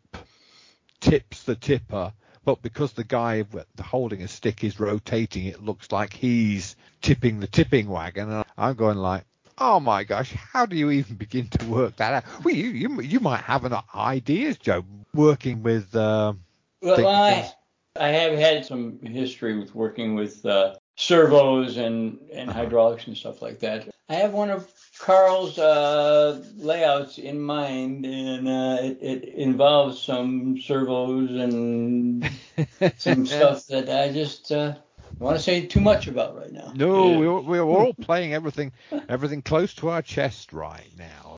tips 0.99 1.43
the 1.43 1.55
tipper 1.55 2.13
but 2.45 2.61
because 2.61 2.93
the 2.93 3.03
guy 3.03 3.43
with- 3.51 3.65
holding 3.81 4.21
a 4.21 4.27
stick 4.27 4.63
is 4.63 4.79
rotating 4.79 5.45
it 5.45 5.63
looks 5.63 5.91
like 5.91 6.13
he's 6.13 6.75
tipping 7.01 7.39
the 7.39 7.47
tipping 7.47 7.89
wagon 7.89 8.31
and 8.31 8.45
i'm 8.57 8.75
going 8.75 8.97
like 8.97 9.23
oh 9.57 9.79
my 9.79 10.03
gosh 10.03 10.31
how 10.33 10.65
do 10.65 10.75
you 10.75 10.91
even 10.91 11.15
begin 11.15 11.47
to 11.47 11.65
work 11.65 11.95
that 11.97 12.13
out 12.13 12.43
well 12.43 12.55
you 12.55 12.67
you, 12.67 13.01
you 13.01 13.19
might 13.19 13.41
have 13.41 13.65
an 13.65 13.75
ideas 13.95 14.57
joe 14.57 14.83
working 15.13 15.63
with 15.63 15.95
uh, 15.95 16.33
Well, 16.81 17.07
I 17.07 17.51
I 17.97 18.09
have 18.09 18.37
had 18.37 18.65
some 18.65 18.99
history 18.99 19.57
with 19.57 19.73
working 19.73 20.15
with 20.15 20.45
uh, 20.45 20.75
servos 20.97 21.77
and 21.77 22.19
and 22.33 22.49
Uh-huh. 22.49 22.59
hydraulics 22.59 23.07
and 23.07 23.15
stuff 23.17 23.41
like 23.41 23.59
that. 23.59 23.87
I 24.09 24.15
have 24.15 24.33
one 24.33 24.49
of 24.51 24.69
Carl's 24.99 25.59
uh, 25.59 26.43
layouts 26.55 27.17
in 27.17 27.39
mind, 27.39 28.05
and 28.05 28.47
uh, 28.47 28.77
it, 28.81 28.99
it 29.01 29.23
involves 29.35 30.01
some 30.01 30.59
servos 30.59 31.29
and 31.31 32.29
some 32.97 33.25
stuff 33.25 33.67
that 33.67 33.89
I 33.89 34.11
just 34.11 34.51
uh, 34.51 34.75
want 35.19 35.37
to 35.37 35.43
say 35.43 35.65
too 35.65 35.81
much 35.81 36.07
about 36.07 36.37
right 36.37 36.51
now. 36.51 36.73
no 36.75 37.09
Yeah. 37.09 37.17
we're, 37.17 37.39
we're 37.41 37.61
all 37.63 37.93
playing 37.93 38.33
everything 38.33 38.71
everything 39.09 39.41
close 39.41 39.73
to 39.75 39.89
our 39.89 40.01
chest 40.01 40.53
right 40.53 40.91
now 40.97 41.37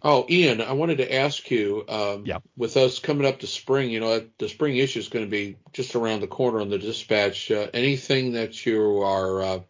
Oh, 0.00 0.26
Ian, 0.30 0.60
I 0.60 0.72
wanted 0.74 0.98
to 0.98 1.12
ask 1.12 1.50
you, 1.50 1.84
um, 1.88 2.24
Yep. 2.24 2.42
with 2.56 2.76
us 2.76 3.00
coming 3.00 3.26
up 3.26 3.40
to 3.40 3.48
spring, 3.48 3.90
you 3.90 3.98
know, 3.98 4.24
the 4.38 4.48
spring 4.48 4.76
issue 4.76 5.00
is 5.00 5.08
going 5.08 5.24
to 5.24 5.30
be 5.30 5.56
just 5.72 5.96
around 5.96 6.20
the 6.20 6.28
corner 6.28 6.60
on 6.60 6.70
the 6.70 6.78
dispatch. 6.78 7.50
Uh, 7.50 7.66
anything 7.74 8.34
that 8.34 8.64
you 8.64 9.00
are 9.02 9.42
uh, 9.42 9.60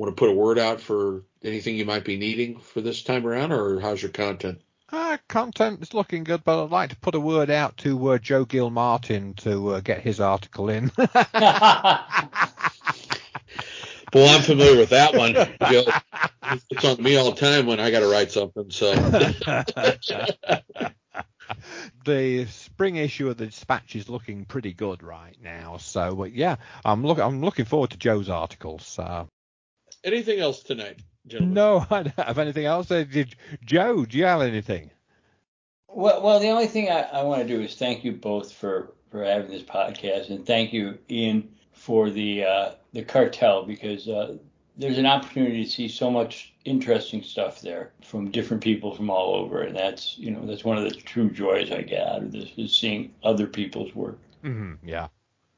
want 0.00 0.16
to 0.16 0.18
put 0.18 0.30
a 0.30 0.34
word 0.34 0.58
out 0.58 0.80
for 0.80 1.24
anything 1.44 1.76
you 1.76 1.84
might 1.84 2.06
be 2.06 2.16
needing 2.16 2.58
for 2.58 2.80
this 2.80 3.02
time 3.02 3.26
around, 3.26 3.52
or 3.52 3.80
how's 3.80 4.00
your 4.00 4.10
content? 4.10 4.62
Uh, 4.90 5.18
content 5.28 5.82
is 5.82 5.92
looking 5.92 6.24
good, 6.24 6.42
but 6.42 6.64
I'd 6.64 6.70
like 6.70 6.90
to 6.90 6.96
put 6.96 7.14
a 7.14 7.20
word 7.20 7.50
out 7.50 7.76
to 7.78 8.12
uh, 8.12 8.18
Joe 8.18 8.46
Gilmartin 8.46 9.34
to 9.34 9.74
uh, 9.74 9.80
get 9.80 10.00
his 10.00 10.18
article 10.18 10.70
in. 10.70 10.90
Well, 14.12 14.34
I'm 14.34 14.42
familiar 14.42 14.76
with 14.76 14.90
that 14.90 15.14
one, 15.14 15.34
Joe. 15.70 15.84
It's 16.68 16.84
on 16.84 17.00
me 17.00 17.16
all 17.16 17.30
the 17.30 17.36
time 17.36 17.66
when 17.66 17.78
I 17.78 17.92
got 17.92 18.00
to 18.00 18.08
write 18.08 18.32
something. 18.32 18.68
So, 18.68 18.92
the 22.04 22.46
spring 22.46 22.96
issue 22.96 23.30
of 23.30 23.36
the 23.36 23.46
Dispatch 23.46 23.94
is 23.94 24.08
looking 24.08 24.46
pretty 24.46 24.72
good 24.72 25.04
right 25.04 25.36
now. 25.40 25.76
So 25.76 26.22
uh, 26.22 26.24
yeah, 26.24 26.56
I'm 26.84 27.06
look 27.06 27.20
I'm 27.20 27.40
looking 27.40 27.66
forward 27.66 27.90
to 27.90 27.98
Joe's 27.98 28.28
articles. 28.28 28.84
So. 28.84 29.28
Anything 30.04 30.40
else 30.40 30.62
tonight, 30.62 31.00
gentlemen? 31.26 31.54
No, 31.54 31.86
I 31.90 32.02
don't 32.04 32.18
have 32.18 32.38
anything 32.38 32.66
else. 32.66 32.90
Uh, 32.90 33.04
Did 33.04 33.34
Joe? 33.64 34.04
Do 34.04 34.18
you 34.18 34.24
have 34.24 34.42
anything? 34.42 34.90
Well, 35.88 36.22
well, 36.22 36.38
the 36.38 36.48
only 36.48 36.68
thing 36.68 36.88
I, 36.88 37.00
I 37.02 37.22
want 37.22 37.42
to 37.42 37.48
do 37.48 37.60
is 37.60 37.74
thank 37.74 38.04
you 38.04 38.12
both 38.12 38.52
for, 38.52 38.92
for 39.10 39.24
having 39.24 39.50
this 39.50 39.62
podcast, 39.62 40.30
and 40.30 40.46
thank 40.46 40.72
you, 40.72 40.98
Ian, 41.10 41.48
for 41.72 42.10
the 42.10 42.44
uh, 42.44 42.70
the 42.92 43.02
cartel 43.02 43.64
because 43.64 44.08
uh, 44.08 44.36
there's 44.76 44.98
an 44.98 45.06
opportunity 45.06 45.64
to 45.64 45.70
see 45.70 45.88
so 45.88 46.10
much 46.10 46.52
interesting 46.64 47.22
stuff 47.22 47.60
there 47.60 47.92
from 48.02 48.30
different 48.30 48.62
people 48.62 48.94
from 48.94 49.10
all 49.10 49.34
over, 49.34 49.62
and 49.62 49.76
that's 49.76 50.16
you 50.18 50.30
know 50.30 50.46
that's 50.46 50.64
one 50.64 50.78
of 50.78 50.84
the 50.84 50.90
true 50.90 51.30
joys 51.30 51.72
I 51.72 51.82
get 51.82 52.06
out 52.06 52.22
of 52.22 52.32
this 52.32 52.50
is 52.56 52.74
seeing 52.74 53.12
other 53.24 53.46
people's 53.46 53.94
work. 53.94 54.18
Mm-hmm, 54.44 54.86
yeah. 54.88 55.08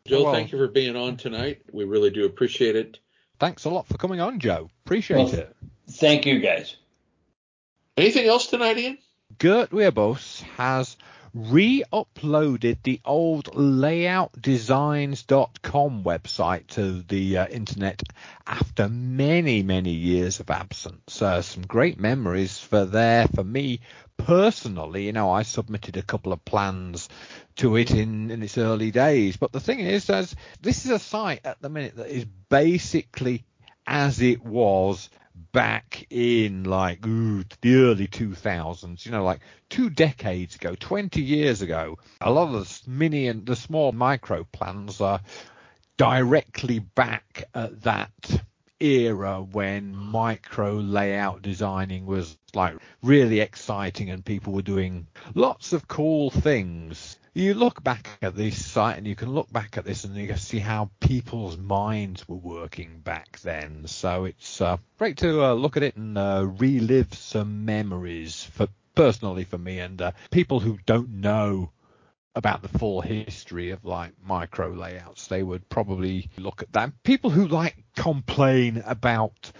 Joe, 0.06 0.24
Well- 0.24 0.32
thank 0.32 0.50
you 0.50 0.58
for 0.58 0.68
being 0.68 0.96
on 0.96 1.16
tonight. 1.16 1.62
We 1.72 1.84
really 1.84 2.10
do 2.10 2.24
appreciate 2.24 2.74
it. 2.74 2.98
Thanks 3.42 3.64
a 3.64 3.70
lot 3.70 3.88
for 3.88 3.98
coming 3.98 4.20
on, 4.20 4.38
Joe. 4.38 4.70
Appreciate 4.86 5.16
Well, 5.16 5.34
it. 5.34 5.56
Thank 5.90 6.26
you, 6.26 6.38
guys. 6.38 6.76
Anything 7.96 8.28
else 8.28 8.46
tonight, 8.46 8.78
Ian? 8.78 8.98
Gert 9.36 9.70
Werbos 9.70 10.42
has 10.56 10.96
re-uploaded 11.34 12.76
the 12.84 13.00
old 13.04 13.46
layoutdesigns.com 13.46 16.04
website 16.04 16.68
to 16.68 17.02
the 17.02 17.38
uh, 17.38 17.48
internet 17.48 18.04
after 18.46 18.88
many, 18.88 19.64
many 19.64 19.90
years 19.90 20.38
of 20.38 20.48
absence. 20.48 21.20
Uh, 21.20 21.42
some 21.42 21.64
great 21.64 21.98
memories 21.98 22.60
for 22.60 22.84
there 22.84 23.26
for 23.26 23.42
me 23.42 23.80
personally. 24.18 25.06
You 25.06 25.12
know, 25.12 25.32
I 25.32 25.42
submitted 25.42 25.96
a 25.96 26.02
couple 26.02 26.32
of 26.32 26.44
plans 26.44 27.08
to 27.56 27.76
it 27.76 27.90
in, 27.90 28.30
in 28.30 28.42
its 28.42 28.58
early 28.58 28.90
days. 28.90 29.36
But 29.36 29.52
the 29.52 29.60
thing 29.60 29.80
is, 29.80 30.08
as 30.10 30.34
this 30.60 30.84
is 30.84 30.90
a 30.90 30.98
site 30.98 31.40
at 31.44 31.60
the 31.60 31.68
minute 31.68 31.96
that 31.96 32.08
is 32.08 32.24
basically 32.48 33.44
as 33.86 34.20
it 34.20 34.44
was 34.44 35.10
back 35.52 36.06
in 36.10 36.64
like 36.64 37.06
ooh, 37.06 37.44
the 37.60 37.74
early 37.76 38.06
2000s, 38.06 39.04
you 39.04 39.12
know, 39.12 39.24
like 39.24 39.40
two 39.68 39.90
decades 39.90 40.56
ago, 40.56 40.74
20 40.78 41.20
years 41.22 41.62
ago. 41.62 41.98
A 42.20 42.30
lot 42.30 42.54
of 42.54 42.68
the 42.68 42.90
mini 42.90 43.28
and 43.28 43.46
the 43.46 43.56
small 43.56 43.92
micro 43.92 44.44
plans 44.44 45.00
are 45.00 45.20
directly 45.96 46.78
back 46.78 47.44
at 47.54 47.82
that 47.82 48.10
era 48.82 49.40
when 49.40 49.94
micro 49.94 50.74
layout 50.74 51.40
designing 51.40 52.04
was 52.04 52.36
like 52.54 52.76
really 53.02 53.40
exciting 53.40 54.10
and 54.10 54.24
people 54.24 54.52
were 54.52 54.62
doing 54.62 55.06
lots 55.34 55.72
of 55.72 55.86
cool 55.88 56.30
things. 56.30 57.18
You 57.34 57.54
look 57.54 57.82
back 57.82 58.08
at 58.20 58.36
this 58.36 58.64
site 58.64 58.98
and 58.98 59.06
you 59.06 59.14
can 59.14 59.30
look 59.30 59.50
back 59.50 59.78
at 59.78 59.84
this 59.84 60.04
and 60.04 60.14
you 60.16 60.26
can 60.26 60.36
see 60.36 60.58
how 60.58 60.90
people's 61.00 61.56
minds 61.56 62.28
were 62.28 62.36
working 62.36 63.00
back 63.00 63.38
then. 63.40 63.86
So 63.86 64.24
it's 64.24 64.60
uh, 64.60 64.76
great 64.98 65.16
to 65.18 65.44
uh, 65.44 65.54
look 65.54 65.76
at 65.76 65.82
it 65.82 65.96
and 65.96 66.18
uh, 66.18 66.46
relive 66.58 67.14
some 67.14 67.64
memories 67.64 68.44
for 68.44 68.68
personally 68.94 69.44
for 69.44 69.58
me 69.58 69.78
and 69.78 70.02
uh, 70.02 70.12
people 70.30 70.60
who 70.60 70.78
don't 70.84 71.08
know 71.08 71.70
about 72.34 72.62
the 72.62 72.78
full 72.78 73.00
history 73.00 73.70
of 73.70 73.84
like 73.84 74.12
micro 74.24 74.70
layouts, 74.70 75.26
they 75.26 75.42
would 75.42 75.68
probably 75.68 76.28
look 76.38 76.62
at 76.62 76.72
that. 76.72 77.02
People 77.02 77.30
who 77.30 77.46
like 77.46 77.76
complain 77.96 78.82
about 78.86 79.52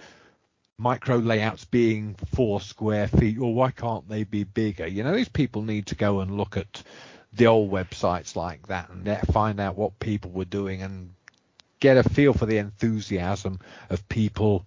micro 0.77 1.17
layouts 1.17 1.65
being 1.65 2.15
four 2.33 2.59
square 2.59 3.07
feet, 3.07 3.37
or 3.37 3.53
why 3.53 3.71
can't 3.71 4.09
they 4.09 4.23
be 4.23 4.43
bigger? 4.43 4.87
You 4.87 5.03
know, 5.03 5.15
these 5.15 5.29
people 5.29 5.61
need 5.61 5.87
to 5.87 5.95
go 5.95 6.21
and 6.21 6.35
look 6.35 6.57
at 6.57 6.83
the 7.31 7.47
old 7.47 7.71
websites 7.71 8.35
like 8.35 8.67
that 8.67 8.89
and 8.89 9.17
find 9.31 9.59
out 9.59 9.77
what 9.77 9.99
people 9.99 10.31
were 10.31 10.45
doing 10.45 10.81
and 10.81 11.13
get 11.79 11.97
a 11.97 12.03
feel 12.07 12.33
for 12.33 12.45
the 12.45 12.57
enthusiasm 12.57 13.59
of 13.89 14.07
people 14.07 14.65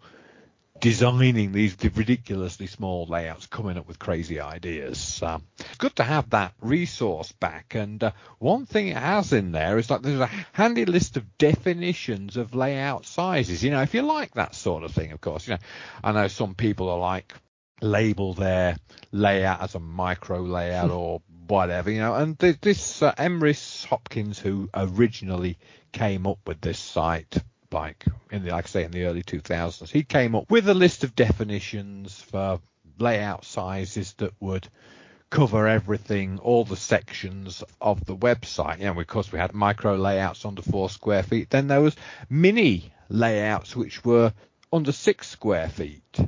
designing 0.81 1.53
these 1.53 1.77
ridiculously 1.95 2.67
small 2.67 3.07
layouts, 3.07 3.47
coming 3.47 3.79
up 3.79 3.89
with 3.89 3.99
crazy 3.99 4.41
ideas. 4.41 5.23
Um, 5.23 5.43
it's 5.59 5.77
good 5.79 5.97
to 5.97 6.05
have 6.05 6.31
that 6.31 6.55
resource 6.61 7.33
back. 7.33 7.75
And 7.75 8.03
uh, 8.03 8.13
one 8.39 8.67
thing 8.67 8.89
it 8.89 8.97
has 8.97 9.33
in 9.33 9.53
there 9.53 9.79
is 9.79 9.89
that 9.89 10.03
there's 10.03 10.21
a 10.21 10.31
handy 10.53 10.85
list 10.85 11.17
of 11.17 11.39
definitions 11.39 12.37
of 12.37 12.55
layout 12.55 13.07
sizes. 13.07 13.63
You 13.65 13.71
know, 13.71 13.83
if 13.83 13.95
you 13.95 14.03
like 14.03 14.35
that 14.35 14.55
sort 14.55 14.85
of 14.85 14.93
thing, 14.93 15.13
of 15.13 15.21
course, 15.21 15.47
you 15.49 15.55
know, 15.55 15.61
I 16.05 16.13
know 16.13 16.29
some 16.29 16.55
people 16.55 16.89
are 16.89 16.99
like 16.99 17.35
label 17.81 18.35
their 18.35 18.77
layout 19.13 19.63
as 19.63 19.75
a 19.75 19.81
micro 19.81 20.41
layout 20.41 20.91
or 20.93 21.23
whatever, 21.47 21.91
you 21.91 22.01
know. 22.01 22.15
And 22.15 22.37
this 22.39 23.03
uh, 23.03 23.13
Emrys 23.13 23.85
Hopkins, 23.87 24.39
who 24.39 24.69
originally 24.75 25.59
came 25.93 26.27
up 26.27 26.39
with 26.47 26.61
this 26.61 26.79
site 26.79 27.39
like 27.73 28.05
in 28.31 28.45
the, 28.45 28.51
like 28.51 28.67
I 28.67 28.69
say, 28.69 28.85
in 28.85 28.91
the 28.91 29.05
early 29.05 29.23
2000s. 29.23 29.89
He 29.89 30.03
came 30.03 30.35
up 30.35 30.51
with 30.51 30.69
a 30.69 30.75
list 30.75 31.05
of 31.05 31.15
definitions 31.15 32.21
for 32.21 32.61
layout 32.99 33.45
sizes 33.45 34.15
that 34.15 34.33
would 34.41 34.69
cover 35.31 35.67
everything, 35.67 36.39
all 36.39 36.65
the 36.65 36.77
sections 36.77 37.63
of 37.81 38.05
the 38.07 38.17
website. 38.17 38.79
Know, 38.79 38.99
of 38.99 39.07
course, 39.07 39.33
we 39.33 39.39
had 39.39 39.55
micro 39.55 39.97
layouts 39.97 40.45
under 40.45 40.63
four 40.63 40.89
square 40.89 41.23
feet. 41.23 41.51
Then 41.51 41.67
there 41.69 41.81
was 41.81 41.97
mini 42.31 42.93
layouts 43.09 43.75
which 43.75 44.05
were 44.05 44.33
under 44.73 44.93
six 44.93 45.29
square 45.29 45.69
feet. 45.69 46.19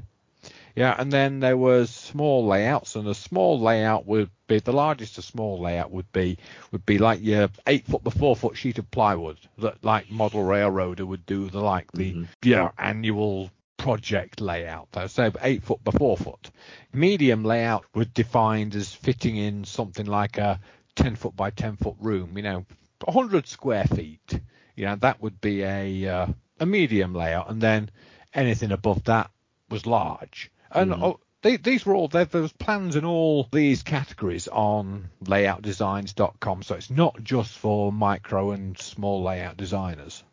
Yeah, 0.78 0.94
and 0.96 1.12
then 1.12 1.40
there 1.40 1.56
was 1.56 1.90
small 1.90 2.46
layouts, 2.46 2.94
and 2.94 3.08
a 3.08 3.14
small 3.14 3.58
layout 3.58 4.06
would 4.06 4.30
be 4.46 4.60
the 4.60 4.72
largest 4.72 5.18
a 5.18 5.22
small 5.22 5.60
layout 5.60 5.90
would 5.90 6.10
be 6.12 6.38
would 6.70 6.86
be 6.86 6.98
like 6.98 7.20
your 7.20 7.48
eight 7.66 7.84
foot 7.84 8.04
by 8.04 8.12
four 8.12 8.36
foot 8.36 8.56
sheet 8.56 8.78
of 8.78 8.88
plywood 8.92 9.38
that 9.58 9.82
like 9.82 10.08
model 10.08 10.44
railroader 10.44 11.04
would 11.04 11.26
do 11.26 11.50
the 11.50 11.60
like 11.60 11.90
the 11.92 12.12
mm-hmm. 12.12 12.24
yeah 12.44 12.70
annual 12.78 13.50
project 13.76 14.40
layout. 14.40 14.88
So 15.08 15.32
eight 15.42 15.64
foot 15.64 15.82
by 15.82 15.90
four 15.90 16.16
foot. 16.16 16.50
Medium 16.92 17.42
layout 17.42 17.84
would 17.96 18.14
defined 18.14 18.76
as 18.76 18.94
fitting 18.94 19.36
in 19.36 19.64
something 19.64 20.06
like 20.06 20.38
a 20.38 20.60
ten 20.94 21.16
foot 21.16 21.34
by 21.34 21.50
ten 21.50 21.76
foot 21.76 21.96
room. 21.98 22.36
You 22.36 22.42
know, 22.44 22.66
hundred 23.04 23.48
square 23.48 23.84
feet. 23.84 24.40
You 24.76 24.84
know, 24.84 24.94
that 24.94 25.20
would 25.20 25.40
be 25.40 25.64
a 25.64 26.06
uh, 26.06 26.26
a 26.60 26.66
medium 26.66 27.14
layout, 27.14 27.50
and 27.50 27.60
then 27.60 27.90
anything 28.32 28.70
above 28.70 29.02
that 29.04 29.32
was 29.68 29.84
large. 29.84 30.52
And 30.70 30.92
mm. 30.92 31.02
oh, 31.02 31.20
they, 31.42 31.56
these 31.56 31.86
were 31.86 31.94
all 31.94 32.08
there. 32.08 32.24
There 32.24 32.42
was 32.42 32.52
plans 32.52 32.96
in 32.96 33.04
all 33.04 33.46
these 33.52 33.82
categories 33.82 34.48
on 34.48 35.10
layoutdesigns.com, 35.24 36.62
so 36.62 36.74
it's 36.74 36.90
not 36.90 37.22
just 37.22 37.56
for 37.56 37.92
micro 37.92 38.50
and 38.50 38.76
small 38.78 39.22
layout 39.22 39.56
designers. 39.56 40.24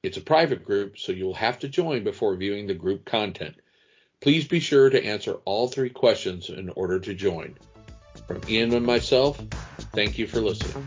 It's 0.03 0.17
a 0.17 0.21
private 0.21 0.63
group, 0.63 0.97
so 0.97 1.11
you'll 1.11 1.33
have 1.33 1.59
to 1.59 1.67
join 1.67 2.03
before 2.03 2.35
viewing 2.35 2.67
the 2.67 2.73
group 2.73 3.05
content. 3.05 3.55
Please 4.21 4.47
be 4.47 4.59
sure 4.59 4.89
to 4.89 5.05
answer 5.05 5.33
all 5.45 5.67
three 5.67 5.89
questions 5.89 6.49
in 6.49 6.69
order 6.69 6.99
to 6.99 7.13
join. 7.13 7.55
From 8.27 8.41
Ian 8.47 8.73
and 8.73 8.85
myself, 8.85 9.39
thank 9.93 10.17
you 10.17 10.27
for 10.27 10.41
listening. 10.41 10.85